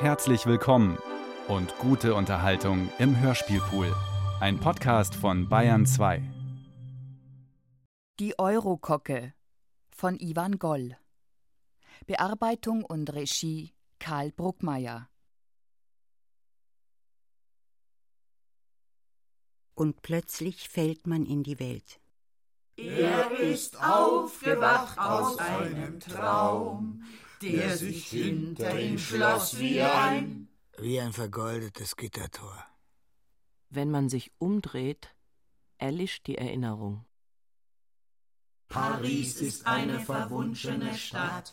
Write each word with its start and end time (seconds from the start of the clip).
Herzlich 0.00 0.46
willkommen 0.46 0.96
und 1.46 1.76
gute 1.76 2.14
Unterhaltung 2.14 2.90
im 2.98 3.20
Hörspielpool. 3.20 3.94
Ein 4.40 4.58
Podcast 4.58 5.14
von 5.14 5.50
Bayern 5.50 5.84
2. 5.84 6.22
Die 8.18 8.38
Eurokocke 8.38 9.34
von 9.90 10.18
Ivan 10.18 10.58
Goll. 10.58 10.96
Bearbeitung 12.06 12.82
und 12.82 13.12
Regie 13.12 13.74
Karl 13.98 14.32
Bruckmeier. 14.32 15.10
Und 19.74 20.00
plötzlich 20.00 20.70
fällt 20.70 21.06
man 21.06 21.26
in 21.26 21.42
die 21.42 21.60
Welt. 21.60 22.00
Er 22.78 23.32
ist 23.38 23.78
aufgewacht 23.84 24.98
aus 24.98 25.36
einem 25.36 26.00
Traum, 26.00 27.04
der 27.42 27.76
sich 27.76 28.08
hinter 28.08 28.78
ihm 28.78 28.98
schloss 28.98 29.58
wie 29.58 29.80
ein 29.80 30.48
wie 30.78 31.00
ein 31.00 31.12
vergoldetes 31.12 31.96
Gittertor. 31.96 32.64
Wenn 33.68 33.90
man 33.90 34.08
sich 34.08 34.32
umdreht, 34.38 35.14
erlischt 35.78 36.26
die 36.26 36.38
Erinnerung. 36.38 37.04
Paris 38.68 39.40
ist 39.40 39.66
eine 39.66 40.00
verwunschene 40.00 40.94
Stadt, 40.94 41.52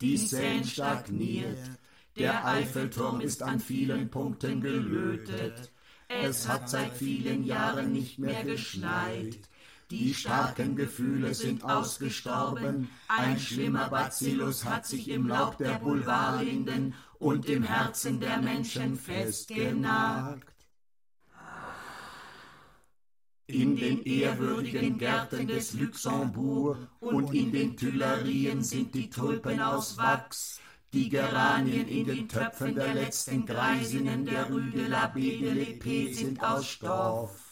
die 0.00 0.16
Seine 0.16 0.64
stagniert, 0.64 1.58
der 2.16 2.46
Eiffelturm 2.46 3.20
ist 3.20 3.42
an 3.42 3.60
vielen 3.60 4.10
Punkten 4.10 4.60
gelötet, 4.60 5.72
es 6.08 6.48
hat 6.48 6.68
seit 6.68 6.92
vielen 6.92 7.44
Jahren 7.44 7.92
nicht 7.92 8.18
mehr 8.18 8.44
geschneit, 8.44 9.38
die 9.90 10.14
starken 10.14 10.74
Gefühle 10.74 11.32
sind 11.34 11.64
ausgestorben, 11.64 12.88
ein 13.08 13.38
schlimmer 13.38 13.88
Bacillus 13.88 14.64
hat 14.64 14.84
sich 14.86 15.08
im 15.08 15.28
Laub 15.28 15.58
der 15.58 15.78
Boulevardlinden 15.78 16.94
und 17.18 17.46
im 17.46 17.62
Herzen 17.62 18.18
der 18.18 18.38
Menschen 18.38 18.96
festgenagt. 18.96 20.52
In 23.48 23.76
den 23.76 24.02
ehrwürdigen 24.02 24.98
Gärten 24.98 25.46
des 25.46 25.74
Luxembourg 25.74 26.78
und 26.98 27.32
in 27.32 27.52
den 27.52 27.76
Tuilerien 27.76 28.60
sind 28.64 28.92
die 28.92 29.08
Tulpen 29.08 29.60
aus 29.60 29.96
Wachs, 29.96 30.60
die 30.92 31.08
Geranien 31.08 31.86
in 31.86 32.06
den 32.06 32.28
Töpfen 32.28 32.74
der 32.74 32.92
letzten 32.92 33.46
Greisinnen 33.46 34.26
der 34.26 34.50
Rue 34.50 34.72
de 34.72 34.88
la 34.88 35.06
Baie 35.06 35.38
de 35.38 35.52
l'Épée 35.52 36.12
sind 36.12 36.42
aus 36.42 36.66
Stoff. 36.66 37.45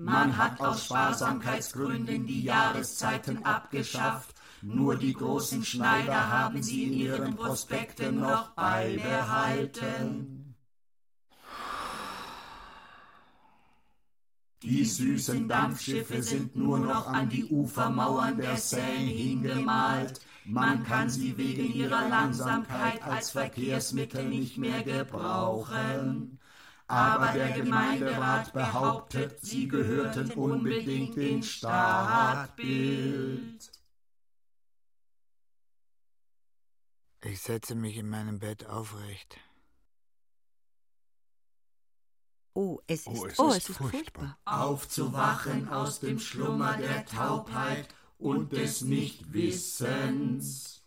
Man 0.00 0.36
hat 0.36 0.60
aus 0.60 0.84
Sparsamkeitsgründen 0.84 2.24
die 2.24 2.44
Jahreszeiten 2.44 3.44
abgeschafft, 3.44 4.32
nur 4.62 4.94
die 4.94 5.12
großen 5.12 5.64
Schneider 5.64 6.30
haben 6.30 6.62
sie 6.62 6.84
in 6.84 6.92
ihren 6.92 7.34
Prospekten 7.34 8.20
noch 8.20 8.50
beibehalten. 8.50 10.54
Die 14.62 14.84
süßen 14.84 15.48
Dampfschiffe 15.48 16.22
sind 16.22 16.54
nur 16.54 16.78
noch 16.78 17.08
an 17.08 17.28
die 17.28 17.46
Ufermauern 17.46 18.36
der 18.36 18.56
Seine 18.56 19.10
hingemalt. 19.10 20.20
Man 20.44 20.84
kann 20.84 21.10
sie 21.10 21.36
wegen 21.36 21.74
ihrer 21.74 22.08
Langsamkeit 22.08 23.02
als 23.02 23.30
Verkehrsmittel 23.30 24.28
nicht 24.28 24.58
mehr 24.58 24.84
gebrauchen 24.84 26.37
aber 26.88 27.32
der 27.32 27.52
Gemeinderat 27.52 28.52
behauptet, 28.52 29.40
sie 29.40 29.68
gehörten 29.68 30.30
unbedingt 30.32 31.16
in 31.16 31.42
Stadtbild. 31.42 33.70
Ich 37.24 37.40
setze 37.42 37.74
mich 37.74 37.96
in 37.96 38.08
meinem 38.08 38.38
Bett 38.38 38.64
aufrecht. 38.66 39.38
Oh, 42.54 42.80
es 42.86 43.06
ist, 43.06 43.08
Oh, 43.08 43.26
es 43.26 43.38
oh, 43.38 43.48
ist 43.50 43.56
es 43.58 43.68
ist 43.68 43.76
furchtbar. 43.76 43.90
furchtbar. 43.92 44.38
Aufzuwachen 44.44 45.68
aus 45.68 46.00
dem 46.00 46.18
Schlummer 46.18 46.76
der 46.76 47.06
Taubheit 47.06 47.88
und 48.18 48.52
des 48.52 48.82
Nichtwissens. 48.82 50.77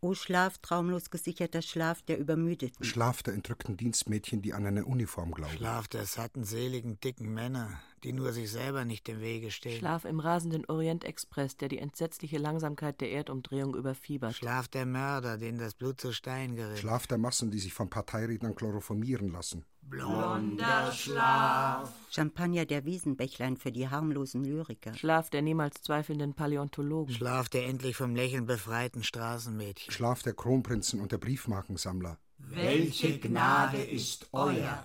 Oh, 0.00 0.14
Schlaf, 0.14 0.58
traumlos 0.58 1.10
gesicherter 1.10 1.60
Schlaf 1.60 2.02
der 2.02 2.18
Übermüdeten. 2.18 2.84
Schlaf 2.84 3.22
der 3.24 3.34
entrückten 3.34 3.76
Dienstmädchen, 3.76 4.42
die 4.42 4.54
an 4.54 4.64
eine 4.64 4.84
Uniform 4.84 5.32
glauben. 5.32 5.52
Schlaf 5.56 5.88
der 5.88 6.06
satten, 6.06 6.44
seligen, 6.44 7.00
dicken 7.00 7.34
Männer, 7.34 7.80
die 8.04 8.12
nur 8.12 8.32
sich 8.32 8.50
selber 8.50 8.84
nicht 8.84 9.08
im 9.08 9.20
Wege 9.20 9.50
stehen. 9.50 9.78
Schlaf 9.78 10.04
im 10.04 10.20
rasenden 10.20 10.64
Orientexpress, 10.66 11.56
der 11.56 11.68
die 11.68 11.78
entsetzliche 11.78 12.38
Langsamkeit 12.38 13.00
der 13.00 13.10
Erdumdrehung 13.10 13.74
überfiebert. 13.74 14.34
Schlaf 14.34 14.68
der 14.68 14.86
Mörder, 14.86 15.38
denen 15.38 15.58
das 15.58 15.74
Blut 15.74 16.00
zu 16.00 16.12
Stein 16.12 16.56
gerät. 16.56 16.78
Schlaf 16.78 17.06
der 17.06 17.18
Massen, 17.18 17.50
die 17.50 17.58
sich 17.58 17.74
von 17.74 17.90
Parteirednern 17.90 18.54
chloroformieren 18.54 19.30
lassen. 19.30 19.64
Blonder 19.82 20.92
Schlaf. 20.92 21.90
Champagner 22.10 22.66
der 22.66 22.84
Wiesenbächlein 22.84 23.56
für 23.56 23.72
die 23.72 23.88
harmlosen 23.88 24.44
Lyriker. 24.44 24.92
Schlaf 24.94 25.30
der 25.30 25.40
niemals 25.40 25.82
zweifelnden 25.82 26.34
Paläontologen. 26.34 27.14
Schlaf 27.14 27.48
der 27.48 27.66
endlich 27.66 27.96
vom 27.96 28.14
Lächeln 28.14 28.44
befreiten 28.44 29.02
Straßenmädchen. 29.02 29.92
Schlaf 29.92 30.22
der 30.22 30.34
Kronprinzen 30.34 31.00
und 31.00 31.12
der 31.12 31.18
Briefmarkensammler. 31.18 32.18
Welche 32.36 33.18
Gnade 33.18 33.78
ist 33.78 34.28
euer? 34.32 34.84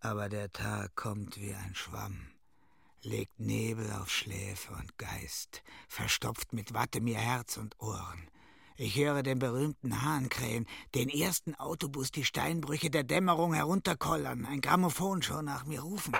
Aber 0.00 0.28
der 0.28 0.50
Tag 0.52 0.94
kommt 0.94 1.40
wie 1.40 1.54
ein 1.54 1.74
Schwamm, 1.74 2.28
legt 3.02 3.40
Nebel 3.40 3.90
auf 3.92 4.10
Schläfe 4.10 4.72
und 4.74 4.98
Geist, 4.98 5.62
verstopft 5.88 6.52
mit 6.52 6.74
Watte 6.74 7.00
mir 7.00 7.18
Herz 7.18 7.56
und 7.56 7.80
Ohren. 7.80 8.30
Ich 8.76 8.96
höre 8.96 9.22
den 9.22 9.38
berühmten 9.38 10.02
Hahn 10.02 10.28
krähen, 10.28 10.66
den 10.94 11.08
ersten 11.08 11.54
Autobus 11.54 12.10
die 12.10 12.24
Steinbrüche 12.24 12.90
der 12.90 13.04
Dämmerung 13.04 13.54
herunterkollern, 13.54 14.44
ein 14.44 14.60
Grammophon 14.60 15.22
schon 15.22 15.46
nach 15.46 15.64
mir 15.64 15.80
rufen. 15.80 16.14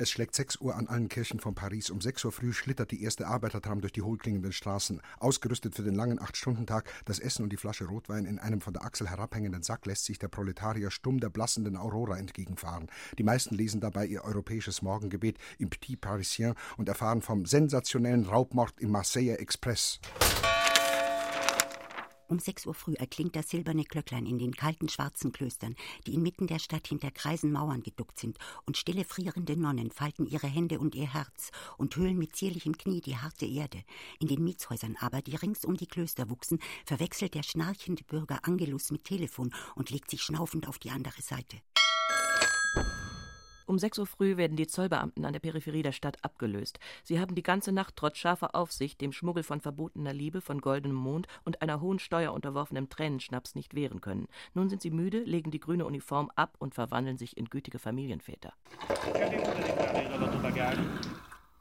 Es 0.00 0.08
schlägt 0.08 0.34
6 0.34 0.62
Uhr 0.62 0.76
an 0.76 0.86
allen 0.86 1.10
Kirchen 1.10 1.40
von 1.40 1.54
Paris. 1.54 1.90
Um 1.90 2.00
6 2.00 2.24
Uhr 2.24 2.32
früh 2.32 2.54
schlittert 2.54 2.90
die 2.90 3.02
erste 3.02 3.26
Arbeitertram 3.26 3.82
durch 3.82 3.92
die 3.92 4.00
hohlklingenden 4.00 4.50
Straßen. 4.50 5.02
Ausgerüstet 5.18 5.74
für 5.74 5.82
den 5.82 5.94
langen 5.94 6.18
Acht-Stunden-Tag, 6.18 6.90
das 7.04 7.18
Essen 7.18 7.42
und 7.42 7.50
die 7.50 7.58
Flasche 7.58 7.84
Rotwein 7.84 8.24
in 8.24 8.38
einem 8.38 8.62
von 8.62 8.72
der 8.72 8.82
Achsel 8.82 9.10
herabhängenden 9.10 9.62
Sack 9.62 9.84
lässt 9.84 10.06
sich 10.06 10.18
der 10.18 10.28
Proletarier 10.28 10.90
stumm 10.90 11.20
der 11.20 11.28
blassenden 11.28 11.76
Aurora 11.76 12.16
entgegenfahren. 12.16 12.86
Die 13.18 13.22
meisten 13.22 13.54
lesen 13.54 13.82
dabei 13.82 14.06
ihr 14.06 14.24
europäisches 14.24 14.80
Morgengebet 14.80 15.36
im 15.58 15.68
Petit 15.68 16.00
Parisien 16.00 16.54
und 16.78 16.88
erfahren 16.88 17.20
vom 17.20 17.44
sensationellen 17.44 18.24
Raubmord 18.24 18.80
im 18.80 18.92
Marseiller 18.92 19.38
Express. 19.38 20.00
Um 22.30 22.38
sechs 22.38 22.64
Uhr 22.64 22.74
früh 22.74 22.94
erklingt 22.94 23.34
das 23.34 23.50
silberne 23.50 23.82
Glöcklein 23.82 24.24
in 24.24 24.38
den 24.38 24.54
kalten 24.54 24.88
schwarzen 24.88 25.32
Klöstern, 25.32 25.74
die 26.06 26.14
inmitten 26.14 26.46
der 26.46 26.60
Stadt 26.60 26.86
hinter 26.86 27.10
greisen 27.10 27.50
Mauern 27.50 27.82
geduckt 27.82 28.20
sind, 28.20 28.38
und 28.66 28.76
stille 28.76 29.04
frierende 29.04 29.56
Nonnen 29.56 29.90
falten 29.90 30.26
ihre 30.26 30.46
Hände 30.46 30.78
und 30.78 30.94
ihr 30.94 31.12
Herz 31.12 31.50
und 31.76 31.96
höhlen 31.96 32.16
mit 32.16 32.36
zierlichem 32.36 32.78
Knie 32.78 33.00
die 33.00 33.16
harte 33.16 33.46
Erde. 33.46 33.82
In 34.20 34.28
den 34.28 34.44
Mietshäusern 34.44 34.96
aber, 35.00 35.22
die 35.22 35.34
rings 35.34 35.64
um 35.64 35.76
die 35.76 35.88
Klöster 35.88 36.30
wuchsen, 36.30 36.60
verwechselt 36.86 37.34
der 37.34 37.42
schnarchende 37.42 38.04
Bürger 38.04 38.38
Angelus 38.44 38.92
mit 38.92 39.02
Telefon 39.02 39.52
und 39.74 39.90
legt 39.90 40.08
sich 40.08 40.22
schnaufend 40.22 40.68
auf 40.68 40.78
die 40.78 40.90
andere 40.90 41.22
Seite. 41.22 41.56
Um 43.70 43.78
6 43.78 44.00
Uhr 44.00 44.06
früh 44.06 44.36
werden 44.36 44.56
die 44.56 44.66
Zollbeamten 44.66 45.24
an 45.24 45.32
der 45.32 45.38
Peripherie 45.38 45.84
der 45.84 45.92
Stadt 45.92 46.24
abgelöst. 46.24 46.80
Sie 47.04 47.20
haben 47.20 47.36
die 47.36 47.44
ganze 47.44 47.70
Nacht 47.70 47.94
trotz 47.94 48.18
scharfer 48.18 48.56
Aufsicht 48.56 49.00
dem 49.00 49.12
Schmuggel 49.12 49.44
von 49.44 49.60
verbotener 49.60 50.12
Liebe, 50.12 50.40
von 50.40 50.60
goldenem 50.60 50.96
Mond 50.96 51.28
und 51.44 51.62
einer 51.62 51.80
hohen 51.80 52.00
Steuer 52.00 52.32
unterworfenem 52.32 52.88
Tränenschnaps 52.88 53.54
nicht 53.54 53.76
wehren 53.76 54.00
können. 54.00 54.26
Nun 54.54 54.68
sind 54.70 54.82
sie 54.82 54.90
müde, 54.90 55.22
legen 55.22 55.52
die 55.52 55.60
grüne 55.60 55.86
Uniform 55.86 56.32
ab 56.34 56.56
und 56.58 56.74
verwandeln 56.74 57.16
sich 57.16 57.36
in 57.36 57.44
gütige 57.44 57.78
Familienväter. 57.78 58.52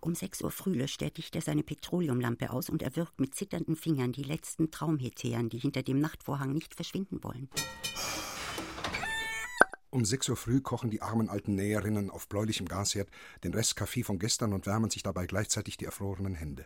Um 0.02 0.16
sechs 0.16 0.41
Uhr 0.41 0.50
früh 0.50 0.74
löscht 0.74 1.02
der 1.02 1.12
Dichter 1.12 1.41
seine 1.41 1.62
Petroleumlampe 1.62 2.50
aus 2.50 2.72
und 2.72 2.81
erwürgt 2.81 3.20
mit 3.20 3.36
zitternden 3.36 3.76
Fingern 3.76 4.14
die 4.14 4.24
letzten 4.24 4.72
Traumhetären, 4.72 5.50
die 5.50 5.59
hinter 5.59 5.84
dem 5.84 6.00
Nachtvorhang 6.00 6.53
nicht 6.53 6.73
verschwinden 6.73 7.23
wollen. 7.23 7.50
Um 9.91 10.06
6 10.06 10.30
Uhr 10.30 10.36
früh 10.36 10.62
kochen 10.62 10.91
die 10.91 11.02
armen 11.02 11.30
alten 11.30 11.56
Näherinnen 11.56 12.12
auf 12.12 12.28
bläulichem 12.28 12.68
Gasherd 12.68 13.09
den 13.44 13.53
Rest 13.56 13.76
Kaffee 13.76 14.03
von 14.03 14.20
gestern 14.20 14.53
und 14.53 14.68
wärmen 14.68 14.91
sich 14.91 15.02
dabei 15.02 15.26
gleichzeitig 15.26 15.78
die 15.78 15.86
erfrorenen 15.86 16.36
Hände. 16.36 16.66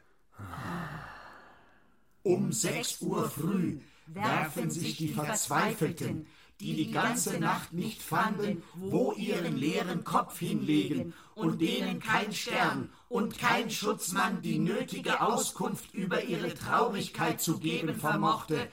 Um 2.24 2.52
sechs 2.52 3.02
Uhr 3.02 3.30
früh 3.30 3.80
werfen 4.08 4.70
sich 4.70 4.98
die 4.98 5.10
Verzweifelten, 5.10 6.28
die 6.60 6.75
die 6.75 6.92
ganze 6.92 7.40
Nacht 7.40 7.74
nicht 7.74 8.02
fanden, 8.02 8.64
wo 8.75 9.14
ihren 9.14 9.56
leeren 9.56 10.04
Kopf 10.04 10.40
hinlegen 10.40 11.14
und 11.36 11.62
denen 11.62 12.00
kein 12.00 12.34
Stern 12.34 12.90
und 13.10 13.38
kein 13.38 13.70
Schutzmann 13.70 14.42
die 14.42 14.60
nötige 14.60 15.22
Auskunft 15.22 15.94
über 15.94 16.24
ihre 16.24 16.54
Traurigkeit 16.54 17.42
zu 17.42 17.60
geben 17.60 17.96
vermochte, 17.96 18.70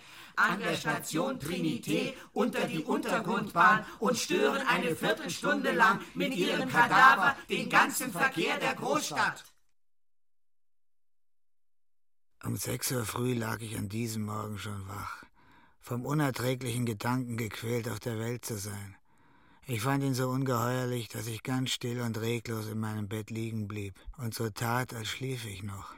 an 0.48 0.60
der 0.60 0.76
Station 0.76 1.38
Trinité 1.38 2.14
unter 2.32 2.66
die 2.66 2.84
Untergrundbahn 2.84 3.84
und 3.98 4.16
stören 4.16 4.66
eine 4.66 4.96
Viertelstunde 4.96 5.72
lang 5.72 6.00
mit 6.14 6.34
ihrem 6.34 6.68
Kadaver 6.68 7.36
den 7.48 7.68
ganzen 7.68 8.10
Verkehr 8.12 8.58
der 8.58 8.74
Großstadt. 8.74 9.44
Um 12.42 12.56
sechs 12.56 12.90
Uhr 12.90 13.04
früh 13.04 13.34
lag 13.34 13.60
ich 13.60 13.76
an 13.76 13.88
diesem 13.88 14.24
Morgen 14.24 14.58
schon 14.58 14.88
wach. 14.88 15.24
vom 15.80 16.04
unerträglichen 16.06 16.86
Gedanken 16.86 17.36
gequält, 17.36 17.88
auf 17.88 18.00
der 18.00 18.18
Welt 18.18 18.44
zu 18.44 18.58
sein. 18.58 18.96
Ich 19.66 19.82
fand 19.82 20.02
ihn 20.04 20.14
so 20.14 20.28
ungeheuerlich, 20.28 21.08
dass 21.08 21.26
ich 21.26 21.42
ganz 21.42 21.70
still 21.70 22.00
und 22.00 22.20
reglos 22.20 22.66
in 22.66 22.78
meinem 22.78 23.08
Bett 23.08 23.30
liegen 23.30 23.66
blieb 23.66 23.94
und 24.16 24.34
so 24.34 24.50
tat, 24.50 24.94
als 24.94 25.08
schliefe 25.08 25.48
ich 25.48 25.62
noch, 25.62 25.94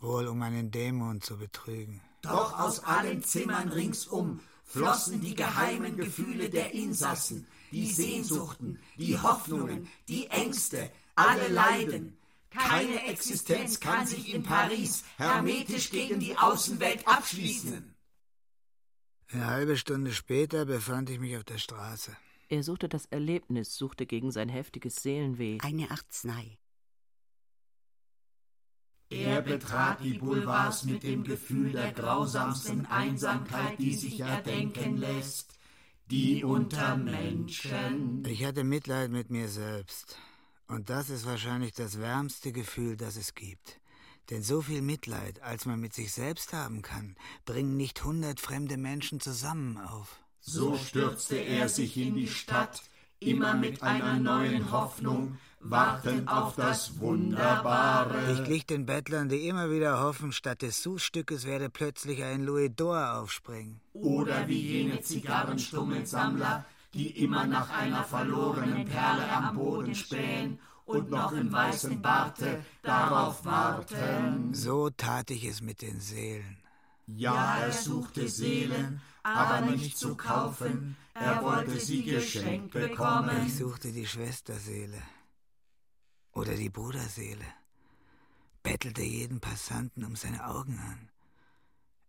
wohl 0.00 0.26
um 0.26 0.42
einen 0.42 0.70
Dämon 0.70 1.20
zu 1.20 1.38
betrügen. 1.38 2.00
Doch 2.22 2.58
aus 2.58 2.84
allen 2.84 3.22
Zimmern 3.22 3.68
ringsum 3.68 4.40
flossen 4.64 5.20
die 5.20 5.34
geheimen 5.34 5.96
Gefühle 5.96 6.50
der 6.50 6.74
Insassen, 6.74 7.46
die 7.70 7.86
Sehnsuchten, 7.86 8.78
die 8.96 9.18
Hoffnungen, 9.18 9.88
die 10.08 10.26
Ängste, 10.28 10.90
alle 11.14 11.48
Leiden. 11.48 12.16
Keine 12.50 13.06
Existenz 13.06 13.78
kann 13.80 14.06
sich 14.06 14.34
in 14.34 14.42
Paris 14.42 15.04
hermetisch 15.16 15.90
gegen 15.90 16.18
die 16.18 16.36
Außenwelt 16.36 17.06
abschließen. 17.06 17.94
Eine 19.30 19.46
halbe 19.46 19.76
Stunde 19.76 20.12
später 20.12 20.64
befand 20.64 21.10
ich 21.10 21.18
mich 21.18 21.36
auf 21.36 21.44
der 21.44 21.58
Straße. 21.58 22.16
Er 22.48 22.62
suchte 22.62 22.88
das 22.88 23.04
Erlebnis, 23.06 23.76
suchte 23.76 24.06
gegen 24.06 24.32
sein 24.32 24.48
heftiges 24.48 24.96
Seelenweh 24.96 25.58
eine 25.62 25.90
Arznei. 25.90 26.58
Er 29.10 29.40
betrat 29.40 30.02
die 30.04 30.14
Boulevards 30.14 30.84
mit 30.84 31.02
dem 31.02 31.24
Gefühl 31.24 31.72
der 31.72 31.92
grausamsten 31.92 32.84
Einsamkeit, 32.86 33.78
die 33.78 33.94
sich 33.94 34.20
erdenken 34.20 34.98
lässt. 34.98 35.54
Die 36.10 36.44
unter 36.44 36.96
Menschen. 36.96 38.24
Ich 38.26 38.44
hatte 38.44 38.64
Mitleid 38.64 39.10
mit 39.10 39.30
mir 39.30 39.48
selbst. 39.48 40.18
Und 40.66 40.90
das 40.90 41.10
ist 41.10 41.26
wahrscheinlich 41.26 41.72
das 41.72 41.98
wärmste 41.98 42.52
Gefühl, 42.52 42.96
das 42.96 43.16
es 43.16 43.34
gibt. 43.34 43.80
Denn 44.30 44.42
so 44.42 44.60
viel 44.60 44.82
Mitleid, 44.82 45.42
als 45.42 45.64
man 45.64 45.80
mit 45.80 45.94
sich 45.94 46.12
selbst 46.12 46.52
haben 46.52 46.82
kann, 46.82 47.16
bringen 47.46 47.76
nicht 47.76 48.04
hundert 48.04 48.40
fremde 48.40 48.76
Menschen 48.76 49.20
zusammen 49.20 49.78
auf. 49.78 50.20
So 50.40 50.76
stürzte 50.76 51.36
er 51.36 51.68
sich 51.68 51.96
in 51.96 52.14
die 52.14 52.28
Stadt, 52.28 52.82
immer 53.20 53.54
mit 53.54 53.82
einer 53.82 54.18
neuen 54.18 54.70
Hoffnung, 54.70 55.38
wartend 55.60 56.28
auf 56.28 56.56
das 56.56 56.98
Wunderbare. 57.00 58.32
Ich 58.32 58.44
glich 58.44 58.66
den 58.66 58.86
Bettlern, 58.86 59.28
die 59.28 59.48
immer 59.48 59.70
wieder 59.70 60.00
hoffen, 60.00 60.32
statt 60.32 60.62
des 60.62 60.82
Sous-Stückes 60.82 61.46
werde 61.46 61.68
plötzlich 61.70 62.22
ein 62.22 62.44
Louis 62.44 62.70
d'Or 62.70 63.20
aufspringen. 63.20 63.80
Oder 63.92 64.46
wie 64.46 64.60
jene 64.60 65.00
Zigarrenstummelsammler, 65.00 66.64
die 66.94 67.22
immer 67.22 67.46
nach 67.46 67.70
einer 67.70 68.04
verlorenen 68.04 68.86
Perle 68.86 69.30
am 69.30 69.56
Boden 69.56 69.94
spähen 69.94 70.58
und 70.86 71.10
noch 71.10 71.32
im 71.32 71.52
weißen 71.52 72.00
Barte 72.00 72.64
darauf 72.82 73.44
warten. 73.44 74.54
So 74.54 74.90
tat 74.90 75.30
ich 75.30 75.44
es 75.44 75.60
mit 75.60 75.82
den 75.82 76.00
Seelen. 76.00 76.58
Ja, 77.06 77.58
er 77.60 77.72
suchte 77.72 78.28
Seelen, 78.28 79.00
aber 79.22 79.62
nicht 79.62 79.98
zu 79.98 80.14
kaufen, 80.14 80.96
er 81.14 81.42
wollte 81.42 81.78
sie 81.78 82.04
geschenkt 82.04 82.72
bekommen. 82.72 83.46
Ich 83.46 83.56
suchte 83.56 83.92
die 83.92 84.06
Schwesterseele 84.06 85.02
oder 86.38 86.54
die 86.54 86.70
Bruderseele, 86.70 87.44
bettelte 88.62 89.02
jeden 89.02 89.40
Passanten 89.40 90.04
um 90.04 90.14
seine 90.14 90.46
Augen 90.46 90.78
an. 90.78 91.10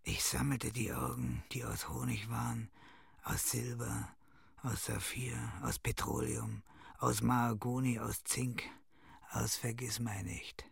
Ich 0.04 0.24
sammelte 0.24 0.72
die 0.72 0.94
Augen, 0.94 1.44
die 1.52 1.64
aus 1.66 1.90
Honig 1.90 2.30
waren, 2.30 2.70
aus 3.24 3.50
Silber, 3.50 4.16
aus 4.62 4.86
Saphir, 4.86 5.36
aus 5.64 5.80
Petroleum, 5.80 6.62
aus 7.00 7.22
Mahagoni, 7.24 7.98
aus 7.98 8.24
Zink, 8.24 8.64
aus 9.32 9.56
Vergissmeinnicht. 9.56 10.64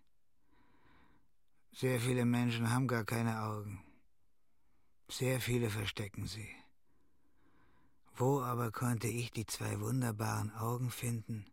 Sehr 1.72 2.00
viele 2.00 2.26
Menschen 2.26 2.72
haben 2.72 2.88
gar 2.88 3.06
keine 3.06 3.42
Augen. 3.42 3.84
Sehr 5.10 5.42
viele 5.42 5.72
verstecken 5.72 6.28
sie. 6.28 6.50
Wo 8.16 8.42
aber 8.42 8.72
konnte 8.72 9.08
ich 9.08 9.32
die 9.32 9.46
zwei 9.48 9.80
wunderbaren 9.80 10.52
Augen 10.54 10.92
finden, 10.92 11.46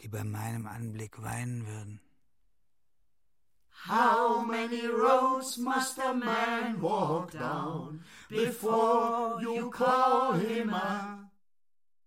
die 0.00 0.08
bei 0.08 0.24
meinem 0.24 0.66
Anblick 0.66 1.22
weinen 1.22 1.66
würden? 1.66 2.00
How 3.86 4.42
many 4.42 4.86
roads 4.86 5.58
must 5.58 5.98
a 5.98 6.14
man 6.14 6.80
walk 6.80 7.32
down 7.32 8.02
before 8.28 9.42
you 9.42 9.68
call 9.70 10.32
him 10.32 10.70
a? 10.70 11.30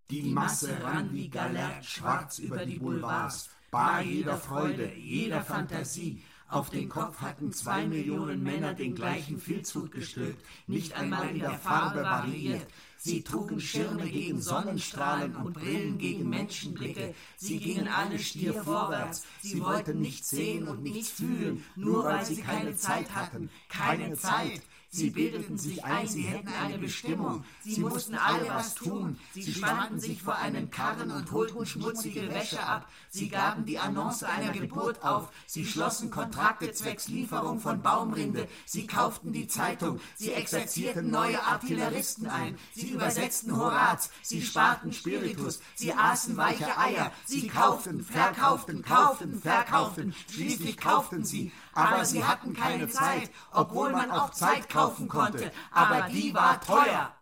Die 0.09 0.23
Masse 0.23 0.81
rann 0.81 1.13
wie 1.13 1.29
Galert 1.29 1.85
schwarz 1.85 2.39
über 2.39 2.65
die 2.65 2.79
Boulevards, 2.79 3.49
bar 3.69 4.01
jeder 4.01 4.37
Freude, 4.37 4.91
jeder 4.95 5.41
Fantasie. 5.43 6.23
Auf 6.49 6.69
den 6.69 6.87
Kopf 6.87 7.19
hatten 7.19 7.51
zwei 7.51 7.85
Millionen 7.85 8.41
Männer 8.41 8.73
den 8.73 8.95
gleichen 8.95 9.37
Filzhut 9.37 9.91
gestülpt, 9.91 10.43
nicht 10.65 10.93
einmal 10.93 11.29
in 11.29 11.39
der 11.39 11.59
Farbe 11.59 12.03
variiert. 12.03 12.65
Sie 12.97 13.21
trugen 13.21 13.59
Schirme 13.59 14.09
gegen 14.09 14.41
Sonnenstrahlen 14.41 15.35
und 15.35 15.53
Brillen 15.53 15.97
gegen 15.97 16.29
Menschenblicke. 16.29 17.13
Sie 17.37 17.59
gingen 17.59 17.87
alle 17.87 18.19
stier 18.19 18.53
vorwärts. 18.53 19.23
Sie 19.41 19.61
wollten 19.61 20.01
nichts 20.01 20.29
sehen 20.29 20.67
und 20.67 20.83
nichts 20.83 21.11
fühlen, 21.11 21.63
nur 21.75 22.03
weil 22.03 22.25
sie 22.25 22.41
keine 22.41 22.75
Zeit 22.75 23.13
hatten. 23.13 23.49
Keine 23.69 24.15
Zeit. 24.15 24.61
Sie 24.89 25.09
bildeten 25.09 25.57
sich 25.57 25.83
ein, 25.83 26.07
sie 26.07 26.21
hätten 26.21 26.47
eine 26.63 26.77
Bestimmung. 26.77 27.43
Sie 27.61 27.81
mussten 27.81 28.15
alle 28.15 28.47
was 28.49 28.73
tun. 28.73 29.19
Sie 29.33 29.53
spannten 29.53 29.99
sich 29.99 30.23
vor 30.23 30.35
einen 30.35 30.71
Karren 30.71 31.11
und 31.11 31.31
holten 31.31 31.65
schmutzige 31.65 32.29
Wäsche 32.29 32.63
ab. 32.63 32.87
Sie 33.09 33.27
gaben 33.27 33.65
die 33.65 33.79
Annonce 33.79 34.23
einer 34.23 34.53
Geburt 34.53 35.03
auf. 35.03 35.29
Sie 35.45 35.65
schlossen 35.65 36.09
Kontrakte 36.09 36.71
zwecks 36.71 37.09
Lieferung 37.09 37.59
von 37.59 37.81
Baumrinde. 37.81 38.47
Sie 38.65 38.87
kauften 38.87 39.33
die 39.33 39.47
Zeitung. 39.47 39.99
Sie 40.15 40.31
exerzierten 40.31 41.11
neue 41.11 41.43
Artilleristen 41.43 42.27
ein. 42.27 42.57
Sie 42.73 42.89
übersetzten 42.89 43.57
Horaz. 43.57 44.09
Sie 44.21 44.41
sparten 44.41 44.93
Spiritus. 44.93 45.59
Sie 45.75 45.93
aßen 45.93 46.37
weiche 46.37 46.77
Eier. 46.77 47.11
Sie 47.25 47.47
kauften, 47.47 48.03
verkauften, 48.03 48.83
kauften, 48.83 49.41
verkauften. 49.41 50.15
Schließlich 50.31 50.77
kauften 50.77 51.25
sie. 51.25 51.51
Aber 51.73 52.05
sie 52.05 52.23
hatten 52.23 52.53
keine 52.53 52.89
Zeit, 52.89 53.29
obwohl 53.51 53.91
man 53.91 54.09
auch 54.09 54.31
Zeit 54.31 54.69
kaufen 54.87 55.07
konnte. 55.07 55.51
Aber 55.71 56.07
die 56.09 56.33
war 56.33 56.59
teuer. 56.61 57.13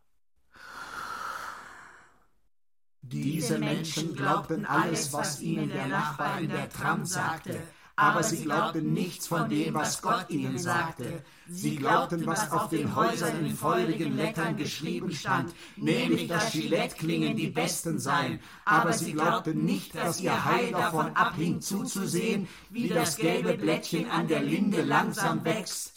Diese 3.01 3.59
Menschen 3.59 4.15
glaubten 4.15 4.65
alles, 4.65 5.13
was 5.13 5.39
ihnen 5.39 5.69
der 5.69 5.87
Nachbar 5.87 6.39
in 6.39 6.49
der 6.49 6.69
Tram 6.69 7.05
sagte, 7.05 7.61
aber 7.97 8.23
sie 8.23 8.43
glaubten 8.43 8.93
nichts 8.93 9.27
von 9.27 9.47
dem, 9.47 9.75
was 9.75 10.01
Gott 10.01 10.29
ihnen 10.29 10.57
sagte. 10.57 11.23
Sie 11.47 11.75
glaubten, 11.75 12.25
was 12.25 12.51
auf 12.51 12.69
den 12.69 12.95
Häusern 12.95 13.45
in 13.45 13.55
feurigen 13.55 14.17
Lettern 14.17 14.57
geschrieben 14.57 15.11
stand, 15.11 15.53
nämlich, 15.77 16.27
dass 16.27 16.51
Giletteklingen 16.51 17.37
die 17.37 17.51
besten 17.51 17.99
seien. 17.99 18.39
Aber 18.65 18.91
sie 18.91 19.13
glaubten 19.13 19.63
nicht, 19.63 19.95
dass 19.95 20.19
ihr 20.19 20.43
Heil 20.43 20.71
davon 20.71 21.15
abhing, 21.15 21.61
zuzusehen, 21.61 22.49
wie 22.69 22.89
das 22.89 23.17
gelbe 23.17 23.53
Blättchen 23.53 24.09
an 24.09 24.27
der 24.27 24.41
Linde 24.41 24.81
langsam 24.81 25.45
wächst 25.45 25.94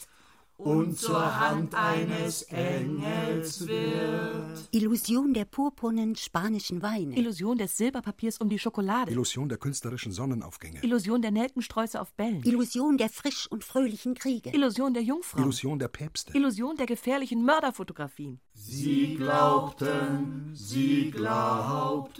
und 0.59 0.97
zur 0.97 1.39
Hand 1.39 1.73
eines 1.73 2.43
Engels 2.43 3.65
wird. 3.65 4.67
Illusion 4.71 5.33
der 5.33 5.45
purpurnen 5.45 6.17
spanischen 6.17 6.81
Weine. 6.81 7.17
Illusion 7.17 7.57
des 7.57 7.77
Silberpapiers 7.77 8.39
um 8.39 8.49
die 8.49 8.59
Schokolade. 8.59 9.09
Illusion 9.11 9.47
der 9.47 9.57
künstlerischen 9.57 10.11
Sonnenaufgänge. 10.11 10.83
Illusion 10.83 11.21
der 11.21 11.31
Nelkensträuße 11.31 11.99
auf 11.99 12.13
Bällen. 12.13 12.43
Illusion 12.43 12.97
der 12.97 13.09
frisch 13.09 13.47
und 13.49 13.63
fröhlichen 13.63 14.15
Kriege. 14.15 14.49
Illusion 14.49 14.93
der 14.93 15.03
Jungfrau. 15.03 15.39
Illusion 15.39 15.79
der 15.79 15.87
Päpste. 15.87 16.37
Illusion 16.37 16.75
der 16.75 16.87
gefährlichen 16.87 17.45
Mörderfotografien. 17.45 18.41
Sie 18.53 19.15
glaubten, 19.15 20.51
sie 20.53 21.09
glaubten. 21.11 22.17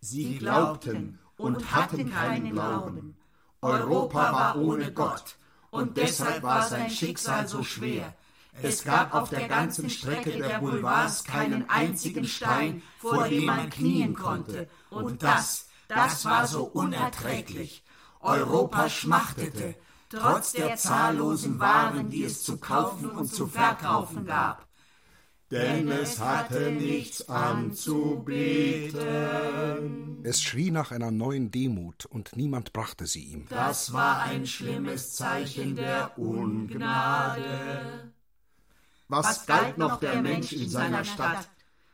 Sie 0.00 0.38
glaubten 0.38 1.18
und 1.36 1.74
hatten 1.74 2.10
keinen 2.10 2.52
Glauben. 2.52 3.16
Europa 3.60 4.32
war 4.32 4.58
ohne 4.58 4.92
Gott 4.92 5.36
und 5.70 5.96
deshalb 5.96 6.42
war 6.42 6.62
sein 6.68 6.90
Schicksal 6.90 7.46
so 7.48 7.62
schwer. 7.62 8.14
Es 8.62 8.84
gab 8.84 9.14
auf 9.14 9.30
der 9.30 9.48
ganzen 9.48 9.88
Strecke 9.88 10.32
der 10.32 10.58
Boulevards 10.58 11.24
keinen 11.24 11.68
einzigen 11.68 12.24
Stein, 12.24 12.82
vor 12.98 13.28
dem 13.28 13.44
man 13.44 13.70
knien 13.70 14.14
konnte. 14.14 14.68
Und 14.90 15.22
das, 15.22 15.68
das 15.86 16.24
war 16.24 16.46
so 16.46 16.64
unerträglich. 16.64 17.84
Europa 18.20 18.88
schmachtete, 18.88 19.76
trotz 20.08 20.52
der 20.52 20.76
zahllosen 20.76 21.60
Waren, 21.60 22.10
die 22.10 22.24
es 22.24 22.42
zu 22.42 22.58
kaufen 22.58 23.10
und 23.10 23.26
zu 23.26 23.46
verkaufen 23.46 24.26
gab. 24.26 24.67
Denn 25.50 25.88
es 25.88 26.20
hatte 26.20 26.70
nichts 26.72 27.26
anzubieten. 27.28 28.98
Es 30.22 30.42
schrie 30.42 30.70
nach 30.70 30.92
einer 30.92 31.10
neuen 31.10 31.50
Demut, 31.50 32.04
und 32.04 32.36
niemand 32.36 32.74
brachte 32.74 33.06
sie 33.06 33.24
ihm. 33.24 33.46
Das 33.48 33.94
war 33.94 34.22
ein 34.24 34.46
schlimmes 34.46 35.14
Zeichen 35.14 35.74
der 35.74 36.18
Ungnade. 36.18 38.12
Was 39.08 39.46
galt 39.46 39.78
noch 39.78 39.98
der 40.00 40.20
Mensch 40.20 40.52
in 40.52 40.68
seiner 40.68 41.04
Stadt? 41.04 41.48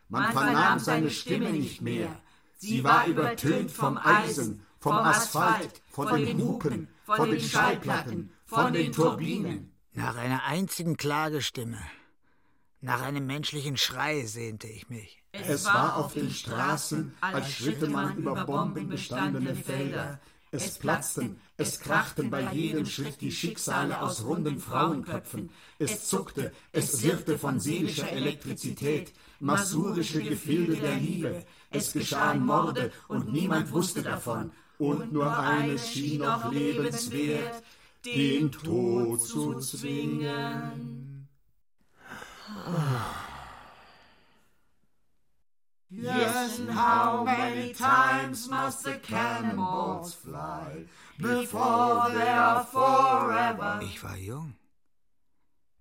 Man 0.09 0.33
vernahm 0.33 0.81
seine 0.81 1.11
Stimme 1.11 1.51
nicht 1.51 1.81
mehr. 1.81 2.21
Sie 2.57 2.83
war 2.83 3.07
übertönt 3.07 3.71
vom 3.71 3.97
Eisen, 3.99 4.67
vom 4.81 4.95
Asphalt, 4.95 5.81
von 5.91 6.19
den 6.19 6.41
Hupen, 6.41 6.89
von 7.05 7.31
den 7.31 7.41
Schallplatten, 7.41 8.33
von 8.47 8.73
den 8.73 8.91
Turbinen. 8.91 9.71
Nach 9.93 10.17
einer 10.17 10.43
einzigen 10.43 10.97
Klagestimme 10.97 11.79
Nach 12.85 13.01
einem 13.01 13.25
menschlichen 13.27 13.79
Schrei 13.79 14.27
sehnte 14.27 14.67
ich 14.67 14.91
mich. 14.91 15.23
Es 15.33 15.65
war 15.65 15.97
auf 15.97 16.13
den 16.13 16.31
Straßen, 16.31 17.15
als 17.23 17.51
schritte 17.51 17.89
man 17.89 18.19
über 18.19 18.45
bombenbestandene 18.45 19.55
Felder. 19.55 20.21
Es 20.51 20.79
platzten, 20.79 21.41
es 21.57 21.81
krachten 21.81 22.29
bei 22.29 22.43
jedem 22.53 22.85
Schritt 22.85 23.23
die 23.23 23.33
Schicksale 23.33 24.03
aus 24.03 24.25
runden 24.25 24.61
Frauenköpfen. 24.61 25.49
Es 25.79 26.05
zuckte, 26.05 26.53
es 26.73 26.93
sirrte 26.93 27.39
von 27.39 27.59
seelischer 27.59 28.13
Elektrizität, 28.13 29.15
masurische 29.41 30.23
Gefilde 30.23 30.77
der 30.77 30.97
Liebe. 30.97 31.43
Es 31.71 31.95
geschahen 31.95 32.45
Morde 32.45 32.93
und 33.09 33.33
niemand 33.33 33.73
wusste 33.73 34.03
davon. 34.03 34.53
Und 34.77 35.11
nur 35.11 35.35
eines 35.35 35.91
schien 35.91 36.19
noch 36.19 36.53
lebenswert, 36.53 37.63
den 38.05 38.53
Tod 38.53 39.23
zu 39.23 39.59
zwingen. 39.59 41.04
Yes, 45.91 46.59
and 46.59 46.71
how 46.71 47.25
many 47.25 47.73
times 47.73 48.49
must 48.49 48.85
the 48.85 48.99
cannonballs 48.99 50.15
fly 50.15 50.87
before 51.19 52.11
they 52.11 52.29
are 52.29 52.65
forever? 52.65 53.81
Ich 53.83 54.03
war 54.03 54.17
jung. 54.17 54.55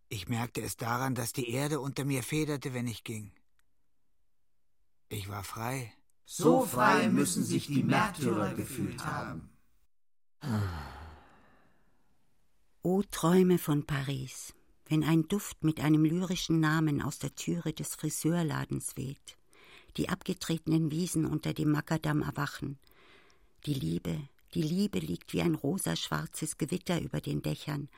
Ich 0.09 0.27
merkte 0.29 0.61
es 0.61 0.77
daran, 0.77 1.15
dass 1.15 1.33
die 1.33 1.49
Erde 1.49 1.79
unter 1.79 2.05
mir 2.05 2.21
federte, 2.21 2.73
wenn 2.73 2.87
ich 2.87 3.03
ging. 3.03 3.31
Ich 5.09 5.27
war 5.27 5.43
frei. 5.43 5.91
So 6.25 6.65
frei 6.65 7.09
müssen 7.09 7.43
sich 7.43 7.67
die 7.67 7.83
Märtyrer 7.83 8.53
gefühlt 8.53 9.03
haben. 9.05 9.49
O 12.83 13.01
Träume 13.09 13.57
von 13.57 13.85
Paris, 13.85 14.53
wenn 14.93 15.03
ein 15.03 15.27
Duft 15.27 15.63
mit 15.63 15.79
einem 15.79 16.05
lyrischen 16.05 16.59
Namen 16.59 17.01
aus 17.01 17.17
der 17.17 17.33
Türe 17.33 17.73
des 17.73 17.95
Friseurladens 17.95 18.95
weht, 18.95 19.39
die 19.97 20.07
abgetretenen 20.07 20.91
Wiesen 20.91 21.25
unter 21.25 21.51
dem 21.51 21.71
Makadam 21.71 22.21
erwachen, 22.21 22.77
die 23.65 23.73
Liebe, 23.73 24.15
die 24.53 24.61
Liebe 24.61 24.99
liegt 24.99 25.33
wie 25.33 25.41
ein 25.41 25.55
rosa-schwarzes 25.55 26.59
Gewitter 26.59 27.01
über 27.01 27.21
den 27.21 27.41
Dächern, 27.41 27.89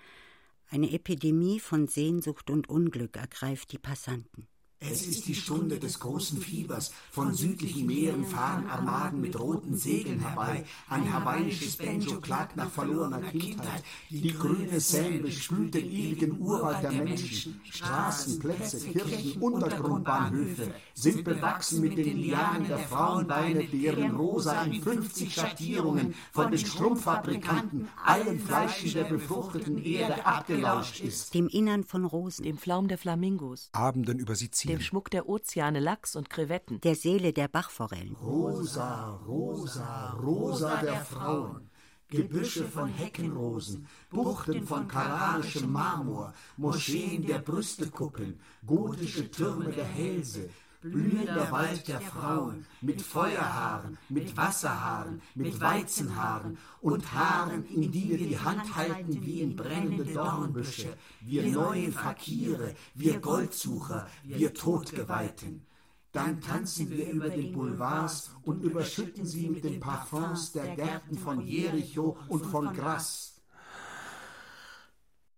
eine 0.69 0.89
Epidemie 0.89 1.59
von 1.59 1.89
Sehnsucht 1.89 2.49
und 2.49 2.69
Unglück 2.69 3.17
ergreift 3.17 3.73
die 3.73 3.77
Passanten. 3.77 4.47
Es 4.79 5.07
ist 5.07 5.27
die 5.27 5.35
Stunde 5.35 5.79
des 5.79 5.99
großen 5.99 6.39
Fiebers. 6.39 6.91
Von 7.09 7.33
südlichen 7.33 7.85
Meeren 7.85 8.25
fahren 8.25 8.67
Armaden 8.67 9.21
mit 9.21 9.39
roten 9.39 9.75
Segeln 9.77 10.19
herbei. 10.19 10.65
Ein 10.89 11.11
hawaiisches 11.11 11.77
Banjo 11.77 12.19
klagt 12.19 12.57
nach 12.57 12.69
verlorener 12.69 13.21
Kindheit. 13.21 13.83
Die 14.09 14.33
grüne 14.33 14.79
Seine 14.79 15.19
bespült 15.19 15.73
den 15.73 15.89
ewigen 15.89 16.39
Urwald 16.39 16.83
der 16.83 16.91
Menschen. 16.91 17.61
Straßen, 17.69 18.39
Plätze, 18.39 18.79
Kirchen, 18.89 19.41
Untergrundbahnhöfe 19.41 20.73
sind 20.93 21.23
bewachsen 21.23 21.81
mit 21.81 21.97
den 21.97 22.17
Lianen 22.17 22.67
der 22.67 22.79
Frauenbeine, 22.79 23.65
deren 23.65 24.15
Rosa 24.15 24.63
in 24.63 24.81
50 24.81 25.33
Schattierungen 25.33 26.13
von 26.33 26.51
den 26.51 26.59
Strumpffabrikanten 26.59 27.87
allen 28.03 28.39
Fleischen 28.39 28.93
der 28.93 29.05
befruchteten 29.05 29.83
Erde 29.83 30.25
abgelauscht 30.25 30.99
ist. 30.99 31.33
Dem 31.33 31.47
Innern 31.47 31.85
von 31.85 32.05
Rosen, 32.05 32.43
dem 32.43 32.57
Flaum 32.57 32.87
der 32.87 32.97
Flamingos, 32.97 33.69
Abenden 33.71 34.19
über 34.19 34.35
Sizilien, 34.35 34.64
dem 34.65 34.81
Schmuck 34.81 35.09
der 35.11 35.27
Ozeane, 35.29 35.79
Lachs 35.79 36.15
und 36.15 36.29
Krevetten, 36.29 36.81
der 36.81 36.95
Seele 36.95 37.33
der 37.33 37.47
Bachforellen. 37.47 38.15
Rosa, 38.15 39.19
rosa, 39.27 40.11
rosa 40.21 40.81
der 40.81 41.01
Frauen. 41.05 41.69
Gebüsche 42.07 42.65
von 42.65 42.87
Heckenrosen, 42.87 43.87
Buchten 44.11 44.65
von 44.65 44.87
kararischem 44.87 45.71
Marmor, 45.71 46.33
Moscheen 46.55 47.25
der 47.25 47.39
Brüstekuppeln, 47.39 48.39
gotische 48.65 49.29
Türme 49.31 49.71
der 49.71 49.85
Hälse, 49.85 50.49
blühender 50.91 51.51
Wald 51.51 51.87
der 51.87 52.01
Frauen, 52.01 52.65
mit 52.81 53.01
Feuerhaaren, 53.01 53.97
mit 54.09 54.35
Wasserhaaren, 54.37 55.21
mit 55.33 55.59
Weizenhaaren 55.59 56.57
und 56.81 57.13
Haaren, 57.13 57.65
in 57.65 57.91
die 57.91 58.09
wir 58.09 58.17
die 58.17 58.39
Hand 58.39 58.75
halten 58.75 59.25
wie 59.25 59.41
in 59.41 59.55
brennende 59.55 60.05
Dornbüsche, 60.05 60.95
wir 61.21 61.43
neuen 61.43 61.91
Fakire, 61.91 62.75
wir 62.93 63.19
Goldsucher, 63.19 64.07
wir 64.23 64.53
Todgeweihten. 64.53 65.65
Dann 66.11 66.39
tanzen 66.39 66.89
wir 66.89 67.11
über 67.11 67.29
den 67.29 67.51
Boulevards 67.51 68.31
und 68.43 68.63
überschütten 68.63 69.25
sie 69.25 69.49
mit 69.49 69.65
den 69.65 69.81
Parfums 69.81 70.53
der 70.53 70.75
Gärten 70.75 71.17
von 71.17 71.41
Jericho 71.41 72.17
und 72.29 72.45
von 72.45 72.73
Grasse. 72.73 73.34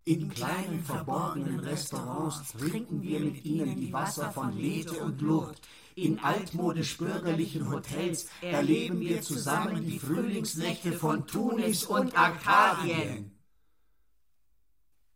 In 0.07 0.29
kleinen 0.29 0.81
verborgenen 0.85 1.59
Restaurants 1.59 2.53
trinken 2.53 3.01
wir 3.01 3.19
mit 3.19 3.43
ihnen 3.43 3.75
die 3.75 3.91
Wasser 3.91 4.31
von 4.31 4.57
Lethe 4.57 5.03
und 5.03 5.19
Lourdes. 5.19 5.59
In 5.95 6.19
altmodisch 6.19 6.97
bürgerlichen 6.97 7.69
Hotels 7.69 8.29
erleben 8.41 9.01
wir 9.01 9.21
zusammen 9.21 9.83
die 9.83 9.99
Frühlingsnächte 9.99 10.93
von 10.93 11.27
Tunis 11.27 11.83
und 11.83 12.17
Arkadien. 12.17 13.37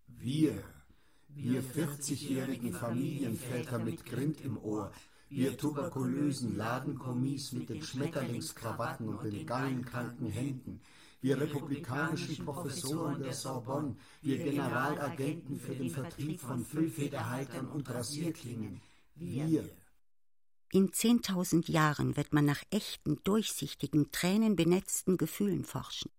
Wir, 0.08 0.62
wir 1.30 1.64
40-jährigen 1.64 2.74
Familienväter 2.74 3.80
mit 3.80 4.06
Grind 4.06 4.42
im 4.42 4.58
Ohr, 4.58 4.92
wir 5.30 5.58
tuberkulösen 5.58 6.58
Ladenkommis 6.58 7.54
mit 7.54 7.70
den 7.70 7.82
Schmetterlingskrawatten 7.82 9.08
und 9.08 9.24
den 9.24 9.46
gallenkranken 9.46 10.28
Händen, 10.28 10.82
wir 11.22 11.40
republikanischen 11.40 12.44
Professoren 12.44 13.22
der 13.22 13.34
Sorbonne, 13.34 13.96
wir 14.22 14.38
Generalagenten 14.38 15.60
für 15.60 15.76
den 15.76 15.90
Vertrieb 15.90 16.42
von 16.42 16.66
Füllfederhaltern 16.66 17.68
und 17.68 17.90
Rasierklingen, 17.90 18.82
wir. 19.16 19.70
In 20.72 20.94
zehntausend 20.94 21.68
Jahren 21.68 22.16
wird 22.16 22.34
man 22.34 22.46
nach 22.46 22.64
echten, 22.72 23.20
durchsichtigen, 23.24 24.12
tränenbenetzten 24.12 25.18
Gefühlen 25.18 25.66
forschen. 25.66 26.10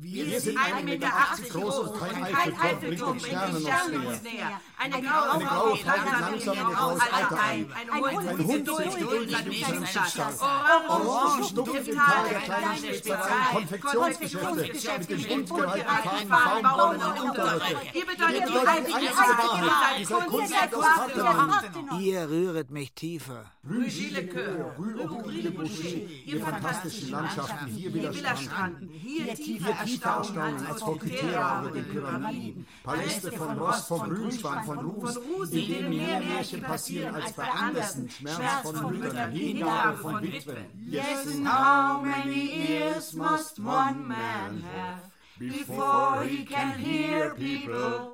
Wir, 0.00 0.26
wir 0.26 0.40
sind 0.40 0.56
1,80 0.56 0.82
Meter 0.84 1.10
groß 1.50 1.78
und 1.80 1.98
kein 1.98 2.24
Eiffelturm 2.24 3.18
bringt 3.18 3.40
die 3.48 3.62
Sterne 3.62 4.08
uns 4.08 4.22
näher. 4.22 4.60
Eine 4.78 5.02
graue 5.02 5.40
Frau 5.40 5.74
geht 5.74 5.84
langsam 5.84 6.72
graues 6.72 7.00
Alter 7.00 7.40
ein. 7.42 7.66
Ein 7.90 8.46
Hund 8.46 8.68
sitzt 8.68 8.98
geduldig 8.98 9.36
im 9.46 9.86
Schiffsstadt. 9.86 10.40
Orangen 10.40 11.54
duft 11.54 11.88
im 11.88 11.96
Tal 11.96 12.28
der 12.30 12.40
kleinen 12.40 12.76
Spitzereien, 12.76 13.46
Konfektionsgeschäfte 13.52 15.16
mit 15.16 15.30
den 15.30 15.44
bunt 15.46 15.60
gereihten 15.60 16.28
Fahnen, 16.28 16.62
Baumwolle 16.62 17.08
und 17.08 17.30
Unterröcke. 17.30 17.76
Ihr 17.92 18.06
bedeutet 18.06 18.48
die 18.48 18.68
einzige 18.68 19.16
Wahrheit, 19.16 19.98
dieser 19.98 20.20
Kunst 20.20 20.54
aus 20.54 20.86
Vaterland. 20.86 22.00
Ihr 22.00 22.30
rühret 22.30 22.70
mich 22.70 22.92
tiefer. 22.92 23.50
Rue 23.68 23.84
Gilles 23.86 24.32
Coeur, 24.32 24.74
Rue 24.78 25.10
Aubry 25.10 25.40
le 25.40 25.50
Boucher, 25.50 25.98
ihr 26.24 26.40
fantastischen 26.40 27.10
Landschaften 27.10 27.66
hier 27.66 27.92
widerstranden. 27.92 28.88
Hier 28.90 29.34
tiefer 29.34 29.87
Erstaunen 29.88 30.66
als 30.66 30.82
vor 30.82 30.98
Kythera 30.98 31.62
über 31.62 31.70
den 31.70 31.88
Pyramiden. 31.88 32.66
Paläste 32.82 33.32
von 33.32 33.58
Ross, 33.58 33.86
von 33.86 34.10
Grünspan, 34.10 34.64
von 34.64 34.78
Ruß, 34.78 35.16
in 35.52 35.68
denen 35.68 35.90
mehr 35.90 36.20
Märchen 36.20 36.62
passieren 36.62 37.14
als 37.14 37.32
bei 37.32 37.48
Andersen. 37.50 38.10
Schmerz 38.10 38.62
von 38.62 38.98
Müttern, 38.98 39.32
Hingabe 39.32 39.98
von 39.98 40.22
Witwen. 40.22 40.66
Yes, 40.86 41.26
and 41.26 41.46
how 41.46 42.02
many 42.02 42.68
ears 42.68 43.14
must 43.14 43.58
one 43.58 44.06
man 44.06 44.62
have 44.62 45.10
before 45.38 46.24
he 46.24 46.44
can 46.44 46.78
hear 46.78 47.34
people? 47.34 48.12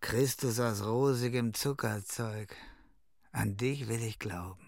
Christus 0.00 0.58
aus 0.60 0.84
rosigem 0.84 1.54
Zuckerzeug. 1.54 2.54
An 3.32 3.56
dich 3.56 3.88
will 3.88 4.02
ich 4.02 4.18
glauben. 4.18 4.61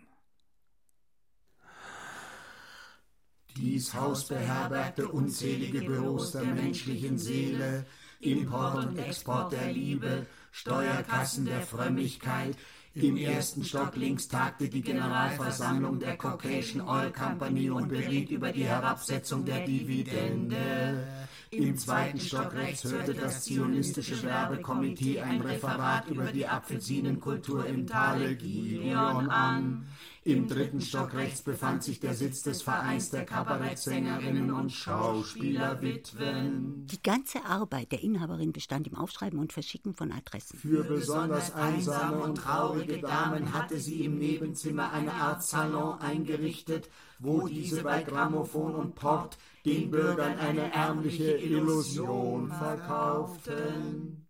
Dies 3.56 3.94
Haus 3.94 4.26
beherbergte 4.26 5.08
unzählige 5.08 5.82
Büros 5.82 6.32
der 6.32 6.44
menschlichen 6.44 7.18
Seele, 7.18 7.86
Import 8.20 8.86
und 8.86 8.98
Export 8.98 9.52
der 9.52 9.72
Liebe, 9.72 10.26
Steuerkassen 10.50 11.46
der 11.46 11.60
Frömmigkeit. 11.60 12.56
Im 12.94 13.16
ersten 13.16 13.64
Stock 13.64 13.96
links 13.96 14.28
tagte 14.28 14.68
die 14.68 14.82
Generalversammlung 14.82 15.98
der 15.98 16.16
Caucasian 16.16 16.86
Oil 16.86 17.12
Company 17.12 17.70
und 17.70 17.88
beriet 17.88 18.30
über 18.30 18.52
die 18.52 18.64
Herabsetzung 18.64 19.44
der 19.44 19.64
Dividende. 19.66 21.06
Im 21.50 21.76
zweiten 21.76 22.18
Stock 22.18 22.54
rechts 22.54 22.84
hörte 22.84 23.14
das 23.14 23.42
zionistische 23.42 24.22
Werbekomitee 24.22 25.20
ein 25.20 25.40
Referat 25.40 26.08
über 26.08 26.26
die 26.26 26.46
Apfelsinenkultur 26.46 27.66
im 27.66 27.86
Tale 27.86 28.34
Gideon 28.36 29.28
an. 29.28 29.86
Im 30.26 30.48
dritten 30.48 30.80
Stock 30.80 31.12
rechts 31.12 31.42
befand 31.42 31.84
sich 31.84 32.00
der 32.00 32.14
Sitz 32.14 32.42
des 32.42 32.62
Vereins 32.62 33.10
der 33.10 33.26
Kabarettsängerinnen 33.26 34.54
und 34.54 34.72
Schauspielerwitwen. 34.72 36.86
Die 36.86 37.02
ganze 37.02 37.44
Arbeit 37.44 37.92
der 37.92 38.02
Inhaberin 38.02 38.52
bestand 38.52 38.86
im 38.86 38.96
Aufschreiben 38.96 39.38
und 39.38 39.52
Verschicken 39.52 39.92
von 39.92 40.12
Adressen. 40.12 40.58
Für 40.58 40.82
besonders 40.82 41.54
einsame 41.54 42.22
und 42.22 42.36
traurige 42.36 43.00
Damen 43.00 43.52
hatte 43.52 43.78
sie 43.78 44.06
im 44.06 44.18
Nebenzimmer 44.18 44.92
eine 44.92 45.12
Art 45.12 45.42
Salon 45.42 46.00
eingerichtet, 46.00 46.88
wo 47.18 47.46
diese 47.46 47.82
bei 47.82 48.02
Grammophon 48.02 48.74
und 48.74 48.94
Port 48.94 49.36
den 49.66 49.90
Bürgern 49.90 50.38
eine 50.38 50.72
ärmliche 50.72 51.36
Illusion 51.36 52.48
verkauften. 52.48 54.23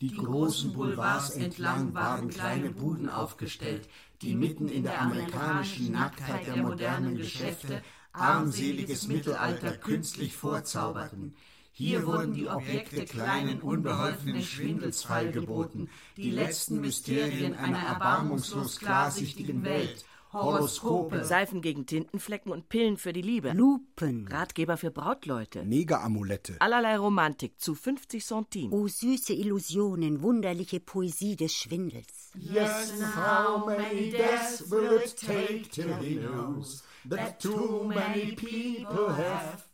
Die 0.00 0.14
großen 0.14 0.72
Boulevards 0.72 1.30
entlang 1.30 1.92
waren 1.92 2.30
kleine 2.30 2.70
Buden 2.70 3.10
aufgestellt, 3.10 3.86
die 4.22 4.34
mitten 4.34 4.68
in 4.70 4.82
der 4.82 4.98
amerikanischen 4.98 5.92
Nacktheit 5.92 6.46
der 6.46 6.56
modernen 6.56 7.18
Geschäfte 7.18 7.82
armseliges 8.12 9.08
Mittelalter 9.08 9.72
künstlich 9.72 10.34
vorzauberten. 10.34 11.36
Hier 11.72 12.06
wurden 12.06 12.32
die 12.32 12.48
Objekte 12.48 13.04
kleinen, 13.04 13.60
unbeholfenen 13.60 14.42
Schwindels 14.42 15.02
feilgeboten, 15.02 15.90
die 16.16 16.30
letzten 16.30 16.80
Mysterien 16.80 17.54
einer 17.54 17.80
erbarmungslos 17.80 18.78
klarsichtigen 18.78 19.64
Welt, 19.64 20.06
Horoskope, 20.32 21.24
Seifen 21.24 21.60
gegen 21.60 21.86
Tintenflecken 21.86 22.52
und 22.52 22.68
Pillen 22.68 22.96
für 22.96 23.12
die 23.12 23.22
Liebe, 23.22 23.50
Lupen. 23.52 24.28
Ratgeber 24.28 24.76
für 24.76 24.90
Brautleute, 24.90 25.64
Negeramulette. 25.64 26.56
allerlei 26.60 26.96
Romantik 26.96 27.60
zu 27.60 27.74
50 27.74 28.24
Centimes. 28.24 28.72
Oh, 28.72 28.86
süße 28.86 29.32
Illusionen, 29.32 30.22
wunderliche 30.22 30.78
Poesie 30.78 31.34
des 31.36 31.52
Schwindels. 31.52 32.30
Yes, 32.38 32.92
and 32.92 33.16
how 33.16 33.66
many 33.66 34.10
deaths 34.10 34.70
will 34.70 35.00
it 35.02 35.16
take 35.16 35.68
till 35.70 35.94
he 35.96 36.16
knows 36.16 36.84
that 37.08 37.40
too 37.40 37.84
many 37.84 38.36
people 38.36 39.08
have? 39.08 39.64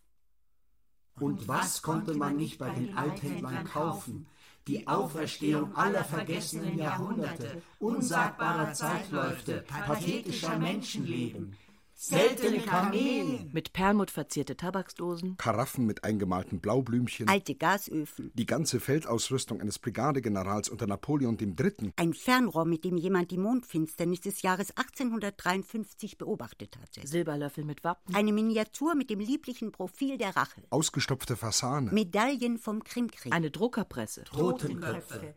Und 1.21 1.49
was 1.49 1.83
konnte 1.83 2.15
man 2.15 2.37
nicht 2.37 2.59
bei 2.59 2.71
den 2.71 2.97
Althändlern 2.97 3.65
kaufen? 3.65 4.27
Die 4.67 4.87
Auferstehung 4.89 5.77
aller 5.77 6.05
vergessenen 6.05 6.79
Jahrhunderte, 6.79 7.63
unsagbarer 7.79 8.73
Zeitläufte, 8.73 9.65
pathetischer 9.69 10.59
Menschenleben, 10.59 11.57
seltene 11.99 12.59
Kamele, 12.61 13.49
Mit 13.53 13.73
Perlmutt 13.73 14.11
verzierte 14.11 14.57
Tabaksdosen, 14.57 15.37
Karaffen 15.39 15.87
mit 15.87 16.05
eingemalten 16.05 16.61
Blaublümchen. 16.61 17.29
Alte 17.29 17.55
Gasöfen. 17.55 18.31
Die 18.35 18.45
ganze 18.47 18.81
Feldausrüstung 18.81 19.61
eines 19.63 19.79
Brigadegenerals 19.79 20.69
unter 20.69 20.87
Napoleon 20.87 21.39
III. 21.41 21.93
Ein 21.97 22.13
Fernrohr, 22.13 22.67
mit 22.67 22.85
dem 22.85 22.99
jemand 22.99 23.31
die 23.31 23.39
Mondfinsternis 23.39 24.21
des 24.21 24.43
Jahres 24.43 24.77
1853 24.77 26.19
beobachtet 26.19 26.77
hatte. 26.81 27.07
Silberlöffel 27.07 27.65
mit 27.65 27.83
Wappen, 27.83 28.15
Eine 28.15 28.33
Miniatur 28.33 28.95
mit 28.95 29.09
dem 29.09 29.21
lieblichen 29.21 29.73
Profil 29.73 30.19
der 30.19 30.37
Rache. 30.37 30.63
Ausgestopfte 30.71 31.35
Fasane. 31.37 31.91
Medaillen 31.93 32.59
vom 32.59 32.85
Krimkrieg. 32.85 33.33
eine 33.33 33.51
Druckerpresse, 33.51 34.25
Totenköpfe. 34.25 35.35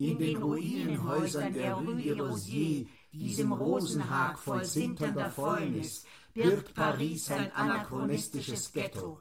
In 0.00 0.16
den 0.16 0.36
Ruinenhäusern 0.36 1.52
der 1.52 1.74
Rue 1.74 1.96
de 1.96 2.12
Rosiers, 2.12 2.86
diesem 3.18 3.52
Rosenhag 3.52 4.38
voll 4.38 4.64
sinternder 4.64 5.30
Fäulnis, 5.30 6.04
birgt 6.34 6.74
Paris 6.74 7.26
sein 7.26 7.52
anachronistisches 7.52 8.72
Ghetto. 8.72 9.20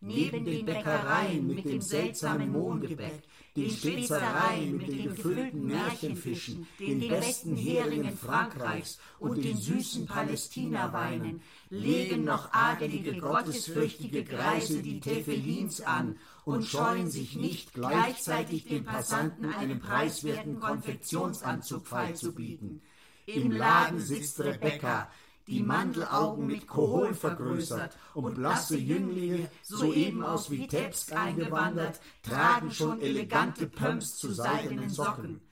Neben 0.00 0.44
den 0.44 0.64
Bäckereien 0.64 1.46
mit 1.46 1.64
dem 1.64 1.80
seltsamen 1.80 2.52
Mohngebäck, 2.52 3.22
den 3.56 3.70
Spitzereien 3.70 4.76
mit 4.76 4.88
den 4.88 5.02
gefüllten 5.08 5.66
Märchenfischen, 5.66 6.68
den 6.78 7.00
besten 7.08 7.56
Heringen 7.56 8.16
Frankreichs 8.16 9.00
und 9.18 9.42
den 9.42 9.56
süßen 9.56 10.06
Palästinaweinen, 10.06 11.42
legen 11.70 12.22
noch 12.22 12.52
adelige, 12.52 13.16
gottesfürchtige 13.16 14.22
Greise 14.22 14.82
die 14.82 15.00
Tefellins 15.00 15.80
an 15.80 16.16
und 16.44 16.64
scheuen 16.64 17.10
sich 17.10 17.34
nicht, 17.34 17.74
gleichzeitig 17.74 18.66
den 18.66 18.84
Passanten 18.84 19.52
einen 19.52 19.80
preiswerten 19.80 20.60
Konfektionsanzug 20.60 21.86
freizubieten. 21.86 22.82
Im 23.28 23.52
Laden 23.52 24.00
sitzt 24.00 24.40
Rebecca, 24.40 25.06
die 25.46 25.62
Mandelaugen 25.62 26.46
mit 26.46 26.66
Kohol 26.66 27.12
vergrößert 27.12 27.94
und 28.14 28.36
blasse 28.36 28.78
Jünglinge, 28.78 29.50
soeben 29.62 30.24
aus 30.24 30.50
Vitebsk 30.50 31.12
eingewandert, 31.12 32.00
tragen 32.22 32.70
schon 32.70 33.02
elegante 33.02 33.66
Pumps 33.66 34.16
zu 34.16 34.32
seidenen 34.32 34.88
Socken. 34.88 35.42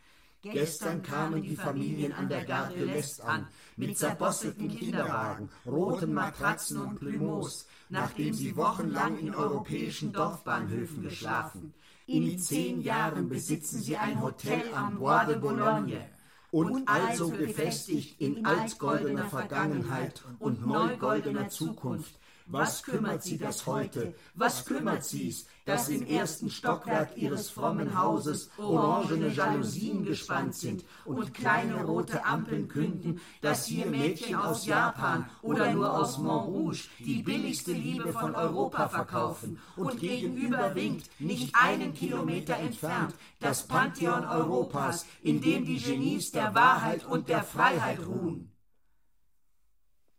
Gestern 0.41 1.03
kamen 1.03 1.43
die 1.43 1.55
Familien 1.55 2.15
an 2.15 2.31
der 2.31 2.47
Gare 2.47 2.73
de 2.73 2.87
l'Est 2.87 3.21
an, 3.21 3.47
mit 3.77 3.99
zerbosselten 3.99 4.75
Kinderwagen, 4.75 5.51
roten 5.67 6.15
Matratzen 6.15 6.81
und 6.81 6.99
Plumeaus, 6.99 7.67
nachdem 7.91 8.33
sie 8.33 8.57
wochenlang 8.57 9.19
in 9.19 9.35
europäischen 9.35 10.15
Dorfbahnhöfen 10.15 11.03
geschlafen. 11.03 11.75
In 12.07 12.39
zehn 12.39 12.81
Jahren 12.81 13.29
besitzen 13.29 13.83
sie 13.83 13.99
ein 13.99 14.23
Hotel 14.23 14.63
am 14.73 14.99
Bois 14.99 15.27
de 15.27 15.39
Boulogne 15.39 16.16
und 16.51 16.89
also 16.89 17.31
gefestigt 17.31 18.21
in 18.21 18.45
altgoldener 18.45 19.29
Vergangenheit 19.29 20.23
und 20.39 20.67
neugoldener 20.67 21.49
Zukunft. 21.49 22.15
Was 22.47 22.83
kümmert 22.83 23.23
sie 23.23 23.39
das 23.39 23.67
heute? 23.67 24.15
Was 24.35 24.65
kümmert 24.65 25.05
sie's, 25.05 25.47
dass 25.67 25.89
im 25.89 26.07
ersten 26.07 26.49
Stockwerk 26.49 27.17
ihres 27.17 27.51
frommen 27.51 27.99
Hauses 27.99 28.51
orangene 28.57 29.29
Jalousien 29.29 30.05
gespannt 30.05 30.55
sind 30.55 30.85
und 31.05 31.35
kleine 31.35 31.85
rote 31.85 32.25
Ampeln 32.25 32.69
künden, 32.69 33.21
dass 33.43 33.67
hier 33.67 33.87
Mädchen 33.87 34.37
aus 34.37 34.65
Japan 34.65 35.29
oder 35.43 35.73
nur 35.73 35.93
aus 35.93 36.19
Montrouge 36.19 36.89
die 37.01 37.23
billigste 37.23 37.73
Liebe 37.73 38.13
von 38.13 38.35
Europa 38.35 38.89
verkaufen 38.89 39.59
und 39.77 39.99
gegenüber 39.99 40.75
winkt, 40.75 41.11
nicht 41.21 41.55
einen 41.55 41.93
Kilometer 41.93 42.57
entfernt, 42.57 43.15
das 43.41 43.67
Pantheon 43.67 44.25
Europas, 44.25 45.05
in 45.23 45.41
dem 45.41 45.65
die 45.65 45.79
Genies 45.79 46.31
der 46.31 46.55
Wahrheit 46.55 47.05
und 47.05 47.29
der 47.29 47.43
Freiheit 47.43 47.99
ruhen. 48.07 48.53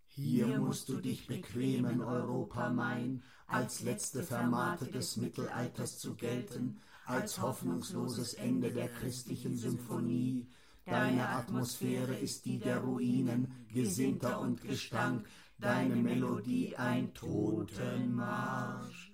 Hier 0.07 0.59
musst 0.59 0.89
du 0.89 0.97
dich 0.97 1.27
bequemen, 1.27 2.01
Europa 2.01 2.69
mein, 2.71 3.23
als 3.47 3.81
letzte 3.81 4.23
Fermate 4.23 4.85
des 4.85 5.17
Mittelalters 5.17 5.97
zu 5.97 6.15
gelten, 6.15 6.77
als 7.05 7.41
hoffnungsloses 7.41 8.35
Ende 8.35 8.71
der 8.71 8.89
christlichen 8.89 9.57
Symphonie. 9.57 10.47
Deine 10.85 11.29
Atmosphäre 11.29 12.15
ist 12.15 12.45
die 12.45 12.59
der 12.59 12.79
Ruinen, 12.79 13.67
Gesinter 13.73 14.39
und 14.39 14.61
Gestank, 14.61 15.25
deine 15.57 15.95
Melodie 15.95 16.75
ein 16.75 17.13
Totenmarsch. 17.13 19.13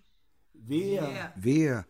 Wer, 0.53 1.33
Wer, 1.35 1.85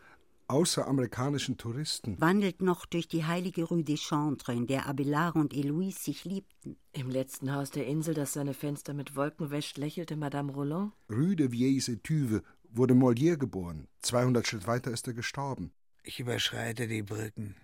außer 0.47 0.87
amerikanischen 0.87 1.57
Touristen, 1.57 2.19
Wandelt 2.19 2.61
noch 2.61 2.85
durch 2.85 3.07
die 3.07 3.25
heilige 3.25 3.63
Rue 3.63 3.83
des 3.83 4.01
Chantres, 4.01 4.55
in 4.55 4.67
der 4.67 4.87
Abelard 4.87 5.35
und 5.35 5.53
Eloise 5.53 5.99
sich 5.99 6.25
liebten. 6.25 6.77
Im 6.91 7.09
letzten 7.09 7.53
Haus 7.53 7.71
der 7.71 7.87
Insel, 7.87 8.13
das 8.13 8.33
seine 8.33 8.53
Fenster 8.53 8.93
mit 8.93 9.15
Wolken 9.15 9.51
wäscht, 9.51 9.77
lächelte 9.77 10.15
Madame 10.15 10.51
Roland. 10.51 10.93
Rue 11.09 11.35
de 11.35 11.51
Vieilles 11.51 11.87
Etuves, 11.89 12.41
wurde 12.69 12.93
Molière 12.93 13.37
geboren. 13.37 13.87
200 14.01 14.47
Schritt 14.47 14.67
weiter 14.67 14.91
ist 14.91 15.07
er 15.07 15.13
gestorben. 15.13 15.71
Ich 16.03 16.19
überschreite 16.19 16.87
die 16.87 17.03
Brücken. 17.03 17.55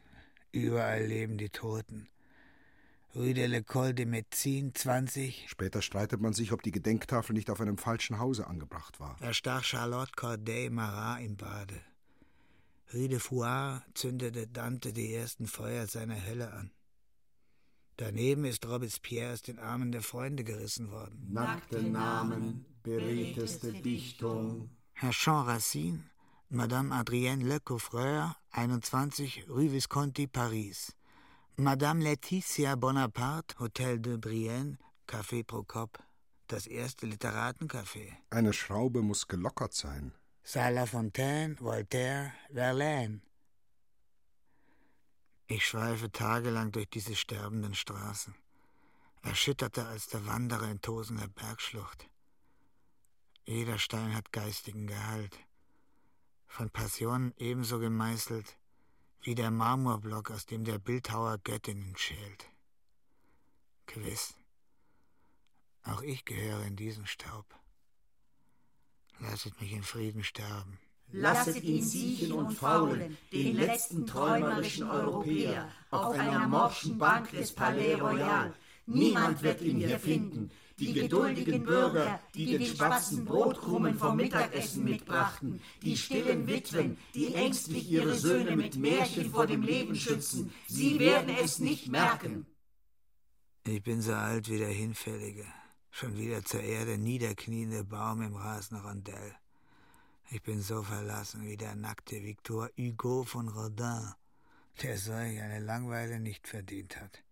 Überall 0.51 1.05
leben 1.05 1.37
die 1.37 1.49
Toten. 1.49 2.07
Rue 3.15 3.33
de 3.33 3.47
l'École 3.47 3.93
de 3.93 4.05
Médecine 4.05 4.71
20. 4.73 5.47
Später 5.49 5.81
streitet 5.81 6.21
man 6.21 6.33
sich, 6.33 6.51
ob 6.51 6.61
die 6.61 6.71
Gedenktafel 6.71 7.33
nicht 7.33 7.49
auf 7.49 7.59
einem 7.59 7.77
falschen 7.79 8.19
Hause 8.19 8.45
angebracht 8.45 8.99
war. 8.99 9.17
erstach 9.19 9.63
Charlotte 9.63 10.11
Corday 10.15 10.69
Marat 10.69 11.21
im 11.21 11.35
Bade. 11.35 11.81
Rue 12.93 13.07
de 13.07 13.19
Fouard 13.19 13.83
zündete 13.93 14.47
Dante 14.47 14.93
die 14.93 15.13
ersten 15.13 15.45
Feuer 15.45 15.85
seiner 15.85 16.25
Hölle 16.25 16.51
an. 16.51 16.71
Daneben 17.97 18.45
ist 18.45 18.65
Robespierre 18.65 19.33
aus 19.33 19.41
den 19.41 19.59
Armen 19.59 19.91
der 19.91 20.01
Freunde 20.01 20.43
gerissen 20.43 20.89
worden. 20.89 21.27
nackte 21.29 21.83
Namen, 21.83 22.65
beredteste 22.81 23.73
Dichtung, 23.73 24.69
Herr 24.93 25.11
Jean 25.11 25.45
Racine, 25.45 26.09
Madame 26.49 26.95
Adrienne 26.95 27.45
Le 27.45 27.59
Coffreur, 27.59 28.35
21 28.51 29.45
Rue 29.49 29.71
Visconti, 29.71 30.25
Paris. 30.27 30.95
Madame 31.57 32.01
Laetitia 32.01 32.75
Bonaparte, 32.75 33.59
Hotel 33.59 33.99
de 33.99 34.17
Brienne, 34.17 34.77
Café 35.05 35.43
Procop. 35.43 35.99
Das 36.47 36.65
erste 36.65 37.05
Literatencafé. 37.05 38.13
Eine 38.31 38.53
Schraube 38.53 39.03
muss 39.03 39.27
gelockert 39.27 39.73
sein. 39.73 40.13
Saint 40.43 40.75
Lafontaine, 40.75 41.55
Voltaire, 41.59 42.33
Verlaine. 42.51 43.21
Ich 45.47 45.65
schweife 45.65 46.11
tagelang 46.11 46.71
durch 46.71 46.89
diese 46.89 47.15
sterbenden 47.15 47.75
Straßen, 47.75 48.35
erschütterter 49.21 49.87
als 49.87 50.07
der 50.07 50.25
Wanderer 50.25 50.69
in 50.69 50.81
tosender 50.81 51.27
Bergschlucht. 51.27 52.09
Jeder 53.45 53.79
Stein 53.79 54.15
hat 54.15 54.31
geistigen 54.31 54.87
Gehalt, 54.87 55.37
von 56.47 56.69
Passion 56.69 57.33
ebenso 57.37 57.79
gemeißelt 57.79 58.57
wie 59.21 59.35
der 59.35 59.51
Marmorblock, 59.51 60.31
aus 60.31 60.45
dem 60.45 60.63
der 60.63 60.79
Bildhauer 60.79 61.37
Göttinnen 61.39 61.95
schält. 61.97 62.45
Gewiss, 63.87 64.35
auch 65.83 66.01
ich 66.01 66.25
gehöre 66.25 66.63
in 66.65 66.75
diesen 66.75 67.05
Staub. 67.05 67.58
Lasset 69.21 69.59
mich 69.61 69.73
in 69.73 69.83
Frieden 69.83 70.23
sterben. 70.23 70.79
Lasset 71.11 71.63
ihn 71.63 71.83
siechen 71.83 72.31
und 72.33 72.53
faulen, 72.53 73.17
den 73.33 73.55
letzten 73.55 74.05
träumerischen 74.05 74.89
Europäer, 74.89 75.69
auf 75.89 76.17
einer 76.17 76.47
morschen 76.47 76.97
Bank 76.97 77.31
des 77.31 77.51
Palais 77.51 77.95
Royal. 77.95 78.53
Niemand 78.85 79.41
wird 79.41 79.61
ihn 79.61 79.77
hier 79.77 79.99
finden. 79.99 80.51
Die 80.77 80.93
geduldigen 80.93 81.63
Bürger, 81.63 82.21
die 82.33 82.57
den 82.57 82.65
schwarzen 82.65 83.25
Brotkrumen 83.25 83.95
vom 83.95 84.15
Mittagessen 84.15 84.85
mitbrachten, 84.85 85.61
die 85.81 85.97
stillen 85.97 86.47
Witwen, 86.47 86.97
die 87.13 87.33
ängstlich 87.33 87.91
ihre 87.91 88.15
Söhne 88.15 88.55
mit 88.55 88.77
Märchen 88.77 89.29
vor 89.29 89.45
dem 89.45 89.61
Leben 89.61 89.95
schützen, 89.95 90.53
sie 90.67 90.99
werden 90.99 91.35
es 91.41 91.59
nicht 91.59 91.89
merken. 91.89 92.45
Ich 93.67 93.83
bin 93.83 94.01
so 94.01 94.13
alt 94.13 94.49
wie 94.49 94.57
der 94.57 94.69
Hinfällige, 94.69 95.45
schon 95.91 96.17
wieder 96.17 96.43
zur 96.43 96.61
Erde 96.61 96.97
niederkniende 96.97 97.83
Baum 97.83 98.21
im 98.21 98.35
Rasenrondell. 98.35 99.35
Ich 100.31 100.41
bin 100.43 100.61
so 100.61 100.83
verlassen 100.83 101.45
wie 101.45 101.57
der 101.57 101.75
nackte 101.75 102.23
Victor 102.23 102.69
Hugo 102.77 103.23
von 103.23 103.47
Rodin, 103.49 104.13
der 104.81 104.97
solch 104.97 105.41
eine 105.41 105.59
Langweile 105.59 106.19
nicht 106.19 106.47
verdient 106.47 106.99
hat. 106.99 107.23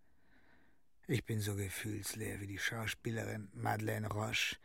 Ich 1.06 1.24
bin 1.24 1.40
so 1.40 1.54
gefühlsleer 1.54 2.40
wie 2.40 2.46
die 2.46 2.58
Schauspielerin 2.58 3.48
Madeleine 3.54 4.08
Roche, 4.08 4.56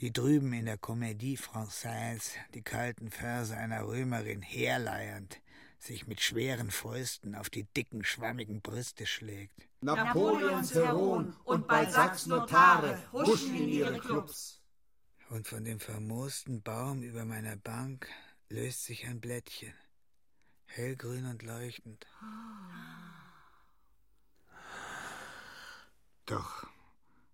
die 0.00 0.12
drüben 0.12 0.52
in 0.52 0.66
der 0.66 0.78
Comédie 0.78 1.38
Française 1.38 2.32
die 2.54 2.62
kalten 2.62 3.10
Verse 3.10 3.56
einer 3.56 3.86
Römerin 3.86 4.42
herleiernd 4.42 5.40
sich 5.82 6.06
mit 6.06 6.20
schweren 6.20 6.70
Fäusten 6.70 7.34
auf 7.34 7.50
die 7.50 7.64
dicken, 7.64 8.04
schwammigen 8.04 8.60
Brüste 8.60 9.06
schlägt. 9.06 9.68
Napoleons 9.80 10.74
Heron 10.74 11.34
und 11.44 11.66
Balzacs 11.66 12.26
Notare 12.26 13.02
huschen 13.12 13.54
in 13.56 13.68
ihre 13.68 13.98
Clubs. 13.98 14.60
Und 15.30 15.46
von 15.46 15.64
dem 15.64 15.80
vermoosten 15.80 16.62
Baum 16.62 17.02
über 17.02 17.24
meiner 17.24 17.56
Bank 17.56 18.08
löst 18.48 18.84
sich 18.84 19.06
ein 19.06 19.20
Blättchen, 19.20 19.74
hellgrün 20.66 21.26
und 21.26 21.42
leuchtend. 21.42 22.06
Doch, 26.26 26.66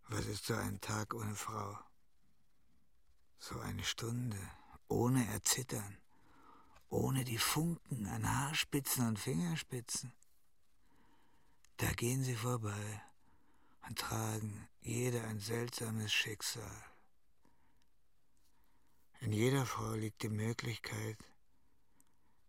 was 0.09 0.27
ist 0.27 0.47
so 0.47 0.55
ein 0.55 0.81
Tag 0.81 1.15
ohne 1.15 1.35
Frau? 1.35 1.79
So 3.39 3.59
eine 3.59 3.83
Stunde 3.83 4.39
ohne 4.89 5.27
Erzittern, 5.29 5.99
ohne 6.89 7.25
die 7.25 7.39
Funken 7.39 8.07
an 8.07 8.29
Haarspitzen 8.29 9.09
und 9.09 9.19
Fingerspitzen. 9.19 10.13
Da 11.79 11.93
gehen 11.93 12.23
sie 12.23 12.37
vorbei 12.37 13.03
und 13.87 13.99
tragen 13.99 14.69
jeder 14.81 15.25
ein 15.25 15.41
seltsames 15.41 16.13
Schicksal. 16.13 16.85
In 19.21 19.33
jeder 19.33 19.67
Frau 19.67 19.93
liegt 19.95 20.23
die 20.23 20.29
Möglichkeit, 20.29 21.19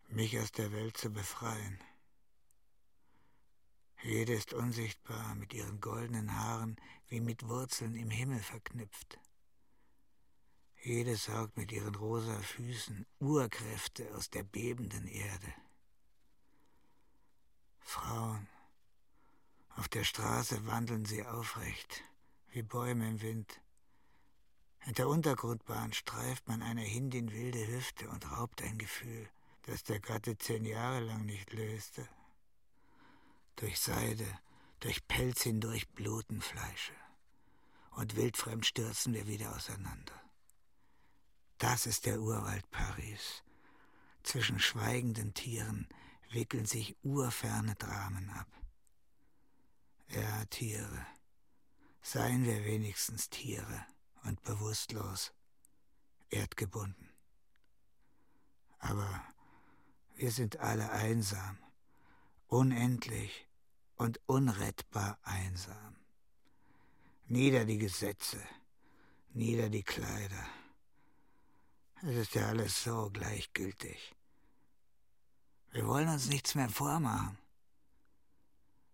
mich 0.08 0.38
aus 0.39 0.52
der 0.52 0.71
Welt 0.71 0.97
zu 0.97 1.10
befreien. 1.10 1.80
Jede 4.04 4.34
ist 4.34 4.54
unsichtbar, 4.54 5.36
mit 5.36 5.54
ihren 5.54 5.82
goldenen 5.82 6.38
Haaren 6.38 6.78
wie 7.08 7.19
mit 7.19 7.47
Wurzeln 7.47 7.95
im 7.95 8.12
Himmel 8.12 8.39
verknüpft. 8.39 9.19
Jede 10.84 11.16
saugt 11.16 11.58
mit 11.58 11.72
ihren 11.72 11.96
rosa 11.96 12.40
Füßen 12.40 13.06
Urkräfte 13.20 14.16
aus 14.16 14.30
der 14.30 14.44
bebenden 14.44 15.08
Erde. 15.08 15.54
Frauen, 17.80 18.48
auf 19.76 19.88
der 19.88 20.04
Straße 20.04 20.66
wandeln 20.66 21.06
sie 21.06 21.26
aufrecht, 21.26 22.04
wie 22.50 22.63
Bäume 22.63 23.10
im 23.10 23.22
Wind. 23.22 23.62
In 24.86 24.94
der 24.94 25.08
Untergrundbahn 25.08 25.94
streift 25.94 26.48
man 26.48 26.62
einer 26.62 26.82
Hindin 26.82 27.32
wilde 27.32 27.68
Hüfte 27.68 28.08
und 28.10 28.32
raubt 28.32 28.62
ein 28.62 28.78
Gefühl, 28.78 29.30
das 29.63 29.84
der 29.84 30.00
Gatte 30.00 30.38
zehn 30.38 30.66
Jahre 30.66 31.02
lang 31.02 31.26
nicht 31.26 31.52
löste 31.54 32.08
durch 33.58 33.80
Seide, 33.80 34.28
durch 34.80 35.06
Pelz 35.08 35.42
hindurch 35.42 35.90
bluten 35.90 36.42
Fleische. 36.42 36.94
Und 37.92 38.16
wildfremd 38.16 38.66
stürzen 38.66 39.13
wir 39.13 39.28
wieder 39.28 39.56
auseinander. 39.56 40.13
Das 41.58 41.88
ist 41.88 42.06
der 42.06 42.20
Urwald 42.20 42.70
Paris. 42.70 43.43
Zwischen 44.22 44.60
schweigenden 44.60 45.34
Tieren 45.34 45.88
wickeln 46.32 46.65
sich 46.65 46.96
urferne 47.04 47.76
Dramen 47.76 48.30
ab. 48.30 48.48
Ja, 50.10 50.46
Tiere. 50.46 51.06
Seien 52.02 52.46
wir 52.46 52.63
wenigstens 52.63 53.30
Tiere 53.30 53.86
und 54.24 54.41
bewusstlos, 54.43 55.34
erdgebunden. 56.30 57.10
Aber 58.80 59.24
wir 60.15 60.32
sind 60.32 60.60
alle 60.60 60.91
einsam, 60.91 61.58
unendlich 62.48 63.48
und 63.96 64.20
unrettbar 64.28 65.20
einsam. 65.24 65.96
Nieder 67.26 67.65
die 67.65 67.78
Gesetze, 67.78 68.41
nieder 69.34 69.70
die 69.70 69.84
Kleider. 69.84 70.46
Es 72.04 72.16
ist 72.16 72.36
ja 72.36 72.48
alles 72.48 72.84
so 72.84 73.10
gleichgültig. 73.12 74.16
Wir 75.72 75.88
wollen 75.88 76.10
uns 76.10 76.28
nichts 76.28 76.56
mehr 76.56 76.70
vormachen. 76.70 77.38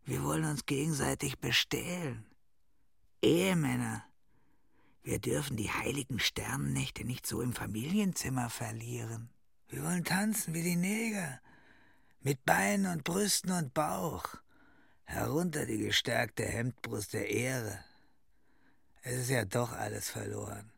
Wir 0.05 0.23
wollen 0.23 0.45
uns 0.45 0.65
gegenseitig 0.65 1.39
bestehlen. 1.39 2.25
Ehemänner. 3.21 4.05
Wir 5.01 5.19
dürfen 5.19 5.57
die 5.57 5.71
heiligen 5.71 6.19
Sternennächte 6.19 7.05
nicht 7.05 7.27
so 7.27 7.41
im 7.41 7.53
Familienzimmer 7.53 8.49
verlieren. 8.49 9.29
Wir 9.67 9.83
wollen 9.83 10.03
tanzen 10.03 10.53
wie 10.53 10.63
die 10.63 10.75
Neger. 10.75 11.41
Mit 12.21 12.45
Beinen 12.45 12.85
und 12.85 13.03
Brüsten 13.03 13.51
und 13.51 13.73
Bauch 13.73 14.25
herunter 15.03 15.65
die 15.65 15.79
gestärkte 15.79 16.45
Hemdbrust 16.45 17.13
der 17.13 17.29
Ehre. 17.29 17.83
Es 19.01 19.15
ist 19.15 19.29
ja 19.29 19.43
doch 19.43 19.73
alles 19.73 20.09
verloren, 20.09 20.71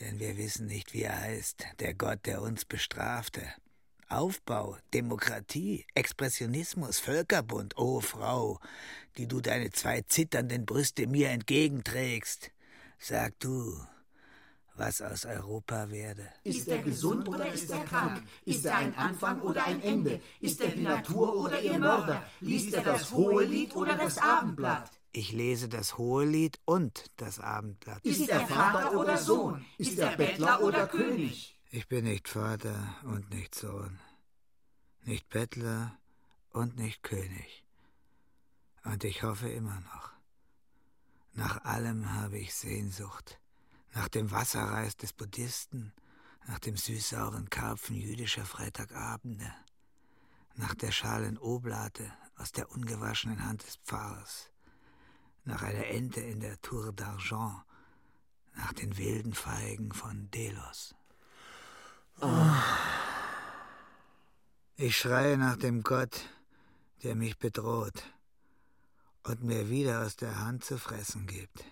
denn 0.00 0.18
wir 0.18 0.36
wissen 0.36 0.66
nicht, 0.66 0.92
wie 0.94 1.02
er 1.02 1.20
heißt, 1.20 1.64
der 1.80 1.94
Gott, 1.94 2.26
der 2.26 2.42
uns 2.42 2.64
bestrafte. 2.64 3.42
Aufbau, 4.08 4.76
Demokratie, 4.92 5.86
Expressionismus, 5.94 6.98
Völkerbund, 6.98 7.78
o 7.78 7.96
oh 7.96 8.00
Frau, 8.00 8.60
die 9.16 9.26
du 9.26 9.40
deine 9.40 9.70
zwei 9.70 10.02
zitternden 10.02 10.66
Brüste 10.66 11.06
mir 11.06 11.30
entgegenträgst. 11.30 12.50
Sag 12.98 13.38
du, 13.40 13.74
was 14.74 15.02
aus 15.02 15.24
Europa 15.24 15.90
werde. 15.90 16.28
Ist 16.44 16.68
er 16.68 16.78
gesund 16.78 17.28
oder 17.28 17.52
ist 17.52 17.70
er 17.70 17.84
krank? 17.84 18.22
Ist 18.44 18.64
er 18.64 18.76
ein 18.76 18.94
Anfang 18.96 19.40
oder 19.42 19.64
ein 19.64 19.82
Ende? 19.82 20.20
Ist 20.40 20.60
er 20.60 20.70
die 20.70 20.82
Natur 20.82 21.36
oder 21.36 21.60
ihr 21.60 21.78
Mörder? 21.78 22.22
Liest 22.40 22.74
er 22.74 22.82
das 22.82 23.10
hohe 23.10 23.44
Lied 23.44 23.74
oder 23.76 23.96
das 23.96 24.18
Abendblatt? 24.18 24.90
Ich 25.12 25.32
lese 25.32 25.68
das 25.68 25.98
hohe 25.98 26.24
Lied 26.24 26.58
und 26.64 27.10
das 27.18 27.38
Abendblatt. 27.38 28.04
Ist 28.04 28.28
er 28.28 28.46
Vater 28.46 28.98
oder 28.98 29.18
Sohn? 29.18 29.64
Ist 29.76 29.98
er 29.98 30.16
Bettler 30.16 30.62
oder 30.62 30.86
König? 30.86 31.58
Ich 31.70 31.86
bin 31.86 32.04
nicht 32.04 32.28
Vater 32.28 32.96
und 33.04 33.30
nicht 33.30 33.54
Sohn, 33.54 33.98
nicht 35.04 35.28
Bettler 35.28 35.98
und 36.50 36.78
nicht 36.78 37.02
König. 37.02 37.64
Und 38.84 39.04
ich 39.04 39.22
hoffe 39.22 39.48
immer 39.48 39.80
noch. 39.80 40.10
Nach 41.34 41.64
allem 41.64 42.12
habe 42.14 42.38
ich 42.38 42.54
Sehnsucht 42.54 43.38
nach 43.94 44.08
dem 44.08 44.30
Wasserreis 44.30 44.96
des 44.96 45.12
Buddhisten, 45.12 45.92
nach 46.46 46.58
dem 46.58 46.76
süßsauren 46.76 47.50
Karpfen 47.50 47.96
jüdischer 47.96 48.44
Freitagabende, 48.44 49.52
nach 50.54 50.74
der 50.74 50.90
schalen 50.90 51.38
Oblate 51.38 52.12
aus 52.36 52.52
der 52.52 52.70
ungewaschenen 52.70 53.44
Hand 53.44 53.62
des 53.62 53.76
Pfarrers, 53.84 54.50
nach 55.44 55.62
einer 55.62 55.86
Ente 55.86 56.20
in 56.20 56.40
der 56.40 56.60
Tour 56.60 56.90
d'Argent, 56.92 57.62
nach 58.54 58.72
den 58.72 58.96
wilden 58.96 59.34
Feigen 59.34 59.92
von 59.92 60.30
Delos. 60.30 60.94
Oh. 62.20 62.52
Ich 64.76 64.96
schreie 64.96 65.36
nach 65.36 65.56
dem 65.56 65.82
Gott, 65.82 66.28
der 67.02 67.14
mich 67.14 67.38
bedroht 67.38 68.02
und 69.22 69.42
mir 69.42 69.68
wieder 69.70 70.04
aus 70.04 70.16
der 70.16 70.40
Hand 70.40 70.64
zu 70.64 70.78
fressen 70.78 71.26
gibt. 71.26 71.64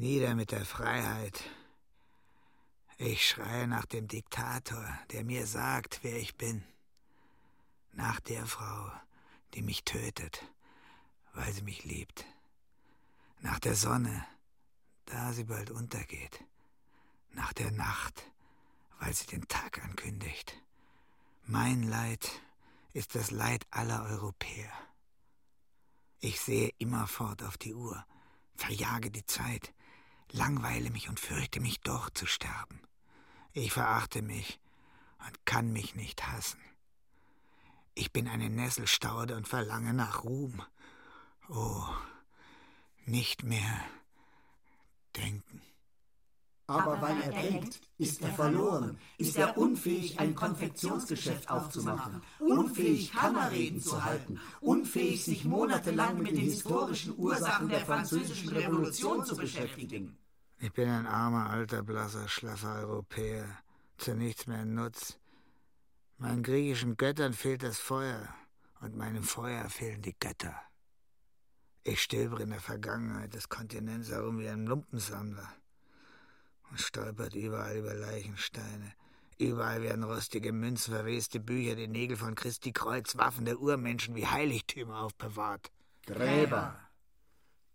Nieder 0.00 0.34
mit 0.34 0.50
der 0.50 0.64
Freiheit. 0.64 1.44
Ich 2.96 3.28
schreie 3.28 3.66
nach 3.66 3.84
dem 3.84 4.08
Diktator, 4.08 4.98
der 5.10 5.24
mir 5.24 5.46
sagt, 5.46 5.98
wer 6.00 6.16
ich 6.16 6.38
bin. 6.38 6.64
Nach 7.92 8.18
der 8.18 8.46
Frau, 8.46 8.90
die 9.52 9.60
mich 9.60 9.84
tötet, 9.84 10.42
weil 11.34 11.52
sie 11.52 11.60
mich 11.60 11.84
liebt. 11.84 12.24
Nach 13.40 13.58
der 13.58 13.74
Sonne, 13.74 14.24
da 15.04 15.34
sie 15.34 15.44
bald 15.44 15.70
untergeht. 15.70 16.42
Nach 17.32 17.52
der 17.52 17.70
Nacht, 17.70 18.24
weil 19.00 19.12
sie 19.12 19.26
den 19.26 19.46
Tag 19.48 19.84
ankündigt. 19.84 20.54
Mein 21.44 21.82
Leid 21.82 22.40
ist 22.94 23.14
das 23.14 23.30
Leid 23.30 23.66
aller 23.70 24.02
Europäer. 24.04 24.72
Ich 26.20 26.40
sehe 26.40 26.72
immerfort 26.78 27.42
auf 27.42 27.58
die 27.58 27.74
Uhr, 27.74 28.02
verjage 28.54 29.10
die 29.10 29.26
Zeit, 29.26 29.74
langweile 30.32 30.90
mich 30.90 31.08
und 31.08 31.20
fürchte 31.20 31.60
mich 31.60 31.80
doch 31.80 32.10
zu 32.10 32.26
sterben. 32.26 32.80
Ich 33.52 33.72
verachte 33.72 34.22
mich 34.22 34.60
und 35.26 35.44
kann 35.46 35.72
mich 35.72 35.94
nicht 35.94 36.26
hassen. 36.26 36.60
Ich 37.94 38.12
bin 38.12 38.28
eine 38.28 38.48
Nesselstaude 38.48 39.36
und 39.36 39.48
verlange 39.48 39.92
nach 39.92 40.24
Ruhm. 40.24 40.62
Oh, 41.48 41.84
nicht 43.04 43.42
mehr 43.42 43.80
denken. 45.16 45.60
Aber 46.70 47.02
weil 47.02 47.20
er 47.22 47.32
denkt, 47.32 47.80
ist 47.98 48.22
er 48.22 48.30
verloren, 48.30 48.96
ist 49.18 49.36
er 49.36 49.58
unfähig, 49.58 50.20
ein 50.20 50.36
Konfektionsgeschäft 50.36 51.50
aufzumachen, 51.50 52.22
unfähig, 52.38 53.12
Kammerreden 53.12 53.80
zu 53.80 54.04
halten, 54.04 54.38
unfähig, 54.60 55.24
sich 55.24 55.44
monatelang 55.44 56.22
mit 56.22 56.30
den 56.30 56.44
historischen 56.44 57.18
Ursachen 57.18 57.68
der 57.68 57.80
französischen 57.80 58.50
Revolution 58.50 59.24
zu 59.24 59.36
beschäftigen. 59.36 60.16
Ich 60.62 60.74
bin 60.74 60.90
ein 60.90 61.06
armer, 61.06 61.48
alter, 61.48 61.82
blasser, 61.82 62.28
schlaffer 62.28 62.80
Europäer, 62.80 63.46
zu 63.96 64.14
nichts 64.14 64.46
mehr 64.46 64.66
Nutz. 64.66 65.18
Meinen 66.18 66.42
griechischen 66.42 66.98
Göttern 66.98 67.32
fehlt 67.32 67.62
das 67.62 67.78
Feuer, 67.78 68.28
und 68.82 68.94
meinem 68.94 69.22
Feuer 69.22 69.70
fehlen 69.70 70.02
die 70.02 70.14
Götter. 70.20 70.54
Ich 71.82 72.02
stöbere 72.02 72.42
in 72.42 72.50
der 72.50 72.60
Vergangenheit 72.60 73.32
des 73.32 73.48
Kontinents 73.48 74.10
herum 74.10 74.38
wie 74.38 74.50
ein 74.50 74.66
Lumpensammler 74.66 75.48
und 76.68 76.78
stolpert 76.78 77.34
überall 77.34 77.78
über 77.78 77.94
Leichensteine. 77.94 78.92
Überall 79.38 79.80
werden 79.80 80.04
rostige 80.04 80.52
Münzen, 80.52 80.92
verweste 80.92 81.40
Bücher, 81.40 81.74
die 81.74 81.88
Nägel 81.88 82.18
von 82.18 82.34
Christi 82.34 82.72
Kreuz, 82.72 83.16
Waffen 83.16 83.46
der 83.46 83.58
Urmenschen 83.58 84.14
wie 84.14 84.26
Heiligtümer 84.26 84.98
aufbewahrt. 85.00 85.72
Gräber. 86.04 86.78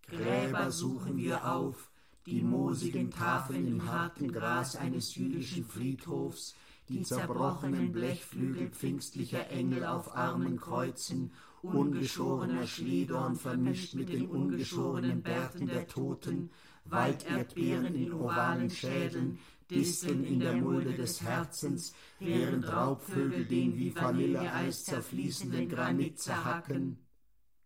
Gräber 0.08 0.70
suchen 0.70 1.18
wir 1.18 1.44
auf, 1.52 1.90
die 2.26 2.42
moosigen 2.42 3.12
Tafeln 3.12 3.68
im 3.68 3.86
harten 3.86 4.32
Gras 4.32 4.76
eines 4.76 5.16
jüdischen 5.16 5.64
Friedhofs, 5.64 6.56
die 6.90 7.04
zerbrochenen 7.04 7.92
Blechflügel 7.92 8.70
pfingstlicher 8.70 9.50
Engel 9.50 9.86
auf 9.86 10.16
armen 10.16 10.58
Kreuzen, 10.58 11.32
ungeschorener 11.62 12.66
Schliedorn 12.68 13.36
vermischt 13.36 13.96
mit 13.96 14.10
den 14.10 14.28
ungeschorenen 14.28 15.22
Bärten 15.22 15.68
der 15.68 15.88
Toten, 15.88 16.50
Walderdbeeren 16.86 17.96
in 17.96 18.14
ovalen 18.14 18.70
Schädeln, 18.70 19.40
Disteln 19.70 20.24
in 20.24 20.40
der 20.40 20.56
Mulde 20.56 20.94
des 20.94 21.22
Herzens, 21.22 21.96
während 22.20 22.68
Raubvögel 22.68 23.46
den 23.46 23.76
wie 23.78 23.96
Vanilleeis 23.96 24.86
zerfließenden 24.86 25.70
Granit 25.70 26.20
zerhacken. 26.20 27.00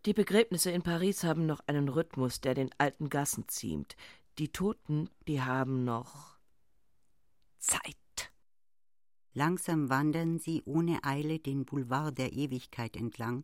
Die 0.06 0.14
Begräbnisse 0.14 0.72
in 0.72 0.82
Paris 0.82 1.26
haben 1.26 1.46
noch 1.46 1.60
einen 1.68 1.90
Rhythmus, 1.90 2.40
der 2.40 2.54
den 2.54 2.70
alten 2.78 3.10
Gassen 3.10 3.50
ziemt. 3.50 3.98
Die 4.40 4.54
Toten, 4.54 5.10
die 5.28 5.42
haben 5.42 5.84
noch 5.84 6.40
Zeit. 7.58 8.32
Langsam 9.34 9.90
wandern 9.90 10.40
sie 10.40 10.62
ohne 10.64 11.04
Eile 11.04 11.40
den 11.40 11.66
Boulevard 11.66 12.18
der 12.18 12.32
Ewigkeit 12.32 12.96
entlang, 12.96 13.44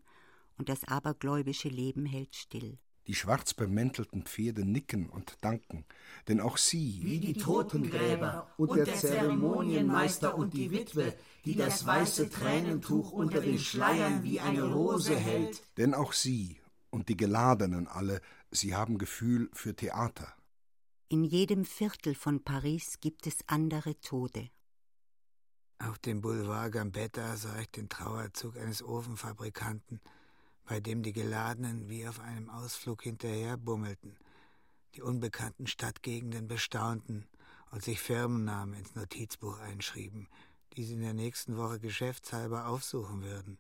und 0.58 0.70
das 0.70 0.86
abergläubische 0.86 1.68
Leben 1.68 2.06
hält 2.06 2.34
still. 2.34 2.80
Die 3.08 3.14
schwarz 3.14 3.54
bemäntelten 3.54 4.24
Pferde 4.24 4.64
nicken 4.64 5.10
und 5.10 5.36
danken, 5.42 5.84
denn 6.30 6.40
auch 6.40 6.56
sie, 6.56 7.02
wie 7.04 7.20
die 7.20 7.34
Totengräber 7.34 8.50
und 8.56 8.78
der 8.78 8.86
Zeremonienmeister 8.86 10.34
und 10.34 10.54
die 10.54 10.72
Witwe, 10.72 11.14
die 11.44 11.58
das 11.58 11.86
weiße 11.86 12.30
Tränentuch 12.30 13.12
unter 13.12 13.42
den 13.42 13.60
Schleiern 13.60 14.24
wie 14.24 14.40
eine 14.40 14.64
Rose 14.64 15.18
hält, 15.18 15.62
denn 15.76 15.94
auch 15.94 16.14
sie 16.14 16.62
und 16.90 17.10
die 17.10 17.18
Geladenen 17.18 17.86
alle, 17.86 18.22
sie 18.50 18.74
haben 18.74 18.98
Gefühl 18.98 19.50
für 19.52 19.76
Theater. 19.76 20.34
In 21.08 21.24
jedem 21.24 21.66
Viertel 21.66 22.16
von 22.16 22.44
Paris 22.44 23.00
gibt 23.00 23.28
es 23.28 23.38
andere 23.46 24.00
Tode. 24.00 24.50
Auf 25.78 26.00
dem 26.00 26.20
Boulevard 26.20 26.72
Gambetta 26.72 27.38
sah 27.38 27.60
ich 27.60 27.70
den 27.70 27.90
Trauerzug 27.90 28.58
eines 28.58 28.82
Ofenfabrikanten, 28.82 30.02
bei 30.64 30.80
dem 30.80 31.04
die 31.04 31.14
Geladenen 31.14 31.90
wie 31.90 32.08
auf 32.08 32.20
einem 32.20 32.50
Ausflug 32.50 33.04
hinterher 33.04 33.56
bummelten, 33.56 34.18
die 34.96 35.04
unbekannten 35.04 35.68
Stadtgegenden 35.68 36.48
bestaunten 36.48 37.28
und 37.70 37.84
sich 37.84 38.00
Firmennamen 38.00 38.74
ins 38.74 38.96
Notizbuch 38.96 39.60
einschrieben, 39.60 40.28
die 40.74 40.84
sie 40.84 40.96
in 40.96 41.02
der 41.02 41.14
nächsten 41.14 41.56
Woche 41.56 41.80
geschäftshalber 41.80 42.66
aufsuchen 42.66 43.22
würden. 43.22 43.60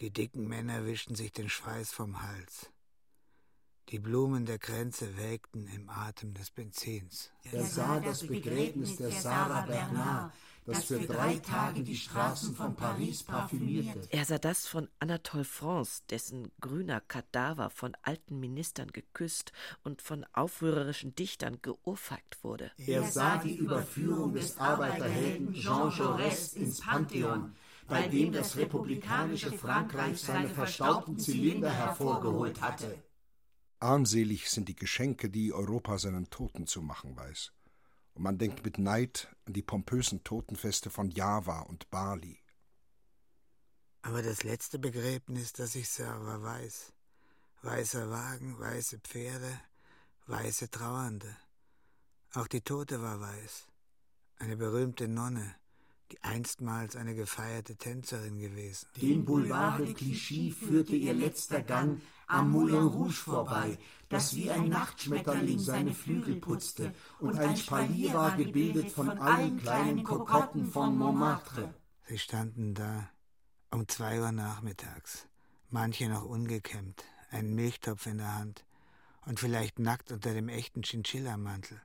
Die 0.00 0.10
dicken 0.10 0.48
Männer 0.48 0.84
wischten 0.84 1.14
sich 1.14 1.30
den 1.30 1.48
Schweiß 1.48 1.92
vom 1.92 2.22
Hals. 2.22 2.73
Die 3.90 3.98
Blumen 3.98 4.46
der 4.46 4.58
Kränze 4.58 5.16
welkten 5.16 5.68
im 5.68 5.90
Atem 5.90 6.32
des 6.32 6.50
Benzins. 6.50 7.30
Er 7.52 7.64
sah 7.64 8.00
das 8.00 8.26
Begräbnis 8.26 8.96
der 8.96 9.10
Sarah 9.10 9.66
Bernard, 9.66 10.32
das 10.64 10.84
für 10.84 10.98
drei 11.00 11.36
Tage 11.36 11.82
die 11.82 11.96
Straßen 11.96 12.54
von 12.54 12.74
Paris 12.74 13.22
parfümierte. 13.22 14.08
Er 14.08 14.24
sah 14.24 14.38
das 14.38 14.66
von 14.66 14.88
Anatole 14.98 15.44
France, 15.44 16.02
dessen 16.08 16.50
grüner 16.60 17.02
Kadaver 17.02 17.68
von 17.68 17.94
alten 18.02 18.40
Ministern 18.40 18.88
geküsst 18.90 19.52
und 19.82 20.00
von 20.00 20.24
aufrührerischen 20.32 21.14
Dichtern 21.14 21.58
geohrfeigt 21.60 22.42
wurde. 22.42 22.72
Er 22.78 23.02
sah 23.04 23.36
die 23.36 23.56
Überführung 23.56 24.32
des 24.32 24.58
Arbeiterhelden 24.58 25.52
Jean 25.52 25.90
Jaurès 25.90 26.56
ins 26.56 26.80
Pantheon, 26.80 27.54
bei 27.86 28.08
dem 28.08 28.32
das 28.32 28.56
republikanische 28.56 29.52
Frankreich 29.52 30.18
seine 30.18 30.48
verstaubten 30.48 31.18
Zylinder 31.18 31.70
hervorgeholt 31.70 32.62
hatte. 32.62 33.03
Armselig 33.84 34.48
sind 34.48 34.68
die 34.70 34.76
Geschenke, 34.76 35.28
die 35.28 35.52
Europa 35.52 35.98
seinen 35.98 36.30
Toten 36.30 36.66
zu 36.66 36.80
machen 36.80 37.14
weiß 37.16 37.52
und 38.14 38.22
man 38.22 38.38
denkt 38.38 38.64
mit 38.64 38.78
Neid 38.78 39.28
an 39.44 39.52
die 39.52 39.62
pompösen 39.62 40.24
Totenfeste 40.24 40.88
von 40.88 41.10
Java 41.10 41.60
und 41.60 41.90
Bali. 41.90 42.38
Aber 44.02 44.22
das 44.22 44.42
letzte 44.42 44.78
Begräbnis, 44.78 45.52
das 45.52 45.74
ich 45.74 45.88
sah, 45.90 46.24
war 46.24 46.42
weiß. 46.42 46.92
Weißer 47.62 48.10
Wagen, 48.10 48.58
weiße 48.58 49.00
Pferde, 49.00 49.60
weiße 50.26 50.70
Trauernde. 50.70 51.36
Auch 52.32 52.46
die 52.46 52.60
Tote 52.60 53.02
war 53.02 53.20
weiß. 53.20 53.66
Eine 54.38 54.56
berühmte 54.56 55.08
Nonne, 55.08 55.56
die 56.14 56.22
einstmals 56.22 56.94
eine 56.96 57.14
gefeierte 57.14 57.76
Tänzerin 57.76 58.38
gewesen. 58.38 58.86
Den 59.00 59.24
Boulevard 59.24 59.80
de 59.80 59.94
Clichy 59.94 60.52
führte 60.52 60.94
ihr 60.94 61.14
letzter 61.14 61.60
Gang 61.60 62.00
am 62.28 62.52
Moulin 62.52 62.86
Rouge 62.86 63.12
vorbei, 63.12 63.78
das 64.08 64.36
wie 64.36 64.50
ein 64.50 64.68
Nachtschmetterling 64.68 65.58
seine 65.58 65.92
Flügel 65.92 66.36
putzte, 66.36 66.94
und 67.18 67.38
ein 67.38 67.56
Spalier 67.56 68.14
war 68.14 68.36
gebildet 68.36 68.92
von 68.92 69.10
allen 69.10 69.58
kleinen 69.58 70.04
Kokotten 70.04 70.66
von 70.66 70.96
Montmartre. 70.96 71.74
Sie 72.06 72.18
standen 72.18 72.74
da 72.74 73.10
um 73.70 73.88
zwei 73.88 74.20
Uhr 74.20 74.30
nachmittags, 74.30 75.26
manche 75.70 76.08
noch 76.08 76.24
ungekämmt, 76.24 77.02
einen 77.30 77.54
Milchtopf 77.54 78.06
in 78.06 78.18
der 78.18 78.34
Hand 78.34 78.64
und 79.26 79.40
vielleicht 79.40 79.80
nackt 79.80 80.12
unter 80.12 80.32
dem 80.32 80.48
echten 80.48 80.82
Chinchilla-Mantel 80.82 81.80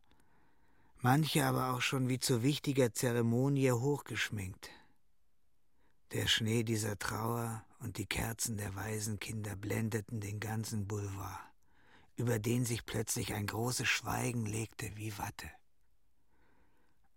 manche 1.01 1.45
aber 1.45 1.73
auch 1.73 1.81
schon 1.81 2.09
wie 2.09 2.19
zu 2.19 2.43
wichtiger 2.43 2.93
Zeremonie 2.93 3.71
hochgeschminkt. 3.71 4.69
Der 6.11 6.27
Schnee 6.27 6.63
dieser 6.63 6.97
Trauer 6.97 7.63
und 7.79 7.97
die 7.97 8.05
Kerzen 8.05 8.57
der 8.57 8.75
Waisenkinder 8.75 9.55
blendeten 9.55 10.19
den 10.19 10.39
ganzen 10.39 10.87
Boulevard, 10.87 11.39
über 12.15 12.39
den 12.39 12.65
sich 12.65 12.85
plötzlich 12.85 13.33
ein 13.33 13.47
großes 13.47 13.87
Schweigen 13.87 14.45
legte 14.45 14.95
wie 14.97 15.17
Watte. 15.17 15.49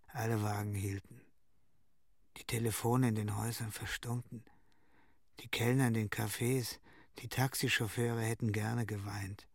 Alle 0.07 0.43
Wagen 0.43 0.75
hielten, 0.75 1.21
die 2.37 2.43
Telefone 2.45 3.09
in 3.09 3.15
den 3.15 3.35
Häusern 3.35 3.71
verstummten, 3.71 4.45
die 5.39 5.47
Kellner 5.47 5.87
in 5.87 5.95
den 5.95 6.09
Cafés, 6.09 6.79
die 7.19 7.27
Taxichauffeure 7.27 8.21
hätten 8.21 8.51
gerne 8.51 8.85
geweint, 8.85 9.47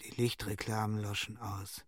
die 0.00 0.10
Lichtreklamen 0.10 0.98
loschen 0.98 1.36
aus, 1.36 1.84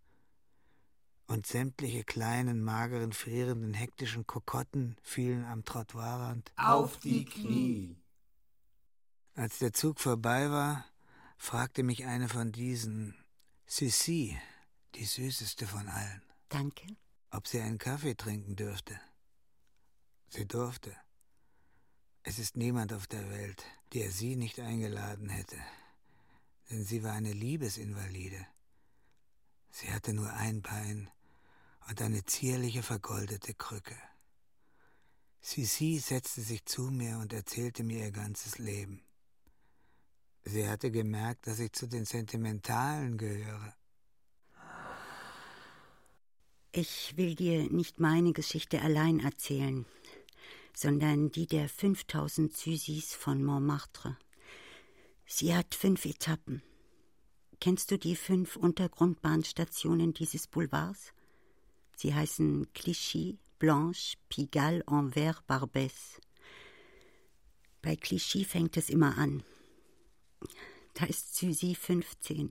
und 1.26 1.46
sämtliche 1.46 2.04
kleinen, 2.04 2.62
mageren, 2.62 3.12
frierenden, 3.12 3.74
hektischen 3.74 4.26
Kokotten 4.26 4.96
fielen 5.02 5.44
am 5.44 5.64
Trottoirrand 5.64 6.52
auf 6.56 6.98
die 6.98 7.24
Knie. 7.24 7.96
Als 9.34 9.58
der 9.58 9.72
Zug 9.72 10.00
vorbei 10.00 10.50
war, 10.50 10.84
fragte 11.36 11.82
mich 11.82 12.04
eine 12.04 12.28
von 12.28 12.52
diesen, 12.52 13.16
Sissi, 13.66 14.38
die 14.94 15.04
süßeste 15.04 15.66
von 15.66 15.88
allen. 15.88 16.22
Danke. 16.48 16.86
Ob 17.30 17.48
sie 17.48 17.60
einen 17.60 17.78
Kaffee 17.78 18.14
trinken 18.14 18.54
dürfte. 18.54 19.00
Sie 20.28 20.46
durfte. 20.46 20.94
Es 22.22 22.38
ist 22.38 22.56
niemand 22.56 22.92
auf 22.92 23.06
der 23.06 23.28
Welt, 23.30 23.64
der 23.92 24.10
sie 24.10 24.36
nicht 24.36 24.60
eingeladen 24.60 25.28
hätte, 25.28 25.58
denn 26.70 26.84
sie 26.84 27.02
war 27.02 27.12
eine 27.12 27.32
Liebesinvalide. 27.32 28.46
Sie 29.70 29.92
hatte 29.92 30.12
nur 30.12 30.32
ein 30.32 30.62
Bein 30.62 31.10
und 31.88 32.00
eine 32.00 32.24
zierliche 32.24 32.82
vergoldete 32.82 33.54
Krücke. 33.54 33.96
Sisi 35.40 35.98
setzte 35.98 36.40
sich 36.40 36.64
zu 36.64 36.82
mir 36.84 37.18
und 37.18 37.32
erzählte 37.32 37.84
mir 37.84 38.06
ihr 38.06 38.12
ganzes 38.12 38.58
Leben. 38.58 39.02
Sie 40.44 40.68
hatte 40.68 40.90
gemerkt, 40.90 41.46
dass 41.46 41.58
ich 41.58 41.72
zu 41.72 41.86
den 41.86 42.04
Sentimentalen 42.04 43.18
gehöre. 43.18 43.74
Ich 46.72 47.16
will 47.16 47.34
dir 47.34 47.70
nicht 47.70 48.00
meine 48.00 48.32
Geschichte 48.32 48.80
allein 48.82 49.20
erzählen, 49.20 49.86
sondern 50.74 51.30
die 51.30 51.46
der 51.46 51.68
5000 51.68 52.54
Sysis 52.54 53.14
von 53.14 53.44
Montmartre. 53.44 54.18
Sie 55.26 55.54
hat 55.54 55.74
fünf 55.74 56.04
Etappen. 56.04 56.62
Kennst 57.60 57.90
du 57.90 57.98
die 57.98 58.16
fünf 58.16 58.56
Untergrundbahnstationen 58.56 60.12
dieses 60.14 60.46
Boulevards? 60.46 61.14
Sie 61.96 62.14
heißen 62.14 62.72
Clichy, 62.72 63.38
Blanche, 63.58 64.16
Pigalle, 64.28 64.86
Anvers, 64.86 65.42
Barbès. 65.48 66.20
Bei 67.82 67.96
Clichy 67.96 68.44
fängt 68.44 68.76
es 68.76 68.90
immer 68.90 69.16
an. 69.18 69.42
Da 70.94 71.06
ist 71.06 71.34
Suzy 71.34 71.74
15. 71.74 72.50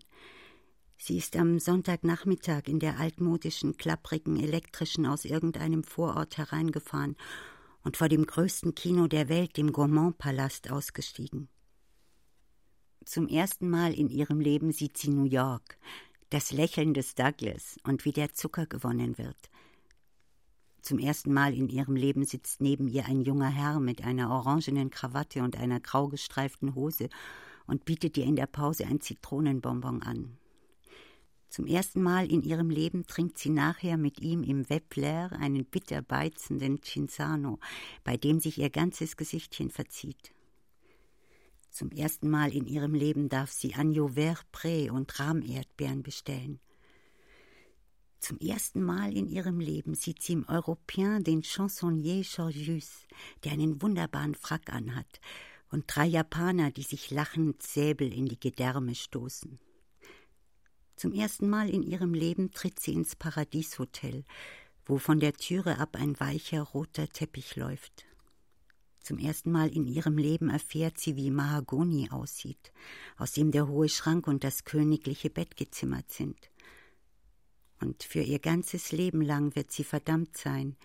Sie 0.97 1.17
ist 1.17 1.35
am 1.35 1.59
Sonntagnachmittag 1.59 2.67
in 2.67 2.79
der 2.79 2.99
altmodischen, 2.99 3.77
klapprigen, 3.77 4.39
elektrischen 4.39 5.05
aus 5.05 5.25
irgendeinem 5.25 5.83
Vorort 5.83 6.37
hereingefahren 6.37 7.17
und 7.83 7.97
vor 7.97 8.09
dem 8.09 8.25
größten 8.25 8.75
Kino 8.75 9.07
der 9.07 9.27
Welt, 9.27 9.57
dem 9.57 9.73
Gourmand-Palast, 9.73 10.71
ausgestiegen. 10.71 11.49
Zum 13.05 13.27
ersten 13.27 13.69
Mal 13.69 13.93
in 13.93 14.09
ihrem 14.09 14.39
Leben 14.39 14.71
sieht 14.71 14.97
sie 14.97 15.09
New 15.09 15.25
York, 15.25 15.77
das 16.29 16.51
Lächeln 16.51 16.93
des 16.93 17.15
Douglas 17.15 17.77
und 17.83 18.05
wie 18.05 18.11
der 18.11 18.33
Zucker 18.33 18.65
gewonnen 18.65 19.17
wird. 19.17 19.37
Zum 20.81 20.99
ersten 20.99 21.33
Mal 21.33 21.53
in 21.53 21.69
ihrem 21.69 21.95
Leben 21.95 22.25
sitzt 22.25 22.59
neben 22.59 22.87
ihr 22.87 23.05
ein 23.05 23.21
junger 23.21 23.49
Herr 23.49 23.79
mit 23.79 24.03
einer 24.03 24.29
orangenen 24.31 24.89
Krawatte 24.89 25.41
und 25.41 25.57
einer 25.57 25.79
grau 25.79 26.09
gestreiften 26.09 26.75
Hose 26.75 27.07
und 27.67 27.85
bietet 27.85 28.17
ihr 28.17 28.25
in 28.25 28.35
der 28.35 28.47
Pause 28.47 28.85
ein 28.85 28.99
Zitronenbonbon 28.99 30.03
an. 30.03 30.37
Zum 31.47 31.67
ersten 31.67 32.01
Mal 32.01 32.31
in 32.31 32.41
ihrem 32.41 32.69
Leben 32.69 33.05
trinkt 33.05 33.37
sie 33.37 33.51
nachher 33.51 33.95
mit 33.95 34.19
ihm 34.19 34.43
im 34.43 34.69
Webler 34.69 35.31
einen 35.33 35.65
bitter 35.65 36.01
beizenden 36.01 36.81
Cinzano, 36.81 37.59
bei 38.03 38.17
dem 38.17 38.39
sich 38.39 38.57
ihr 38.57 38.71
ganzes 38.71 39.17
Gesichtchen 39.17 39.69
verzieht. 39.69 40.33
Zum 41.73 41.89
ersten 41.89 42.29
Mal 42.29 42.53
in 42.53 42.67
ihrem 42.67 42.93
Leben 42.93 43.29
darf 43.29 43.51
sie 43.51 43.73
Agneau 43.73 44.09
Vert 44.09 44.45
Pré 44.53 44.91
und 44.91 45.19
Rahmerdbeeren 45.19 46.03
bestellen. 46.03 46.59
Zum 48.19 48.37
ersten 48.37 48.83
Mal 48.83 49.17
in 49.17 49.27
ihrem 49.27 49.59
Leben 49.59 49.95
sieht 49.95 50.21
sie 50.21 50.33
im 50.33 50.47
Europäen 50.47 51.23
den 51.23 51.41
Chansonnier 51.41 52.21
Georgius, 52.21 53.07
der 53.43 53.53
einen 53.53 53.81
wunderbaren 53.81 54.35
Frack 54.35 54.71
anhat, 54.71 55.19
und 55.71 55.85
drei 55.87 56.05
Japaner, 56.05 56.69
die 56.69 56.83
sich 56.83 57.09
lachend 57.09 57.63
Säbel 57.63 58.13
in 58.13 58.27
die 58.27 58.39
Gedärme 58.39 58.93
stoßen. 58.93 59.57
Zum 60.95 61.11
ersten 61.11 61.49
Mal 61.49 61.71
in 61.71 61.81
ihrem 61.81 62.13
Leben 62.13 62.51
tritt 62.51 62.79
sie 62.79 62.93
ins 62.93 63.15
Paradieshotel, 63.15 64.25
wo 64.85 64.99
von 64.99 65.19
der 65.19 65.33
Türe 65.33 65.79
ab 65.79 65.95
ein 65.95 66.19
weicher 66.19 66.61
roter 66.61 67.09
Teppich 67.09 67.55
läuft. 67.55 68.05
Zum 69.03 69.19
ersten 69.19 69.51
Mal 69.51 69.67
in 69.75 69.85
ihrem 69.85 70.17
Leben 70.17 70.49
erfährt 70.49 70.97
sie, 70.97 71.17
wie 71.17 71.29
Mahagoni 71.29 72.09
aussieht, 72.09 72.71
aus 73.17 73.33
dem 73.33 73.51
der 73.51 73.67
hohe 73.67 73.89
Schrank 73.89 74.27
und 74.27 74.45
das 74.45 74.63
königliche 74.63 75.29
Bett 75.29 75.57
gezimmert 75.57 76.09
sind. 76.09 76.37
Und 77.81 78.03
für 78.03 78.21
ihr 78.21 78.39
ganzes 78.39 78.93
Leben 78.93 79.21
lang 79.21 79.57
wird 79.57 79.73
sie 79.73 79.83
verdammt 79.83 80.37
sein, 80.37 80.77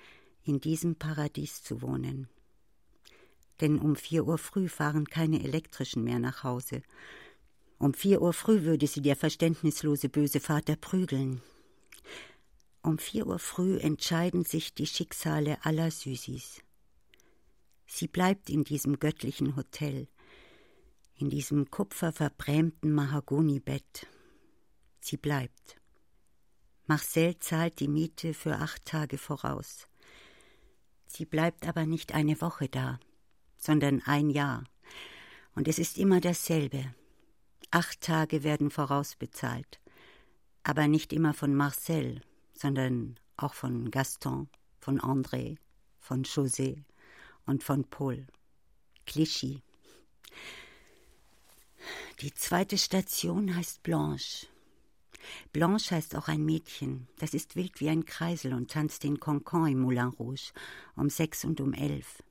in 0.43 0.61
diesem 0.61 0.97
Paradies 0.97 1.63
zu 1.63 1.81
wohnen. 1.81 2.29
Denn 3.61 3.79
um 3.79 3.95
vier 3.95 4.27
Uhr 4.27 4.39
früh 4.39 4.69
fahren 4.69 5.07
keine 5.07 5.45
elektrischen 5.45 6.03
mehr 6.03 6.19
nach 6.19 6.43
Hause. 6.43 6.83
Um 7.79 7.95
vier 7.95 8.21
Uhr 8.21 8.33
früh 8.33 8.65
würde 8.65 8.89
sie 8.89 9.01
der 9.01 9.15
verständnislose 9.15 10.09
böse 10.09 10.41
Vater 10.41 10.75
prügeln. 10.75 11.41
Um 12.83 12.99
vier 12.99 13.29
Uhr 13.29 13.39
früh 13.39 13.79
entscheiden 13.79 14.45
sich 14.45 14.75
die 14.75 14.87
Schicksale 14.87 15.65
aller 15.65 15.93
Süßis. 15.93 16.63
Sie 17.91 18.07
bleibt 18.07 18.51
in 18.51 18.65
diesem 18.65 19.01
göttlichen 19.01 19.57
Hotel, 19.57 20.09
in 21.17 21.31
diesem 21.31 21.71
kupferverbrämten 21.71 22.93
Mahagonibett. 22.93 24.07
Sie 25.01 25.17
bleibt. 25.17 25.77
Marcel 26.87 27.39
zahlt 27.39 27.81
die 27.81 27.89
Miete 27.89 28.35
für 28.35 28.57
acht 28.57 28.85
Tage 28.85 29.19
voraus. 29.19 29.89
Sie 31.07 31.25
bleibt 31.25 31.67
aber 31.67 31.87
nicht 31.87 32.13
eine 32.13 32.41
Woche 32.43 32.69
da, 32.69 33.01
sondern 33.57 34.03
ein 34.03 34.29
Jahr. 34.31 34.65
Und 35.55 35.67
es 35.67 35.79
ist 35.79 35.99
immer 35.99 36.21
dasselbe. 36.21 36.95
Acht 37.71 38.03
Tage 38.03 38.45
werden 38.45 38.71
vorausbezahlt, 38.71 39.81
aber 40.63 40.89
nicht 40.89 41.13
immer 41.13 41.33
von 41.33 41.55
Marcel, 41.55 42.21
sondern 42.53 43.19
auch 43.37 43.55
von 43.55 43.91
Gaston, 43.91 44.49
von 44.79 45.01
André, 45.01 45.57
von 45.99 46.25
José, 46.25 46.85
und 47.49 47.65
von 47.65 47.85
Paul. 47.85 48.27
Clichy. 49.07 49.63
Die 52.21 52.35
zweite 52.35 52.77
Station 52.77 53.57
heißt 53.57 53.83
Blanche. 53.83 54.47
Blanche 55.53 55.95
heißt 55.95 56.15
auch 56.17 56.29
ein 56.29 56.45
Mädchen. 56.45 57.09
Das 57.19 57.35
ist 57.35 57.57
wild 57.57 57.81
wie 57.81 57.89
ein 57.89 58.05
Kreisel 58.05 58.53
und 58.55 58.71
tanzt 58.71 59.03
den 59.03 59.19
Concon 59.19 59.69
im 59.69 59.81
Moulin 59.81 60.09
Rouge 60.09 60.53
um 60.95 61.11
sechs 61.11 61.45
und 61.45 61.61
um 61.61 61.73
elf. 61.73 62.23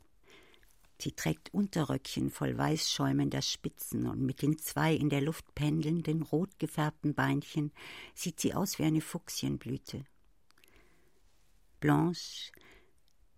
Sie 0.99 1.11
trägt 1.11 1.53
Unterröckchen 1.53 2.31
voll 2.31 2.57
weißschäumender 2.57 3.41
Spitzen 3.41 4.07
und 4.07 4.21
mit 4.21 4.41
den 4.41 4.57
zwei 4.57 4.93
in 4.95 5.09
der 5.09 5.21
Luft 5.21 5.53
pendelnden, 5.53 6.23
rot 6.23 6.57
gefärbten 6.57 7.13
Beinchen 7.13 7.71
sieht 8.15 8.39
sie 8.39 8.53
aus 8.53 8.79
wie 8.79 8.83
eine 8.83 9.01
Fuchsienblüte. 9.01 10.05
Blanche 11.79 12.51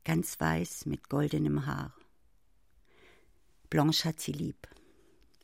ganz 0.03 0.39
weiß 0.39 0.85
mit 0.85 1.09
goldenem 1.09 1.65
Haar. 1.65 1.93
Blanche 3.69 4.09
hat 4.09 4.19
sie 4.19 4.31
lieb. 4.31 4.67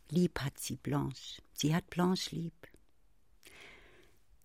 Lieb 0.10 0.40
hat 0.40 0.58
sie 0.60 0.78
Blanche. 0.78 1.42
Sie 1.54 1.76
hat 1.76 1.90
Blanche 1.90 2.36
lieb. 2.36 2.54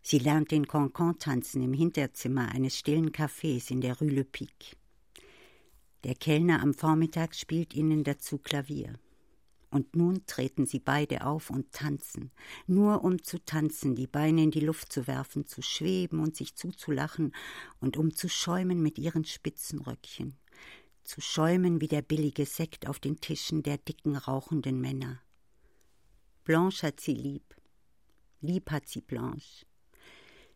Sie 0.02 0.18
lernt 0.18 0.50
den 0.50 0.66
Cancan 0.66 1.18
tanzen 1.18 1.62
im 1.62 1.72
Hinterzimmer 1.72 2.48
eines 2.48 2.76
stillen 2.78 3.12
Cafés 3.12 3.70
in 3.70 3.80
der 3.80 3.98
Rue 3.98 4.10
Le 4.10 4.24
Pic. 4.24 4.76
Der 6.04 6.14
Kellner 6.14 6.62
am 6.62 6.72
Vormittag 6.72 7.34
spielt 7.34 7.74
ihnen 7.74 8.04
dazu 8.04 8.38
Klavier. 8.38 8.98
Und 9.70 9.94
nun 9.94 10.26
treten 10.26 10.66
sie 10.66 10.80
beide 10.80 11.24
auf 11.24 11.48
und 11.48 11.70
tanzen, 11.70 12.32
nur 12.66 13.04
um 13.04 13.22
zu 13.22 13.38
tanzen, 13.44 13.94
die 13.94 14.08
Beine 14.08 14.42
in 14.42 14.50
die 14.50 14.60
Luft 14.60 14.92
zu 14.92 15.06
werfen, 15.06 15.46
zu 15.46 15.62
schweben 15.62 16.18
und 16.18 16.34
sich 16.34 16.56
zuzulachen 16.56 17.32
und 17.78 17.96
um 17.96 18.12
zu 18.12 18.28
schäumen 18.28 18.82
mit 18.82 18.98
ihren 18.98 19.24
Spitzenröckchen, 19.24 20.36
zu 21.04 21.20
schäumen 21.20 21.80
wie 21.80 21.86
der 21.86 22.02
billige 22.02 22.46
Sekt 22.46 22.88
auf 22.88 22.98
den 22.98 23.20
Tischen 23.20 23.62
der 23.62 23.78
dicken, 23.78 24.16
rauchenden 24.16 24.80
Männer. 24.80 25.20
Blanche 26.42 26.88
hat 26.88 26.98
sie 26.98 27.14
lieb, 27.14 27.54
lieb 28.40 28.72
hat 28.72 28.88
sie 28.88 29.02
Blanche. 29.02 29.66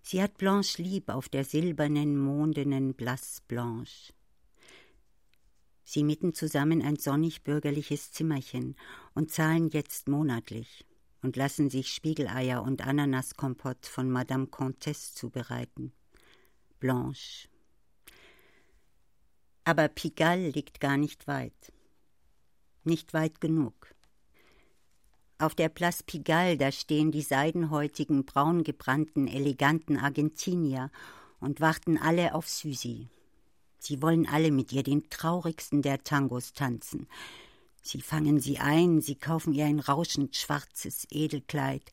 Sie 0.02 0.20
hat 0.20 0.38
Blanche 0.38 0.82
lieb 0.82 1.08
auf 1.08 1.28
der 1.28 1.44
silbernen, 1.44 2.18
mondenen 2.18 2.94
Blass 2.94 3.40
Blanche. 3.46 4.12
Sie 5.84 6.02
mieten 6.02 6.34
zusammen 6.34 6.82
ein 6.82 6.96
sonnig 6.96 7.44
bürgerliches 7.44 8.10
Zimmerchen 8.10 8.74
und 9.14 9.30
zahlen 9.30 9.68
jetzt 9.68 10.08
monatlich 10.08 10.86
und 11.22 11.36
lassen 11.36 11.70
sich 11.70 11.88
Spiegeleier 11.88 12.62
und 12.62 12.86
Ananaskompott 12.86 13.86
von 13.86 14.10
Madame 14.10 14.46
Comtesse 14.46 15.14
zubereiten. 15.14 15.92
Blanche. 16.80 17.48
Aber 19.64 19.88
Pigalle 19.88 20.50
liegt 20.50 20.80
gar 20.80 20.98
nicht 20.98 21.26
weit. 21.26 21.72
Nicht 22.84 23.14
weit 23.14 23.40
genug. 23.40 23.94
Auf 25.38 25.54
der 25.54 25.70
Place 25.70 26.02
Pigalle, 26.02 26.58
da 26.58 26.70
stehen 26.70 27.10
die 27.10 27.22
seidenhäutigen, 27.22 28.24
braungebrannten, 28.24 29.26
eleganten 29.26 29.96
Argentinier 29.96 30.90
und 31.40 31.60
warten 31.60 31.98
alle 31.98 32.34
auf 32.34 32.48
Susi, 32.48 33.08
Sie 33.84 34.00
wollen 34.00 34.26
alle 34.26 34.50
mit 34.50 34.72
ihr 34.72 34.82
den 34.82 35.10
traurigsten 35.10 35.82
der 35.82 36.02
Tangos 36.02 36.54
tanzen. 36.54 37.06
Sie 37.82 38.00
fangen 38.00 38.40
sie 38.40 38.58
ein, 38.58 39.02
sie 39.02 39.14
kaufen 39.14 39.52
ihr 39.52 39.66
ein 39.66 39.78
rauschend 39.78 40.34
schwarzes 40.36 41.06
Edelkleid, 41.10 41.92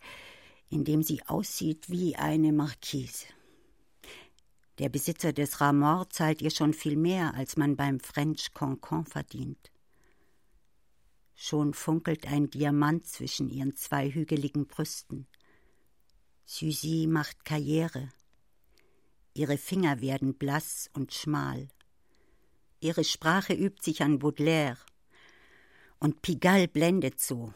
in 0.70 0.86
dem 0.86 1.04
sie 1.04 1.22
aussieht 1.28 1.90
wie 1.90 2.16
eine 2.16 2.54
Marquise. 2.54 3.26
Der 4.78 4.88
Besitzer 4.88 5.34
des 5.34 5.60
Ramor 5.60 6.10
zahlt 6.10 6.42
ihr 6.42 6.52
schon 6.52 6.74
viel 6.74 6.96
mehr, 6.96 7.34
als 7.34 7.58
man 7.58 7.76
beim 7.76 8.00
French 8.00 8.54
Concon 8.54 9.06
verdient. 9.06 9.70
Schon 11.36 11.74
funkelt 11.74 12.26
ein 12.26 12.50
Diamant 12.50 13.06
zwischen 13.06 13.50
ihren 13.50 13.76
zwei 13.76 14.10
hügeligen 14.10 14.66
Brüsten. 14.66 15.28
Suzy 16.46 17.06
macht 17.10 17.44
Karriere. 17.44 18.14
Ihre 19.34 19.58
Finger 19.58 20.00
werden 20.00 20.36
blass 20.36 20.90
und 20.94 21.14
schmal. 21.14 21.68
Ihre 22.82 23.04
Sprache 23.04 23.54
übt 23.54 23.84
sich 23.84 24.02
an 24.02 24.18
Baudelaire. 24.18 24.80
Und 26.00 26.24
Pigalle 26.24 26.68
blendet 26.68 27.22
so, 27.22 27.54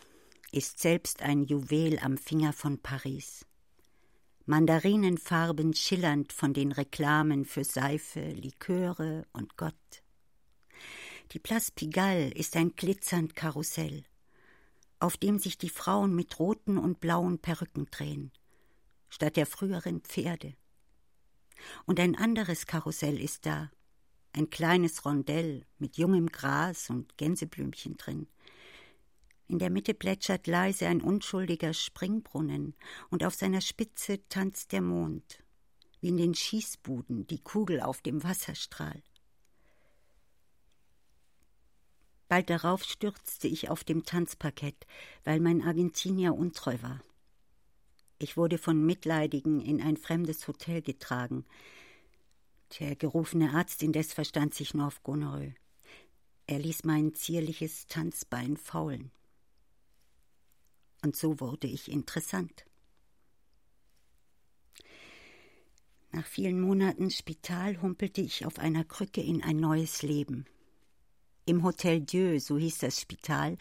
ist 0.51 0.79
selbst 0.79 1.23
ein 1.23 1.43
Juwel 1.43 1.97
am 1.97 2.19
Finger 2.19 2.53
von 2.53 2.77
Paris. 2.77 3.43
Mandarinenfarben 4.45 5.73
schillernd 5.73 6.31
von 6.31 6.53
den 6.53 6.71
Reklamen 6.71 7.45
für 7.45 7.63
Seife, 7.63 8.21
Liköre 8.21 9.25
und 9.33 9.57
Gott. 9.57 9.73
Die 11.31 11.39
Place 11.39 11.71
Pigalle 11.71 12.29
ist 12.29 12.55
ein 12.55 12.75
glitzernd 12.75 13.35
Karussell, 13.35 14.03
auf 14.99 15.17
dem 15.17 15.39
sich 15.39 15.57
die 15.57 15.69
Frauen 15.71 16.13
mit 16.13 16.37
roten 16.37 16.77
und 16.77 16.99
blauen 16.99 17.39
Perücken 17.39 17.87
drehen, 17.89 18.31
statt 19.09 19.37
der 19.37 19.47
früheren 19.47 20.01
Pferde. 20.01 20.53
Und 21.85 21.99
ein 21.99 22.15
anderes 22.15 22.67
Karussell 22.67 23.19
ist 23.19 23.47
da, 23.47 23.71
ein 24.35 24.49
kleines 24.49 25.05
Rondell 25.05 25.65
mit 25.79 25.97
jungem 25.97 26.27
Gras 26.27 26.89
und 26.89 27.17
Gänseblümchen 27.17 27.97
drin. 27.97 28.27
In 29.47 29.59
der 29.59 29.69
Mitte 29.69 29.93
plätschert 29.93 30.47
leise 30.47 30.87
ein 30.87 31.01
unschuldiger 31.01 31.73
Springbrunnen, 31.73 32.75
und 33.09 33.23
auf 33.23 33.35
seiner 33.35 33.61
Spitze 33.61 34.27
tanzt 34.27 34.71
der 34.71 34.81
Mond, 34.81 35.43
wie 36.01 36.09
in 36.09 36.17
den 36.17 36.33
Schießbuden 36.33 37.27
die 37.27 37.41
Kugel 37.41 37.79
auf 37.79 38.01
dem 38.01 38.23
Wasserstrahl. 38.23 39.01
Bald 42.27 42.49
darauf 42.49 42.83
stürzte 42.83 43.47
ich 43.47 43.69
auf 43.69 43.83
dem 43.83 44.03
Tanzparkett, 44.03 44.87
weil 45.23 45.39
mein 45.39 45.61
Argentinier 45.61 46.33
untreu 46.33 46.75
war. 46.81 47.01
Ich 48.17 48.35
wurde 48.35 48.57
von 48.57 48.83
Mitleidigen 48.83 49.61
in 49.61 49.81
ein 49.81 49.97
fremdes 49.97 50.47
Hotel 50.47 50.81
getragen. 50.81 51.45
Der 52.79 52.95
gerufene 52.95 53.53
Arzt 53.53 53.83
indes 53.83 54.13
verstand 54.13 54.53
sich 54.53 54.73
nur 54.73 54.87
auf 54.87 55.01
Gonorrhoe. 55.03 55.55
Er 56.47 56.59
ließ 56.59 56.83
mein 56.83 57.13
zierliches 57.13 57.87
Tanzbein 57.87 58.57
faulen. 58.57 59.11
Und 61.01 61.15
so 61.15 61.39
wurde 61.39 61.67
ich 61.67 61.89
interessant. 61.89 62.65
Nach 66.11 66.25
vielen 66.25 66.61
Monaten 66.61 67.11
Spital 67.11 67.81
humpelte 67.81 68.21
ich 68.21 68.45
auf 68.45 68.59
einer 68.59 68.83
Krücke 68.83 69.21
in 69.21 69.43
ein 69.43 69.57
neues 69.57 70.01
Leben. 70.01 70.45
Im 71.45 71.63
Hotel 71.63 72.01
Dieu, 72.01 72.39
so 72.39 72.57
hieß 72.57 72.79
das 72.79 72.99
Spital, 72.99 73.57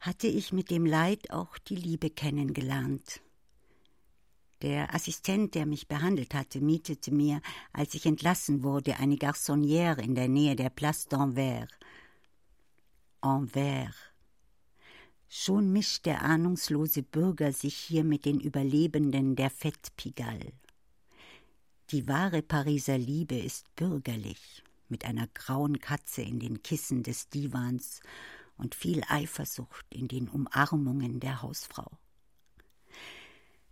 hatte 0.00 0.26
ich 0.26 0.52
mit 0.52 0.70
dem 0.70 0.86
Leid 0.86 1.30
auch 1.30 1.58
die 1.58 1.76
Liebe 1.76 2.10
kennengelernt. 2.10 3.20
Der 4.62 4.92
Assistent, 4.92 5.54
der 5.54 5.66
mich 5.66 5.86
behandelt 5.86 6.34
hatte, 6.34 6.60
mietete 6.60 7.12
mir, 7.12 7.40
als 7.72 7.94
ich 7.94 8.06
entlassen 8.06 8.64
wurde, 8.64 8.96
eine 8.96 9.14
Garçonnière 9.14 10.00
in 10.00 10.16
der 10.16 10.28
Nähe 10.28 10.56
der 10.56 10.70
Place 10.70 11.08
d'Anvers. 11.08 11.68
Anvers. 13.20 13.94
Schon 15.28 15.72
mischt 15.72 16.06
der 16.06 16.22
ahnungslose 16.22 17.02
Bürger 17.02 17.52
sich 17.52 17.76
hier 17.76 18.02
mit 18.02 18.24
den 18.24 18.40
Überlebenden 18.40 19.36
der 19.36 19.50
Fête 19.50 19.92
Pigalle. 19.96 20.52
Die 21.90 22.08
wahre 22.08 22.42
Pariser 22.42 22.98
Liebe 22.98 23.38
ist 23.38 23.74
bürgerlich 23.76 24.62
mit 24.88 25.04
einer 25.04 25.26
grauen 25.28 25.78
Katze 25.78 26.22
in 26.22 26.40
den 26.40 26.62
Kissen 26.62 27.02
des 27.02 27.28
Divans 27.28 28.00
und 28.56 28.74
viel 28.74 29.02
Eifersucht 29.08 29.86
in 29.90 30.08
den 30.08 30.28
Umarmungen 30.28 31.20
der 31.20 31.42
Hausfrau. 31.42 31.98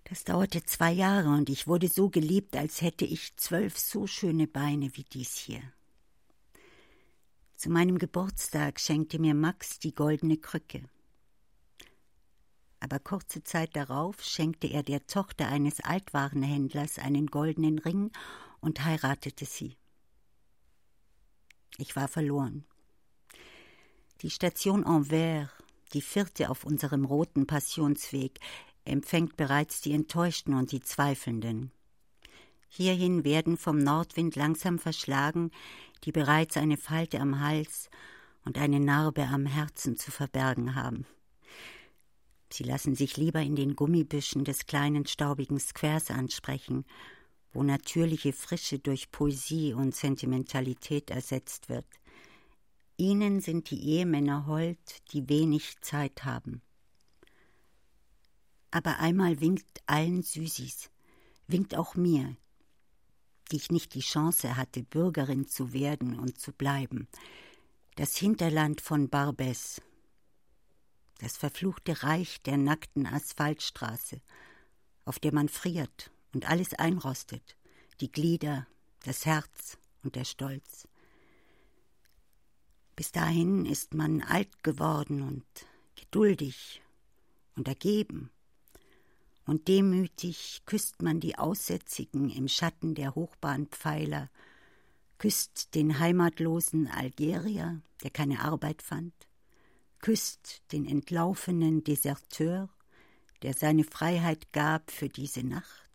Das 0.09 0.23
dauerte 0.23 0.63
zwei 0.63 0.93
Jahre 0.93 1.31
und 1.31 1.51
ich 1.51 1.67
wurde 1.67 1.89
so 1.89 2.09
geliebt, 2.11 2.55
als 2.55 2.81
hätte 2.81 3.05
ich 3.05 3.37
zwölf 3.37 3.77
so 3.77 4.07
schöne 4.07 4.47
Beine 4.47 4.97
wie 4.97 5.03
dies 5.03 5.35
hier. 5.37 5.61
Zu 7.57 7.71
meinem 7.71 7.99
Geburtstag 7.99 8.79
schenkte 8.79 9.19
mir 9.19 9.35
Max 9.35 9.81
die 9.81 9.93
goldene 9.93 10.37
Krücke. 10.37 10.85
Aber 12.79 13.01
kurze 13.01 13.43
Zeit 13.43 13.75
darauf 13.75 14.23
schenkte 14.23 14.69
er 14.69 14.85
der 14.85 15.09
Tochter 15.09 15.49
eines 15.49 15.81
Altwarenhändlers 15.81 17.01
einen 17.01 17.27
goldenen 17.27 17.81
Ring 17.81 18.13
und 18.61 18.85
heiratete 18.85 19.45
sie. 19.45 19.77
Ich 21.79 21.97
war 21.97 22.07
verloren. 22.07 22.65
Die 24.23 24.31
Station 24.31 24.85
Anvers, 24.85 25.49
die 25.95 26.01
vierte 26.01 26.49
auf 26.49 26.65
unserem 26.65 27.05
roten 27.05 27.49
Passionsweg, 27.49 28.39
empfängt 28.87 29.37
bereits 29.37 29.81
die 29.81 29.93
Enttäuschten 29.93 30.55
und 30.55 30.73
die 30.73 30.81
Zweifelnden. 30.81 31.71
Hierhin 32.69 33.25
werden 33.25 33.57
vom 33.57 33.79
Nordwind 33.79 34.37
langsam 34.37 34.79
verschlagen, 34.79 35.51
die 36.05 36.13
bereits 36.13 36.57
eine 36.57 36.77
Falte 36.77 37.21
am 37.21 37.41
Hals 37.41 37.89
und 38.45 38.59
eine 38.59 38.81
Narbe 38.81 39.25
am 39.25 39.47
Herzen 39.47 39.97
zu 39.97 40.11
verbergen 40.11 40.75
haben. 40.75 41.07
Sie 42.51 42.65
lassen 42.65 42.95
sich 42.95 43.17
lieber 43.17 43.41
in 43.41 43.57
den 43.57 43.75
Gummibüschen 43.75 44.45
des 44.45 44.67
kleinen 44.67 45.07
staubigen 45.07 45.59
Squares 45.59 46.11
ansprechen 46.11 46.85
wo 47.57 47.63
natürliche 47.63 48.35
Frische 48.35 48.79
durch 48.79 49.11
Poesie 49.11 49.73
und 49.73 49.95
Sentimentalität 49.95 51.11
ersetzt 51.11 51.71
wird. 51.71 51.87
Ihnen 52.99 53.41
sind 53.41 53.71
die 53.71 53.83
Ehemänner 53.83 54.47
hold, 54.47 54.79
die 55.13 55.27
wenig 55.31 55.81
Zeit 55.81 56.25
haben. 56.25 56.61
Aber 58.71 58.99
einmal 58.99 59.41
winkt 59.41 59.83
allen 59.87 60.23
Süßis, 60.23 60.91
winkt 61.47 61.75
auch 61.75 61.95
mir, 61.95 62.37
die 63.51 63.57
ich 63.57 63.71
nicht 63.71 63.95
die 63.95 64.01
Chance 64.01 64.57
hatte, 64.57 64.83
Bürgerin 64.83 65.47
zu 65.47 65.73
werden 65.73 66.19
und 66.19 66.39
zu 66.41 66.53
bleiben, 66.53 67.09
das 67.95 68.17
Hinterland 68.17 68.81
von 68.81 69.09
Barbès, 69.09 69.81
das 71.19 71.37
verfluchte 71.37 72.03
Reich 72.03 72.43
der 72.43 72.59
nackten 72.59 73.07
Asphaltstraße, 73.07 74.21
auf 75.05 75.19
der 75.19 75.33
man 75.33 75.49
friert 75.49 76.11
und 76.35 76.49
alles 76.51 76.75
einrostet, 76.75 77.57
die 78.01 78.13
Glieder, 78.13 78.67
das 79.05 79.25
Herz 79.25 79.79
und 80.03 80.17
der 80.17 80.25
Stolz. 80.25 80.87
Bis 82.97 83.13
dahin 83.13 83.65
ist 83.65 83.95
man 83.95 84.23
alt 84.23 84.63
geworden 84.63 85.23
und 85.23 85.47
geduldig 85.95 86.83
und 87.55 87.69
ergeben, 87.69 88.31
und 89.47 89.69
demütig 89.69 90.63
küsst 90.67 91.03
man 91.03 91.21
die 91.21 91.39
Aussätzigen 91.39 92.29
im 92.29 92.49
Schatten 92.49 92.95
der 92.95 93.15
Hochbahnpfeiler, 93.15 94.29
küsst 95.19 95.75
den 95.75 95.99
heimatlosen 95.99 96.89
Algerier, 96.89 97.81
der 98.03 98.11
keine 98.11 98.41
Arbeit 98.41 98.83
fand, 98.83 99.15
küsst 100.01 100.63
den 100.73 100.85
entlaufenen 100.85 101.85
Deserteur, 101.85 102.69
der 103.43 103.55
seine 103.55 103.85
Freiheit 103.85 104.53
gab 104.53 104.91
für 104.91 105.09
diese 105.09 105.45
Nacht, 105.45 105.91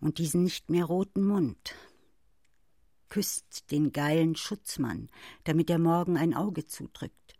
und 0.00 0.18
diesen 0.18 0.42
nicht 0.42 0.70
mehr 0.70 0.86
roten 0.86 1.26
Mund. 1.26 1.74
Küsst 3.08 3.70
den 3.70 3.92
geilen 3.92 4.36
Schutzmann, 4.36 5.08
damit 5.44 5.70
er 5.70 5.78
morgen 5.78 6.16
ein 6.16 6.34
Auge 6.34 6.66
zudrückt. 6.66 7.34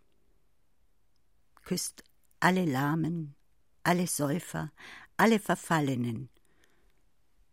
Küsst 1.64 2.02
alle 2.40 2.64
Lahmen, 2.64 3.34
alle 3.88 4.06
Säufer, 4.06 4.70
alle 5.16 5.38
Verfallenen. 5.40 6.28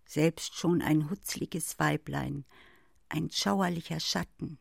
Selbst 0.06 0.54
schon 0.56 0.82
ein 0.82 1.10
hutzliges 1.10 1.80
Weiblein, 1.80 2.44
ein 3.08 3.32
schauerlicher 3.32 4.02
Schatten 4.02 4.60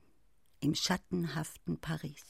im 0.60 0.76
schattenhaften 0.76 1.80
Paris. 1.80 2.24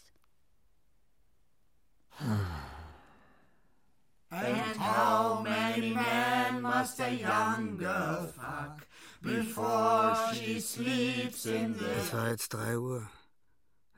And 4.30 4.78
how 4.78 5.42
many 5.42 5.92
men 5.92 6.62
must 6.62 6.99
a 7.01 7.11
young 7.11 7.76
girl 7.76 8.26
fuck 8.26 8.86
before 9.20 10.16
she 10.32 10.59
sleeps 10.59 11.45
in 11.45 11.74
the... 11.74 11.84
Es 11.99 12.14
war 12.14 12.30
jetzt 12.30 12.49
drei 12.49 12.78
Uhr. 12.78 13.11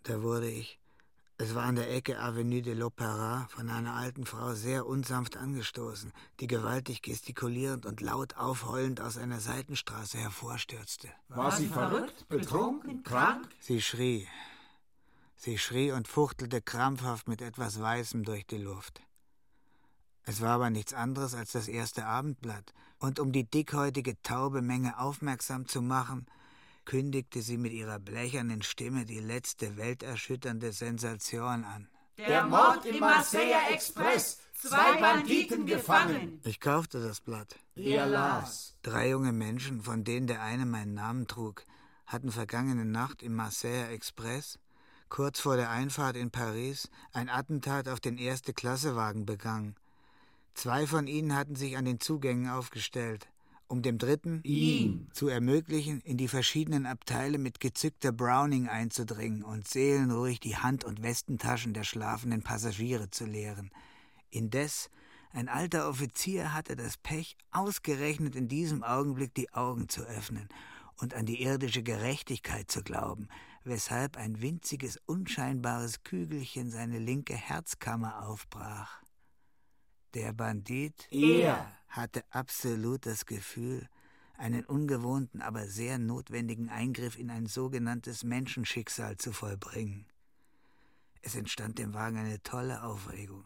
Da 0.03 0.21
wurde 0.21 0.51
ich, 0.51 0.81
es 1.39 1.55
war 1.55 1.65
an 1.65 1.77
der 1.77 1.93
Ecke 1.95 2.19
Avenue 2.19 2.63
de 2.63 2.75
l'Opéra, 2.75 3.47
von 3.49 3.69
einer 3.69 3.95
alten 3.95 4.25
Frau 4.25 4.55
sehr 4.55 4.87
unsanft 4.87 5.37
angestoßen, 5.37 6.13
die 6.41 6.47
gewaltig 6.47 7.03
gestikulierend 7.03 7.85
und 7.85 8.01
laut 8.01 8.39
aufheulend 8.39 9.03
aus 9.03 9.19
einer 9.19 9.41
Seitenstraße 9.41 10.17
hervorstürzte. 10.17 11.09
War 11.29 11.53
sie 11.53 11.67
verrückt, 11.67 12.27
betrunken, 12.29 13.03
krank? 13.03 13.47
Sie 13.61 13.83
schrie. 13.83 14.27
Sie 15.37 15.59
schrie 15.59 15.93
und 15.93 16.09
fuchtelte 16.09 16.63
krampfhaft 16.63 17.29
mit 17.29 17.43
etwas 17.43 17.81
Weißem 17.81 18.25
durch 18.25 18.47
die 18.47 18.57
Luft. 18.57 19.03
Es 20.23 20.41
war 20.41 20.55
aber 20.55 20.71
nichts 20.71 20.95
anderes 20.95 21.35
als 21.35 21.53
das 21.53 21.69
erste 21.69 22.07
Abendblatt, 22.07 22.73
und 22.99 23.21
um 23.21 23.31
die 23.31 23.45
dickhäutige 23.45 24.21
taube 24.23 24.63
Menge 24.63 24.99
aufmerksam 24.99 25.69
zu 25.69 25.83
machen, 25.83 26.27
kündigte 26.87 27.43
sie 27.43 27.59
mit 27.59 27.73
ihrer 27.73 27.99
blechernen 27.99 28.63
Stimme 28.63 29.05
die 29.05 29.21
letzte 29.21 29.77
welterschütternde 29.77 30.73
Sensation 30.73 31.65
an. 31.65 31.89
Der 32.17 32.47
Mord 32.47 32.87
im 32.87 33.01
Marseiller 33.01 33.71
Express! 33.71 34.41
Zwei 34.55 34.99
Banditen 34.99 35.67
gefangen! 35.67 36.41
Ich 36.45 36.61
kaufte 36.61 37.03
das 37.03 37.21
Blatt. 37.21 37.57
Er 37.75 38.07
las. 38.07 38.75
Drei 38.83 39.11
junge 39.11 39.33
Menschen, 39.33 39.83
von 39.83 40.03
denen 40.03 40.27
der 40.27 40.41
eine 40.41 40.65
meinen 40.65 40.95
Namen 40.95 41.27
trug, 41.27 41.67
hatten 42.07 42.33
vergangene 42.33 42.87
Nacht 42.87 43.23
im 43.23 43.35
Marseiller 43.35 43.91
Express, 43.91 44.59
kurz 45.11 45.41
vor 45.41 45.57
der 45.57 45.69
Einfahrt 45.69 46.17
in 46.17 46.31
Paris, 46.31 46.89
ein 47.13 47.29
Attentat 47.29 47.87
auf 47.87 48.01
den 48.01 48.17
Erste-Klasse-Wagen 48.17 49.27
begangen 49.27 49.77
Zwei 50.57 50.87
von 50.87 51.07
ihnen 51.07 51.37
hatten 51.37 51.55
sich 51.55 51.77
an 51.77 51.85
den 51.85 52.01
Zugängen 52.01 52.49
aufgestellt, 52.49 53.29
um 53.69 53.83
dem 53.83 53.99
dritten 53.99 54.41
Ihm. 54.45 55.09
zu 55.13 55.29
ermöglichen, 55.29 56.01
in 56.01 56.17
die 56.17 56.29
verschiedenen 56.29 56.87
Abteile 56.87 57.39
mit 57.39 57.61
gezückter 57.61 58.13
Browning 58.13 58.69
einzudringen 58.69 59.43
und 59.43 59.67
seelenruhig 59.67 60.41
die 60.41 60.57
Hand- 60.57 60.85
und 60.85 61.03
Westentaschen 61.03 61.75
der 61.75 61.85
schlafenden 61.85 62.43
Passagiere 62.43 63.11
zu 63.11 63.25
leeren. 63.25 63.71
Indes 64.31 64.91
Ein 65.33 65.49
alter 65.49 65.89
Offizier 65.89 66.55
hatte 66.55 66.77
das 66.77 66.97
Pech, 66.97 67.37
ausgerechnet 67.51 68.37
in 68.37 68.49
diesem 68.49 68.83
Augenblick 68.83 69.35
die 69.35 69.53
Augen 69.53 69.89
zu 69.89 70.03
öffnen 70.03 70.49
und 70.97 71.15
an 71.15 71.27
die 71.27 71.43
irdische 71.43 71.83
Gerechtigkeit 71.83 72.71
zu 72.71 72.83
glauben, 72.83 73.29
weshalb 73.65 74.17
ein 74.17 74.41
winziges, 74.41 74.99
unscheinbares 75.05 76.05
Kügelchen 76.05 76.71
seine 76.71 76.99
linke 76.99 77.35
Herzkammer 77.35 78.27
aufbrach. 78.27 79.03
Der 80.15 80.33
Bandit 80.33 81.07
er 81.11 81.71
hatte 81.97 82.25
absolut 82.31 83.07
das 83.07 83.27
Gefühl, 83.27 83.89
einen 84.39 84.65
ungewohnten, 84.65 85.41
aber 85.41 85.67
sehr 85.67 85.99
notwendigen 85.99 86.69
Eingriff 86.69 87.19
in 87.19 87.31
ein 87.31 87.47
sogenanntes 87.47 88.23
Menschenschicksal 88.23 89.17
zu 89.17 89.33
vollbringen. 89.33 90.07
Es 91.23 91.35
entstand 91.35 91.79
dem 91.79 91.95
Wagen 91.95 92.19
eine 92.19 92.43
tolle 92.43 92.83
Aufregung. 92.83 93.45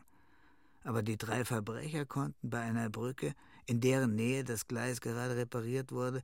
Aber 0.82 1.03
die 1.03 1.16
drei 1.16 1.44
Verbrecher 1.44 2.07
konnten 2.07 2.51
bei 2.51 2.61
einer 2.61 2.90
Brücke, 2.90 3.34
in 3.66 3.80
deren 3.80 4.14
Nähe 4.14 4.44
das 4.44 4.66
Gleis 4.66 5.01
gerade 5.01 5.36
repariert 5.36 5.92
wurde, 5.92 6.22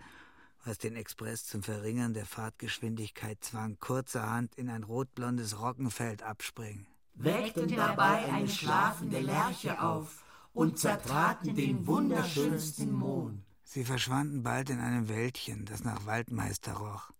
was 0.65 0.79
den 0.79 0.97
Express 0.97 1.45
zum 1.47 1.63
Verringern 1.63 2.13
der 2.13 2.27
Fahrtgeschwindigkeit 2.27 3.39
zwang, 3.43 3.79
kurzerhand 3.79 4.55
in 4.57 4.69
ein 4.69 4.83
rotblondes 4.83 5.61
Roggenfeld 5.61 6.23
abspringen. 6.23 6.87
Weckten 7.15 7.69
dabei 7.75 8.25
eine 8.33 8.49
schlafende 8.49 9.21
Lerche 9.21 9.81
auf 9.81 10.26
und 10.57 10.79
zertraten 10.79 11.55
den 11.55 11.87
wunderschönsten 11.87 12.91
Mond. 12.91 13.43
Sie 13.63 13.85
verschwanden 13.85 14.43
bald 14.43 14.71
in 14.71 14.81
einem 14.81 15.07
Wäldchen, 15.09 15.67
das 15.67 15.85
nach 15.85 16.07
Waldmeister 16.07 16.73
roch. 16.73 17.11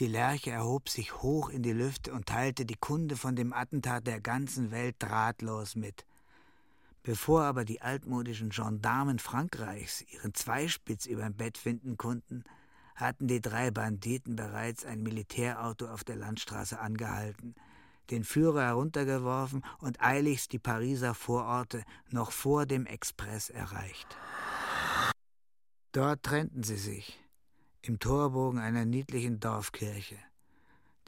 Die 0.00 0.08
Lerche 0.08 0.50
erhob 0.50 0.88
sich 0.88 1.22
hoch 1.22 1.48
in 1.48 1.62
die 1.62 1.72
Lüfte 1.72 2.12
und 2.12 2.26
teilte 2.26 2.66
die 2.66 2.74
Kunde 2.74 3.16
von 3.16 3.36
dem 3.36 3.52
Attentat 3.52 4.06
der 4.08 4.20
ganzen 4.20 4.72
Welt 4.72 4.96
drahtlos 4.98 5.76
mit. 5.76 6.04
Bevor 7.04 7.44
aber 7.44 7.64
die 7.64 7.82
altmodischen 7.82 8.50
Gendarmen 8.50 9.20
Frankreichs 9.20 10.02
ihren 10.12 10.34
Zweispitz 10.34 11.06
überm 11.06 11.34
Bett 11.34 11.58
finden 11.58 11.96
konnten, 11.96 12.42
hatten 12.96 13.28
die 13.28 13.40
drei 13.40 13.70
Banditen 13.70 14.34
bereits 14.34 14.84
ein 14.84 15.04
Militärauto 15.04 15.86
auf 15.86 16.02
der 16.02 16.16
Landstraße 16.16 16.80
angehalten, 16.80 17.54
den 18.10 18.24
Führer 18.24 18.62
heruntergeworfen 18.62 19.64
und 19.78 20.00
eiligst 20.00 20.52
die 20.52 20.58
Pariser 20.58 21.14
Vororte 21.14 21.84
noch 22.10 22.32
vor 22.32 22.66
dem 22.66 22.86
Express 22.86 23.50
erreicht. 23.50 24.16
Dort 25.92 26.22
trennten 26.22 26.62
sie 26.62 26.76
sich, 26.76 27.18
im 27.82 27.98
Torbogen 27.98 28.58
einer 28.58 28.84
niedlichen 28.84 29.40
Dorfkirche. 29.40 30.18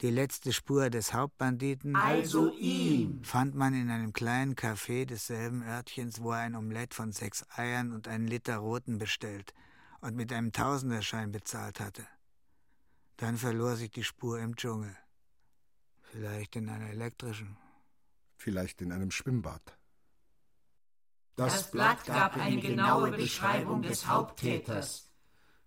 Die 0.01 0.11
letzte 0.11 0.53
Spur 0.53 0.89
des 0.89 1.13
Hauptbanditen, 1.13 1.95
also 1.95 2.53
ihn, 2.53 3.21
fand 3.25 3.53
man 3.53 3.73
in 3.73 3.89
einem 3.89 4.13
kleinen 4.13 4.55
Café 4.55 5.05
desselben 5.05 5.61
Örtchens, 5.61 6.21
wo 6.21 6.31
er 6.31 6.39
ein 6.39 6.55
Omelett 6.55 6.93
von 6.93 7.11
sechs 7.11 7.45
Eiern 7.55 7.91
und 7.91 8.07
einen 8.07 8.25
Liter 8.25 8.57
Roten 8.57 8.97
bestellt 8.97 9.53
und 9.99 10.15
mit 10.15 10.31
einem 10.31 10.53
Tausenderschein 10.53 11.31
bezahlt 11.31 11.81
hatte. 11.81 12.07
Dann 13.17 13.35
verlor 13.35 13.75
sich 13.75 13.91
die 13.91 14.05
Spur 14.05 14.39
im 14.39 14.55
Dschungel. 14.55 14.95
Vielleicht 16.11 16.55
in 16.55 16.69
einer 16.69 16.89
elektrischen. 16.89 17.57
Vielleicht 18.35 18.81
in 18.81 18.91
einem 18.91 19.11
Schwimmbad. 19.11 19.61
Das 21.35 21.71
Blatt 21.71 22.05
gab 22.05 22.35
eine 22.35 22.59
genaue 22.59 23.11
Beschreibung 23.11 23.81
des 23.81 24.07
Haupttäters. 24.07 25.11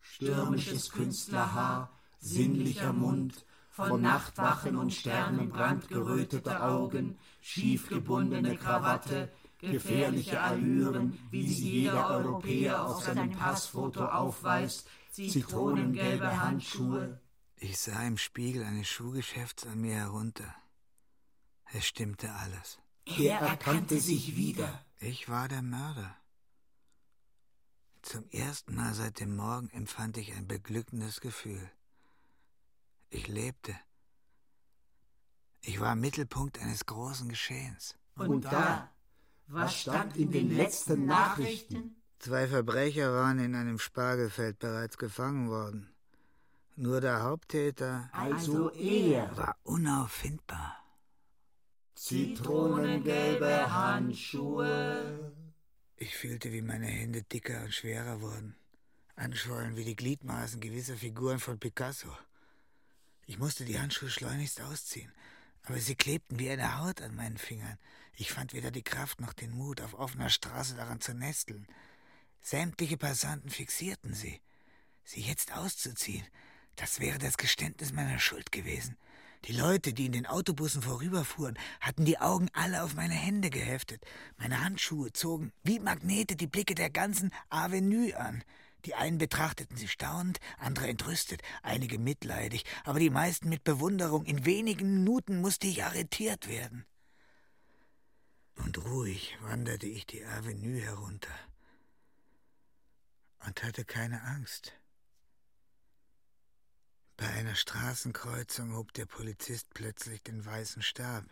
Stürmisches 0.01 0.91
Künstlerhaar, 0.91 1.97
sinnlicher 2.19 2.93
Mund, 2.93 3.47
von 3.71 4.03
Nachtwachen 4.03 4.77
und 4.77 4.93
Sternen 4.93 5.49
brandgerötete 5.49 6.63
Augen, 6.63 7.19
schief 7.41 7.89
gebundene 7.89 8.57
Krawatte, 8.57 9.33
gefährliche 9.59 10.43
Allüren, 10.43 11.19
wie 11.31 11.49
sie 11.49 11.71
jeder 11.71 12.11
Europäer 12.11 12.85
auf 12.85 13.03
seinem 13.03 13.31
Passfoto 13.31 14.05
aufweist, 14.05 14.87
zitronengelbe 15.13 16.39
Handschuhe. 16.39 17.22
Ich 17.65 17.79
sah 17.79 18.05
im 18.05 18.19
Spiegel 18.19 18.65
eines 18.65 18.89
Schuhgeschäfts 18.89 19.69
an 19.69 19.81
mir 19.81 19.95
herunter. 19.95 20.53
Es 21.73 21.87
stimmte 21.87 22.33
alles. 22.33 22.81
Er 23.07 23.39
erkannte 23.39 24.01
sich 24.01 24.35
wieder. 24.37 24.85
Ich 24.99 25.29
war 25.29 25.47
der 25.47 25.63
Mörder. 25.63 26.17
Zum 28.03 28.29
ersten 28.31 28.75
Mal 28.75 28.95
seit 28.95 29.21
dem 29.21 29.37
Morgen 29.37 29.71
empfand 29.71 30.17
ich 30.17 30.33
ein 30.33 30.49
beglückendes 30.49 31.21
Gefühl. 31.21 31.71
Ich 33.11 33.29
lebte. 33.29 33.77
Ich 35.61 35.79
war 35.79 35.95
Mittelpunkt 35.95 36.59
eines 36.59 36.85
großen 36.85 37.29
Geschehens. 37.29 37.97
Und 38.17 38.45
da, 38.45 38.91
was 39.47 39.83
stand 39.83 40.17
in 40.17 40.33
den 40.33 40.51
letzten 40.57 41.07
Nachrichten? 41.07 41.95
Zwei 42.19 42.49
Verbrecher 42.49 43.15
waren 43.15 43.39
in 43.39 43.55
einem 43.55 43.79
Spargelfeld 43.79 44.59
bereits 44.59 44.99
gefangen 44.99 45.49
worden. 45.49 45.92
Nur 46.83 47.01
der 47.01 47.23
Haupttäter, 47.23 48.11
also 48.11 48.73
er, 48.73 49.37
war 49.37 49.57
unauffindbar. 49.63 50.85
Zitronengelbe 51.95 53.73
Handschuhe. 53.73 55.33
Ich 55.95 56.17
fühlte, 56.17 56.51
wie 56.53 56.61
meine 56.61 56.89
Hände 56.89 57.23
dicker 57.23 57.63
und 57.63 57.73
schwerer 57.73 58.21
wurden, 58.21 58.57
anschwollen 59.15 59.77
wie 59.77 59.85
die 59.85 59.95
Gliedmaßen 59.95 60.61
gewisser 60.61 60.97
Figuren 60.97 61.39
von 61.39 61.61
Picasso. 61.61 62.11
Ich 63.27 63.39
musste 63.39 63.65
die 63.65 63.79
Handschuhe 63.79 64.11
schleunigst 64.11 64.61
ausziehen, 64.61 65.13
aber 65.63 65.79
sie 65.79 65.95
klebten 65.95 66.41
wie 66.41 66.51
eine 66.51 66.81
Haut 66.81 67.01
an 67.01 67.15
meinen 67.15 67.39
Fingern. 67.39 67.79
Ich 68.17 68.33
fand 68.33 68.55
weder 68.55 68.73
die 68.73 68.83
Kraft 68.83 69.21
noch 69.21 69.35
den 69.35 69.53
Mut, 69.53 69.81
auf 69.83 69.95
offener 69.95 70.31
Straße 70.31 70.75
daran 70.75 71.01
zu 71.01 71.15
nesteln. 71.15 71.69
Sämtliche 72.41 72.97
Passanten 72.97 73.51
fixierten 73.51 74.15
sie. 74.15 74.41
Sie 75.05 75.21
jetzt 75.21 75.57
auszuziehen, 75.57 76.27
das 76.77 77.01
wäre 77.01 77.19
das 77.19 77.37
Geständnis 77.37 77.93
meiner 77.93 78.19
Schuld 78.19 78.53
gewesen. 78.53 78.97
Die 79.47 79.53
Leute, 79.53 79.93
die 79.93 80.07
in 80.07 80.13
den 80.13 80.27
Autobussen 80.27 80.83
vorüberfuhren, 80.83 81.59
hatten 81.81 82.05
die 82.05 82.19
Augen 82.19 82.49
alle 82.53 82.85
auf 82.85 82.95
meine 82.95 83.15
Hände 83.15 83.51
geheftet. 83.51 84.05
Meine 84.37 84.63
Handschuhe 84.63 85.13
zogen 85.13 85.53
wie 85.65 85.81
Magnete 85.81 86.37
die 86.37 86.47
Blicke 86.47 86.77
der 86.77 86.91
ganzen 86.91 87.33
Avenue 87.49 88.17
an. 88.17 88.45
Die 88.85 88.95
einen 88.95 89.19
betrachteten 89.19 89.77
sie 89.77 89.89
staunend, 89.89 90.39
andere 90.59 90.89
entrüstet, 90.89 91.43
einige 91.63 91.99
mitleidig, 91.99 92.65
aber 92.85 93.01
die 93.01 93.11
meisten 93.11 93.49
mit 93.49 93.65
Bewunderung. 93.65 94.25
In 94.25 94.45
wenigen 94.45 94.95
Minuten 94.95 95.41
musste 95.41 95.67
ich 95.67 95.85
arretiert 95.85 96.49
werden. 96.49 96.85
Und 98.57 98.79
ruhig 98.85 99.37
wanderte 99.41 99.87
ich 99.87 100.07
die 100.07 100.25
Avenue 100.25 100.81
herunter 100.81 101.35
und 103.45 103.63
hatte 103.63 103.85
keine 103.85 104.23
Angst. 104.23 104.73
Bei 107.17 107.29
einer 107.29 107.55
Straßenkreuzung 107.55 108.75
hob 108.75 108.93
der 108.95 109.07
Polizist 109.07 109.69
plötzlich 109.75 110.23
den 110.23 110.45
weißen 110.45 110.83
Stab. 110.83 111.25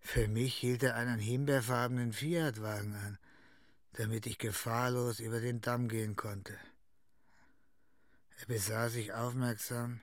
Für 0.00 0.28
mich 0.28 0.54
hielt 0.54 0.82
er 0.82 0.96
einen 0.96 1.18
himbeerfarbenen 1.18 2.12
Fiatwagen 2.12 2.94
an, 2.94 3.18
damit 3.92 4.26
ich 4.26 4.38
gefahrlos 4.38 5.20
über 5.20 5.40
den 5.40 5.60
Damm 5.60 5.88
gehen 5.88 6.16
konnte. 6.16 6.58
Er 8.38 8.46
besah 8.46 8.88
sich 8.88 9.12
aufmerksam 9.12 10.00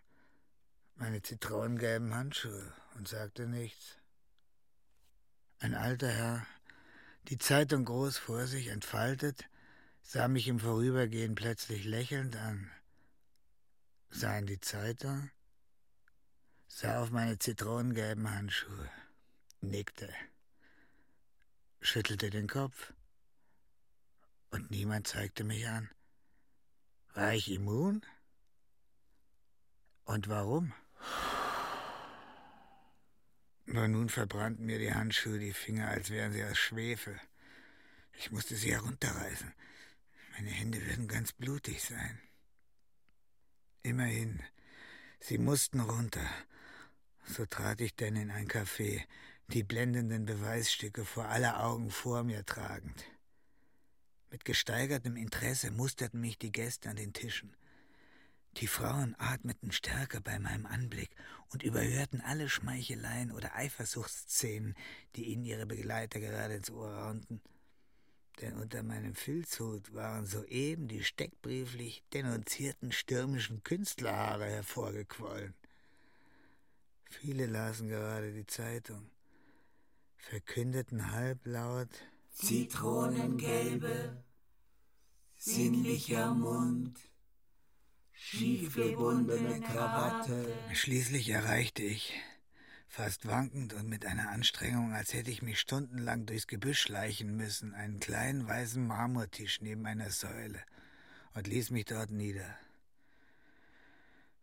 meine 0.96 1.22
zitronengelben 1.22 2.14
Handschuhe 2.14 2.74
und 2.96 3.08
sagte 3.08 3.48
nichts. 3.48 3.98
Ein 5.60 5.76
alter 5.76 6.10
Herr, 6.10 6.48
die 7.30 7.38
Zeitung 7.38 7.86
groß 7.86 8.18
vor 8.18 8.48
sich 8.48 8.68
entfaltet, 8.68 9.46
sah 10.02 10.28
mich 10.28 10.48
im 10.48 10.60
Vorübergehen 10.60 11.36
plötzlich 11.36 11.86
lächelnd 11.86 12.36
an 12.36 12.70
sah 14.14 14.38
in 14.38 14.46
die 14.46 14.60
Zeitung, 14.60 15.32
sah 16.68 17.02
auf 17.02 17.10
meine 17.10 17.40
zitronengelben 17.40 18.30
Handschuhe, 18.30 18.90
nickte, 19.62 20.14
schüttelte 21.82 22.30
den 22.30 22.48
Kopf 22.48 22.94
und 24.52 24.70
niemand 24.70 25.08
zeigte 25.08 25.44
mich 25.44 25.68
an. 25.68 25.90
War 27.16 27.34
ich 27.34 27.52
immun? 27.52 28.02
Und 30.06 30.28
warum? 30.30 30.74
Nur 33.66 33.88
nun 33.88 34.10
verbrannten 34.10 34.66
mir 34.66 34.78
die 34.78 34.94
Handschuhe 34.94 35.40
die 35.40 35.54
Finger, 35.54 35.90
als 35.90 36.10
wären 36.10 36.34
sie 36.34 36.44
aus 36.44 36.58
Schwefel. 36.58 37.20
Ich 38.14 38.32
musste 38.32 38.56
sie 38.56 38.74
herunterreißen. 38.74 39.54
Meine 40.34 40.50
Hände 40.50 40.86
würden 40.86 41.08
ganz 41.08 41.32
blutig 41.32 41.82
sein. 41.82 42.20
Immerhin, 43.86 44.42
sie 45.20 45.38
mussten 45.38 45.82
runter. 45.82 46.26
So 47.26 47.46
trat 47.46 47.82
ich 47.82 47.94
denn 47.94 48.16
in 48.16 48.32
ein 48.32 48.48
Café, 48.48 49.04
die 49.50 49.64
blendenden 49.64 50.24
Beweisstücke 50.26 51.04
vor 51.04 51.26
aller 51.26 51.62
Augen 51.62 51.92
vor 51.92 52.24
mir 52.24 52.46
tragend. 52.46 53.04
Mit 54.32 54.46
gesteigertem 54.46 55.18
Interesse 55.18 55.70
musterten 55.70 56.22
mich 56.22 56.38
die 56.38 56.54
Gäste 56.54 56.90
an 56.90 56.96
den 56.96 57.12
Tischen. 57.12 57.58
Die 58.58 58.68
Frauen 58.68 59.16
atmeten 59.20 59.74
stärker 59.74 60.22
bei 60.22 60.40
meinem 60.40 60.66
Anblick 60.66 61.10
und 61.50 61.62
überhörten 61.62 62.22
alle 62.22 62.48
Schmeicheleien 62.48 63.32
oder 63.32 63.54
Eifersuchtsszenen, 63.54 64.76
die 65.18 65.26
ihnen 65.26 65.44
ihre 65.44 65.66
Begleiter 65.66 66.22
gerade 66.22 66.56
ins 66.56 66.72
Ohr 66.72 66.90
raunten. 66.90 67.42
Denn 68.42 68.58
unter 68.58 68.84
meinem 68.84 69.16
Filzhut 69.16 69.94
waren 69.94 70.26
soeben 70.26 70.88
die 70.88 71.04
steckbrieflich 71.04 72.04
denunzierten 72.14 72.92
stürmischen 72.92 73.64
Künstlerhaare 73.64 74.46
hervorgequollen. 74.46 75.54
Viele 77.10 77.46
lasen 77.46 77.90
gerade 77.90 78.34
die 78.34 78.48
Zeitung, 78.48 79.10
verkündeten 80.18 81.12
halblaut 81.12 81.90
Zitronengelbe, 82.32 84.24
sinnlicher 85.38 86.34
Mund, 86.34 86.98
schief 88.12 88.76
gebundene 88.76 89.62
Krawatte. 89.62 90.58
Schließlich 90.74 91.30
erreichte 91.30 91.84
ich, 91.84 92.14
fast 92.94 93.28
wankend 93.28 93.74
und 93.74 93.90
mit 93.90 94.06
einer 94.06 94.30
Anstrengung, 94.30 94.94
als 94.94 95.16
hätte 95.16 95.32
ich 95.32 95.42
mich 95.42 95.60
stundenlang 95.60 96.28
durchs 96.28 96.46
Gebüsch 96.46 96.80
schleichen 96.80 97.36
müssen, 97.36 97.74
einen 97.74 98.00
kleinen 98.00 98.48
weißen 98.48 98.86
Marmortisch 98.86 99.62
neben 99.62 99.88
einer 99.88 100.12
Säule 100.12 100.62
und 101.34 101.48
ließ 101.48 101.72
mich 101.72 101.86
dort 101.86 102.12
nieder. 102.12 102.56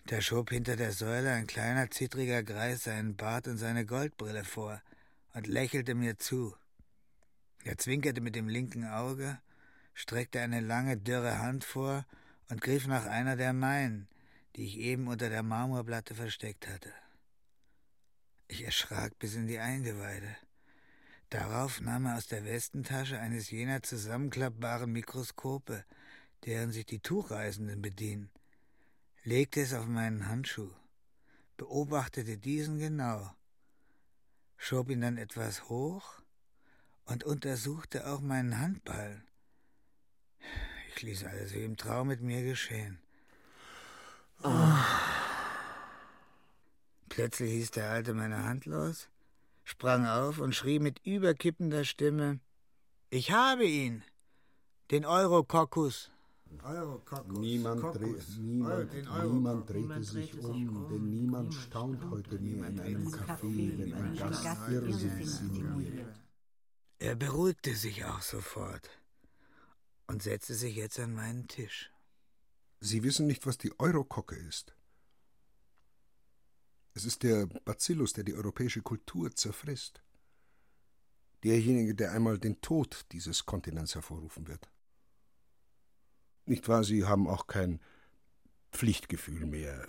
Da 0.07 0.21
schob 0.21 0.51
hinter 0.51 0.75
der 0.75 0.91
Säule 0.91 1.31
ein 1.31 1.47
kleiner, 1.47 1.93
zittriger 1.93 2.43
Greis 2.43 2.83
seinen 2.83 3.15
Bart 3.15 3.47
und 3.47 3.57
seine 3.57 3.87
Goldbrille 3.87 4.43
vor 4.43 4.83
und 5.33 5.47
lächelte 5.47 5.95
mir 5.95 6.19
zu. 6.19 6.57
Er 7.63 7.79
zwinkerte 7.79 8.21
mit 8.21 8.35
dem 8.35 8.49
linken 8.49 8.85
Auge, 8.85 9.41
streckte 9.95 10.41
eine 10.41 10.59
lange, 10.59 10.97
dürre 10.97 11.39
Hand 11.39 11.63
vor 11.63 12.05
und 12.49 12.61
griff 12.61 12.89
nach 12.89 13.07
einer 13.07 13.37
der 13.37 13.53
meinen, 13.53 14.09
die 14.57 14.65
ich 14.65 14.79
eben 14.79 15.07
unter 15.07 15.31
der 15.31 15.45
Marmorplatte 15.45 16.17
versteckt 16.17 16.67
hatte. 16.67 16.93
Ich 18.51 18.65
erschrak 18.65 19.17
bis 19.21 19.37
in 19.37 19.47
die 19.47 19.61
Eingeweide. 19.61 20.37
Darauf 21.29 21.81
nahm 21.81 22.07
er 22.07 22.17
aus 22.17 22.27
der 22.27 22.45
Westentasche 22.45 23.17
eines 23.21 23.49
jener 23.53 23.81
zusammenklappbaren 23.81 24.91
Mikroskope, 24.91 25.85
deren 26.45 26.73
sich 26.73 26.85
die 26.85 26.99
Tuchreisenden 26.99 27.81
bedienen, 27.81 28.29
legte 29.23 29.61
es 29.61 29.73
auf 29.73 29.87
meinen 29.87 30.27
Handschuh, 30.27 30.73
beobachtete 31.59 32.39
diesen 32.39 32.81
genau, 32.81 33.33
schob 34.57 34.91
ihn 34.91 35.03
dann 35.03 35.17
etwas 35.17 35.69
hoch 35.69 36.21
und 37.05 37.23
untersuchte 37.23 38.09
auch 38.09 38.21
meinen 38.21 38.59
Handballen. 38.59 39.23
Ich 40.89 41.03
ließ 41.03 41.23
alles 41.23 41.55
wie 41.55 41.63
im 41.63 41.77
Traum 41.77 42.09
mit 42.09 42.21
mir 42.21 42.43
geschehen. 42.43 42.99
Plötzlich 47.11 47.51
ließ 47.51 47.73
der 47.73 47.91
Alte 47.91 48.15
meine 48.15 48.45
Hand 48.45 48.67
los, 48.67 49.09
sprang 49.65 50.07
auf 50.07 50.39
und 50.39 50.55
schrie 50.55 50.79
mit 50.79 51.05
überkippender 51.05 51.85
Stimme: 51.85 52.39
Ich 53.11 53.33
habe 53.33 53.67
ihn! 53.67 54.03
Den 54.93 55.05
Eurokokkus! 55.05 56.11
Eurokokkus. 56.63 57.39
Niemand, 57.39 57.83
Dreh, 57.95 58.15
niemand, 58.39 58.93
niemand 58.93 59.69
drehte 59.69 59.81
niemand 59.81 60.07
sich 60.07 60.39
um, 60.39 60.77
um, 60.77 60.89
denn 60.89 61.11
niemand 61.11 61.55
staunt 61.55 62.11
heute 62.11 62.39
mehr 62.39 62.69
in 62.69 62.81
einem 62.81 63.09
Café, 63.09 63.79
wenn 63.79 63.93
ein 63.93 64.17
Gast 64.17 64.69
Irrsinn 64.69 65.27
simuliert. 65.27 66.15
Er 67.01 67.17
beruhigte 67.17 67.75
sich 67.75 68.05
auch 68.05 68.23
sofort 68.23 68.89
und 70.07 70.23
setzte 70.23 70.55
sich 70.55 70.77
jetzt 70.77 70.99
an 71.01 71.15
meinen 71.15 71.49
Tisch. 71.49 71.91
Sie 72.79 73.03
wissen 73.03 73.27
nicht, 73.27 73.47
was 73.47 73.59
die 73.59 73.73
Eurokocke 73.79 74.37
ist. 74.37 74.75
Es 76.95 77.05
ist 77.05 77.23
der 77.23 77.47
Bacillus, 77.47 78.13
der 78.13 78.25
die 78.25 78.35
europäische 78.35 78.83
Kultur 78.83 79.35
zerfrisst. 79.35 80.03
Derjenige, 81.45 81.95
der 81.95 82.13
einmal 82.13 82.39
den 82.39 82.61
Tod 82.61 83.07
dieses 83.13 83.47
Kontinents 83.47 83.95
hervorrufen 83.95 84.49
wird. 84.49 84.69
Nicht 86.47 86.69
wahr, 86.69 86.85
Sie 86.85 87.05
haben 87.05 87.29
auch 87.29 87.47
kein 87.47 87.81
Pflichtgefühl 88.73 89.47
mehr, 89.47 89.87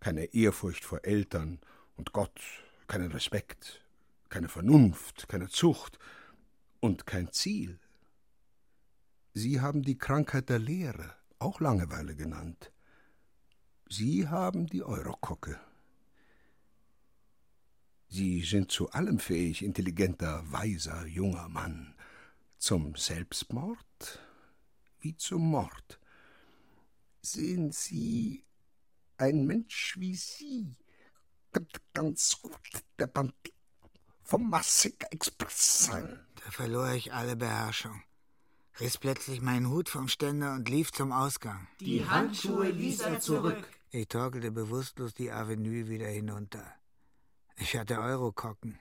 keine 0.00 0.26
Ehrfurcht 0.34 0.84
vor 0.84 1.04
Eltern 1.04 1.60
und 1.96 2.12
Gott, 2.12 2.40
keinen 2.86 3.12
Respekt, 3.12 3.84
keine 4.28 4.48
Vernunft, 4.48 5.28
keine 5.28 5.48
Zucht 5.48 5.98
und 6.80 7.06
kein 7.06 7.32
Ziel. 7.32 7.78
Sie 9.34 9.60
haben 9.60 9.82
die 9.82 9.98
Krankheit 9.98 10.48
der 10.48 10.58
Lehre, 10.58 11.14
auch 11.38 11.60
Langeweile 11.60 12.14
genannt. 12.16 12.72
Sie 13.88 14.28
haben 14.28 14.66
die 14.66 14.82
Eurokocke. 14.82 15.60
Sie 18.08 18.42
sind 18.42 18.72
zu 18.72 18.90
allem 18.90 19.18
fähig, 19.18 19.62
intelligenter, 19.62 20.42
weiser, 20.50 21.06
junger 21.06 21.48
Mann. 21.48 21.94
Zum 22.56 22.96
Selbstmord 22.96 24.20
wie 25.00 25.16
zum 25.16 25.50
Mord. 25.50 26.00
Sehen 27.20 27.70
Sie 27.70 28.44
ein 29.16 29.46
Mensch 29.46 29.96
wie 29.98 30.14
Sie, 30.14 30.76
ganz 31.92 32.40
gut 32.40 32.82
der 32.98 33.06
Bandit 33.06 33.54
vom 34.22 34.48
Massig 34.50 35.04
Express 35.10 35.84
sein. 35.86 36.20
Da 36.36 36.50
verlor 36.50 36.92
ich 36.92 37.12
alle 37.12 37.36
Beherrschung, 37.36 38.02
riss 38.80 38.98
plötzlich 38.98 39.40
meinen 39.40 39.68
Hut 39.68 39.88
vom 39.88 40.08
Ständer 40.08 40.54
und 40.54 40.68
lief 40.68 40.92
zum 40.92 41.12
Ausgang. 41.12 41.66
Die 41.80 42.06
Handschuhe 42.08 42.70
ließ 42.70 43.00
er 43.00 43.20
zurück. 43.20 43.68
Ich 43.90 44.08
torkelte 44.08 44.50
bewusstlos 44.50 45.14
die 45.14 45.30
Avenue 45.30 45.88
wieder 45.88 46.08
hinunter. 46.08 46.77
Ich 47.60 47.76
hatte 47.76 47.98
Eurokokken. 47.98 48.78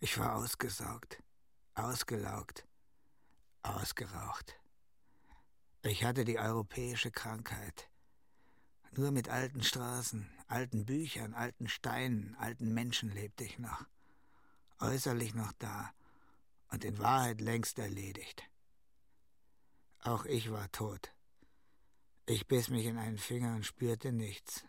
Ich 0.00 0.18
war 0.18 0.36
ausgesaugt, 0.36 1.22
ausgelaugt, 1.74 2.66
ausgeraucht. 3.62 4.60
Ich 5.82 6.04
hatte 6.04 6.26
die 6.26 6.38
europäische 6.38 7.10
Krankheit. 7.10 7.88
Nur 8.92 9.10
mit 9.10 9.30
alten 9.30 9.62
Straßen, 9.62 10.30
alten 10.48 10.84
Büchern, 10.84 11.32
alten 11.32 11.66
Steinen, 11.66 12.34
alten 12.36 12.74
Menschen 12.74 13.10
lebte 13.10 13.44
ich 13.44 13.58
noch. 13.58 13.86
Äußerlich 14.80 15.34
noch 15.34 15.52
da 15.58 15.90
und 16.70 16.84
in 16.84 16.98
Wahrheit 16.98 17.40
längst 17.40 17.78
erledigt. 17.78 18.42
Auch 20.00 20.26
ich 20.26 20.50
war 20.50 20.70
tot. 20.72 21.14
Ich 22.26 22.46
biss 22.46 22.68
mich 22.68 22.84
in 22.84 22.98
einen 22.98 23.18
Finger 23.18 23.54
und 23.54 23.64
spürte 23.64 24.12
nichts. 24.12 24.66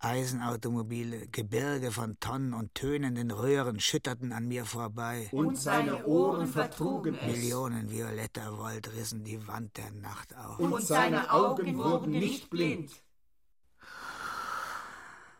Eisenautomobile, 0.00 1.26
Gebirge 1.28 1.90
von 1.90 2.18
Tonnen 2.20 2.54
und 2.54 2.74
tönenden 2.74 3.30
Röhren 3.30 3.80
schütterten 3.80 4.32
an 4.32 4.46
mir 4.46 4.64
vorbei. 4.64 5.28
Und 5.32 5.58
seine 5.58 6.06
Ohren 6.06 6.46
vertrugen 6.46 7.16
es. 7.20 7.26
Millionen 7.26 7.90
violetter 7.90 8.56
Volt 8.58 8.94
rissen 8.94 9.24
die 9.24 9.46
Wand 9.48 9.76
der 9.76 9.90
Nacht 9.90 10.36
auf. 10.36 10.58
Und 10.58 10.82
seine 10.82 11.32
Augen 11.32 11.76
wurden 11.78 12.12
nicht 12.12 12.48
blind. 12.50 12.90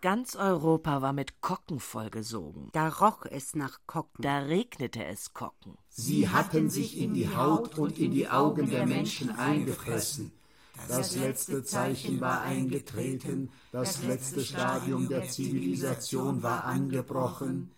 Ganz 0.00 0.36
Europa 0.36 1.02
war 1.02 1.12
mit 1.12 1.40
Kokken 1.40 1.80
vollgesogen. 1.80 2.68
Da 2.72 2.88
roch 2.88 3.26
es 3.28 3.56
nach 3.56 3.80
Kokken. 3.86 4.22
Da 4.22 4.38
regnete 4.38 5.04
es 5.04 5.32
Kokken. 5.32 5.76
Sie 5.88 6.28
hatten 6.28 6.70
sich 6.70 6.98
in 6.98 7.14
die 7.14 7.34
Haut 7.34 7.76
und 7.78 7.98
in 7.98 8.12
die 8.12 8.28
Augen 8.28 8.70
der 8.70 8.86
Menschen 8.86 9.30
eingefressen. 9.30 10.37
Das 10.86 11.16
letzte 11.16 11.64
Zeichen 11.64 12.20
war 12.20 12.42
eingetreten, 12.42 13.50
das 13.72 14.02
letzte 14.04 14.44
Stadium 14.44 15.08
der 15.08 15.28
Zivilisation 15.28 16.42
war 16.42 16.64
angebrochen. 16.64 17.72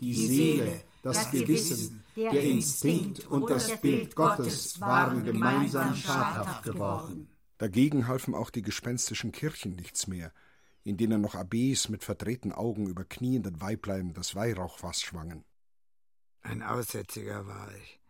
Die 0.00 0.14
Seele, 0.14 0.82
das 1.02 1.30
Gewissen, 1.30 2.02
der 2.16 2.42
Instinkt 2.42 3.26
und 3.26 3.48
das 3.50 3.80
Bild 3.80 4.14
Gottes 4.14 4.80
waren 4.80 5.24
gemeinsam 5.24 5.94
schadhaft 5.94 6.62
geworden. 6.64 7.28
Dagegen 7.58 8.08
halfen 8.08 8.34
auch 8.34 8.50
die 8.50 8.62
gespenstischen 8.62 9.32
Kirchen 9.32 9.76
nichts 9.76 10.06
mehr, 10.06 10.32
in 10.82 10.96
denen 10.96 11.20
noch 11.20 11.34
Abbes 11.34 11.88
mit 11.88 12.04
verdrehten 12.04 12.52
Augen 12.52 12.86
über 12.86 13.04
knienden 13.04 13.60
Weiblein 13.60 14.12
das 14.12 14.34
Weihrauchfass 14.34 15.00
schwangen. 15.00 15.44
Ein 16.42 16.62
Aussätziger 16.62 17.46
war 17.46 17.74
ich 17.74 18.00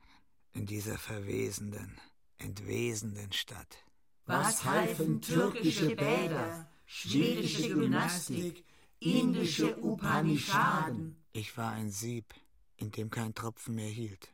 in 0.53 0.67
dieser 0.67 0.99
verwesenden, 0.99 2.01
entwesenden 2.39 3.33
Stadt. 3.33 3.84
Was 4.27 4.65
halfen 4.65 5.21
türkische 5.21 5.95
Bäder, 5.95 6.67
schwedische 6.87 7.69
Gymnastik, 7.69 8.65
indische 8.99 9.77
Upanishaden? 9.83 11.23
Ich 11.33 11.57
war 11.59 11.73
ein 11.73 11.91
Sieb, 11.91 12.35
in 12.77 12.91
dem 12.91 13.11
kein 13.11 13.35
Tropfen 13.35 13.75
mehr 13.75 13.89
hielt. 13.89 14.33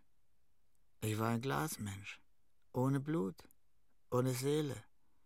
Ich 1.01 1.19
war 1.19 1.31
ein 1.31 1.41
Glasmensch, 1.41 2.21
ohne 2.73 3.01
Blut, 3.01 3.35
ohne 4.11 4.33
Seele, 4.33 4.77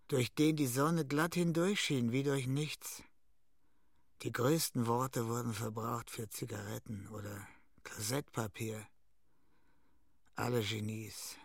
durch 0.09 0.35
den 0.35 0.57
die 0.57 0.67
Sonne 0.67 1.05
glatt 1.05 1.35
hindurchschien 1.35 2.13
wie 2.13 2.23
durch 2.23 2.47
nichts. 2.47 3.03
Die 4.23 4.33
größten 4.33 4.87
Worte 4.87 5.29
wurden 5.29 5.53
verbraucht 5.53 6.11
für 6.11 6.31
Zigaretten 6.31 7.07
oder 7.09 7.47
Kassettpapier. 7.83 8.87
Alle 10.37 10.63
Genies, 10.63 11.37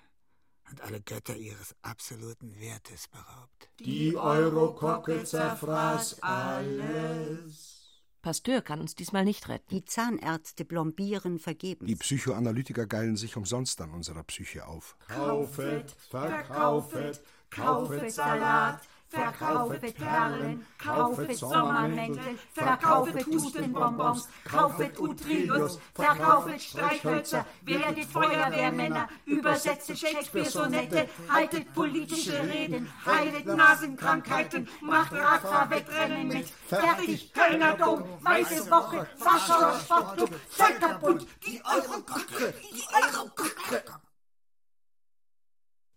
und 0.70 0.82
alle 0.82 1.02
Götter 1.02 1.36
ihres 1.36 1.76
absoluten 1.82 2.60
Wertes 2.60 3.08
beraubt. 3.08 3.70
Die 3.80 4.16
Eurokocke 4.16 5.24
zerfraß 5.24 6.22
alles. 6.22 7.80
Pasteur 8.22 8.62
kann 8.62 8.82
uns 8.82 8.96
diesmal 8.96 9.24
nicht 9.24 9.48
retten. 9.48 9.70
Die 9.70 9.86
Zahnärzte 9.86 10.66
blombieren 10.66 11.40
vergebens. 11.40 11.88
Die 11.88 11.96
Psychoanalytiker 11.96 12.86
geilen 12.86 13.16
sich 13.16 13.38
umsonst 13.38 13.80
an 13.80 13.92
unserer 13.92 14.24
Psyche 14.24 14.68
auf. 14.68 14.98
Kaufet, 15.08 15.92
verkaufet, 16.10 17.22
kaufet 17.50 18.12
Salat, 18.12 18.82
verkaufet 19.10 19.96
Perlen, 19.96 20.66
kaufet 20.78 21.38
Sommermäntel, 21.38 22.38
verkaufet 22.54 23.26
Hustenbonbons, 23.26 24.28
kaufet 24.44 25.00
Utrillos, 25.00 25.80
verkaufet 25.94 26.62
Streichhölzer, 26.62 27.46
werdet 27.64 28.06
Feuerwehrmänner, 28.06 29.10
übersetzt 29.26 29.98
Shakespeare-Sonette, 29.98 31.10
haltet 31.28 31.74
politische 31.74 32.42
Reden, 32.44 32.88
heilet 33.06 33.46
Nasenkrankheiten, 33.46 34.68
macht 34.82 35.12
Radfahrwettrennen 35.14 36.28
mit, 36.28 36.50
fertig, 36.68 37.34
Kölner 37.34 37.76
Dom, 37.78 38.04
Weiße 38.22 38.70
Woche, 38.70 39.08
Warschauer 39.18 39.80
Sportclub, 39.80 40.30
Völkerbund, 40.50 41.28
die 41.46 41.62
Eurogruppe, 41.66 42.54
die 42.72 42.84
Eurogruppe. 42.94 43.84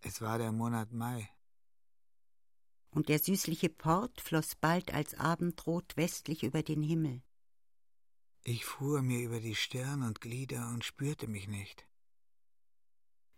Es 0.01 0.21
war 0.21 0.37
der 0.37 0.51
Monat 0.51 0.91
Mai 0.91 1.32
und 2.93 3.09
der 3.09 3.19
süßliche 3.19 3.69
Port 3.69 4.21
floss 4.21 4.55
bald 4.55 4.93
als 4.93 5.15
Abendrot 5.15 5.97
westlich 5.97 6.43
über 6.43 6.63
den 6.63 6.81
Himmel. 6.81 7.21
Ich 8.43 8.65
fuhr 8.65 9.01
mir 9.01 9.21
über 9.21 9.39
die 9.39 9.55
Stirn 9.55 10.03
und 10.03 10.21
Glieder 10.21 10.69
und 10.73 10.83
spürte 10.83 11.27
mich 11.27 11.47
nicht. 11.47 11.85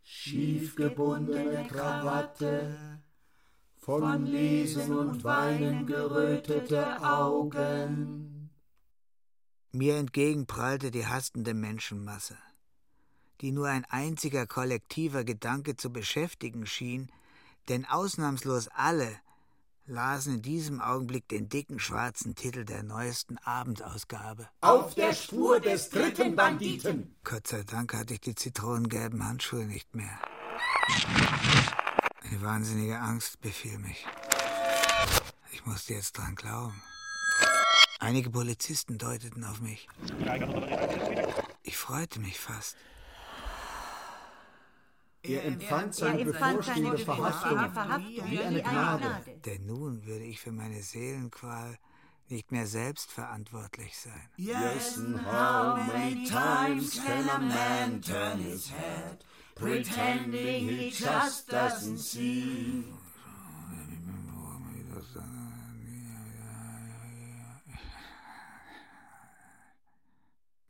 Schiefgebundene 0.02 1.68
Krawatte, 1.68 3.02
von 3.86 4.26
Lesen 4.26 4.98
und 4.98 5.24
Weinen 5.24 5.86
gerötete 5.86 7.04
Augen. 7.04 8.50
Mir 9.72 9.98
entgegen 9.98 10.48
prallte 10.48 10.90
die 10.90 11.06
hastende 11.06 11.54
Menschenmasse, 11.54 12.38
die 13.42 13.52
nur 13.52 13.68
ein 13.68 13.86
einziger 13.86 14.48
kollektiver 14.48 15.24
Gedanke 15.24 15.76
zu 15.76 15.94
beschäftigen 15.94 16.66
schien, 16.66 17.12
denn 17.70 17.86
ausnahmslos 17.86 18.70
alle 18.70 19.20
lasen 19.88 20.36
in 20.36 20.42
diesem 20.42 20.82
Augenblick 20.82 21.28
den 21.28 21.50
dicken 21.50 21.80
schwarzen 21.80 22.36
Titel 22.36 22.66
der 22.66 22.84
neuesten 22.84 23.38
Abendausgabe. 23.40 24.48
Auf 24.62 24.96
der 24.96 25.14
Spur 25.14 25.60
des 25.60 25.90
dritten 25.90 26.36
Banditen. 26.36 27.16
Gott 27.24 27.48
sei 27.48 27.64
Dank 27.64 27.94
hatte 27.94 28.16
ich 28.16 28.22
die 28.22 28.36
zitronengelben 28.36 29.26
Handschuhe 29.26 29.66
nicht 29.66 29.96
mehr. 29.96 30.20
Eine 32.24 32.42
wahnsinnige 32.42 33.00
Angst 33.00 33.40
befiel 33.42 33.78
mich. 33.78 34.06
Ich 35.52 35.66
musste 35.66 35.94
jetzt 35.94 36.18
dran 36.18 36.36
glauben. 36.36 36.82
Einige 38.00 38.30
Polizisten 38.30 38.98
deuteten 38.98 39.44
auf 39.44 39.62
mich. 39.62 39.88
Ich 41.64 41.78
freute 41.78 42.20
mich 42.20 42.40
fast. 42.40 42.76
Er 45.28 45.46
empfand 45.46 45.96
seine 45.96 46.26
bevorstehende 46.26 46.98
Verhaftung 46.98 47.60
wie 48.30 48.40
eine 48.40 48.62
Gnade. 48.62 49.22
Denn 49.46 49.66
nun 49.66 50.06
würde 50.06 50.26
ich 50.26 50.40
für 50.40 50.52
meine 50.52 50.82
Seelenqual 50.82 51.78
nicht 52.30 52.52
mehr 52.52 52.66
selbst 52.66 53.12
verantwortlich 53.12 53.98
sein. 53.98 54.30
Yes, 54.38 54.98
and 54.98 55.18
how 55.26 55.78
many 55.78 56.26
times 56.28 57.00
can 57.04 57.30
a 57.30 57.40
man 57.40 58.02
turn 58.02 58.40
his 58.40 58.72
head, 58.72 59.24
pretending 59.56 60.70
he 60.70 60.90
just 60.90 61.52
doesn't 61.52 62.00
see? 62.00 62.86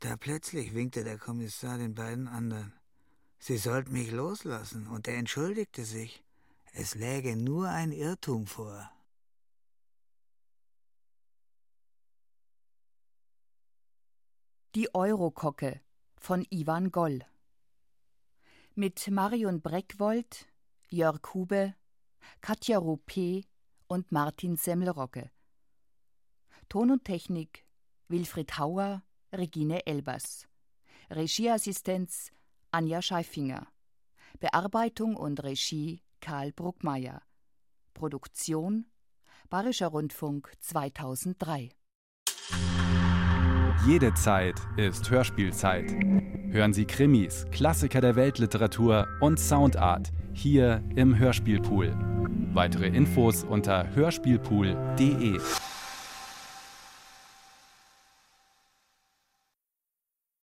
Da 0.00 0.16
plötzlich 0.16 0.72
winkte 0.74 1.02
der 1.02 1.18
Kommissar 1.18 1.78
den 1.78 1.94
beiden 1.94 2.28
anderen. 2.28 2.75
Sie 3.46 3.58
sollten 3.58 3.92
mich 3.92 4.10
loslassen, 4.10 4.88
und 4.88 5.06
er 5.06 5.18
entschuldigte 5.18 5.84
sich. 5.84 6.24
Es 6.72 6.96
läge 6.96 7.36
nur 7.36 7.68
ein 7.68 7.92
Irrtum 7.92 8.48
vor. 8.48 8.90
Die 14.74 14.92
Eurokocke 14.92 15.80
von 16.16 16.44
Ivan 16.50 16.90
Goll 16.90 17.24
mit 18.74 19.08
Marion 19.12 19.62
Breckwold, 19.62 20.48
Jörg 20.88 21.20
Hube, 21.32 21.76
Katja 22.40 22.78
Ruppe 22.78 23.44
und 23.86 24.10
Martin 24.10 24.56
Semmelrogge. 24.56 25.30
Ton 26.68 26.90
und 26.90 27.04
Technik 27.04 27.64
Wilfried 28.08 28.58
Hauer, 28.58 29.04
Regine 29.32 29.86
Elbers. 29.86 30.48
Regieassistenz 31.10 32.32
Anja 32.76 33.00
Scheifinger. 33.00 33.68
Bearbeitung 34.38 35.16
und 35.16 35.42
Regie 35.42 36.02
Karl 36.20 36.52
Bruckmeier. 36.52 37.22
Produktion 37.94 38.84
Bayerischer 39.48 39.86
Rundfunk 39.86 40.52
2003. 40.60 41.70
Jede 43.86 44.12
Zeit 44.12 44.56
ist 44.76 45.08
Hörspielzeit. 45.08 45.90
Hören 46.50 46.74
Sie 46.74 46.84
Krimis, 46.84 47.46
Klassiker 47.50 48.02
der 48.02 48.14
Weltliteratur 48.14 49.06
und 49.22 49.40
Soundart 49.40 50.12
hier 50.34 50.84
im 50.96 51.16
Hörspielpool. 51.16 51.96
Weitere 52.52 52.88
Infos 52.88 53.42
unter 53.42 53.88
hörspielpool.de. 53.94 55.40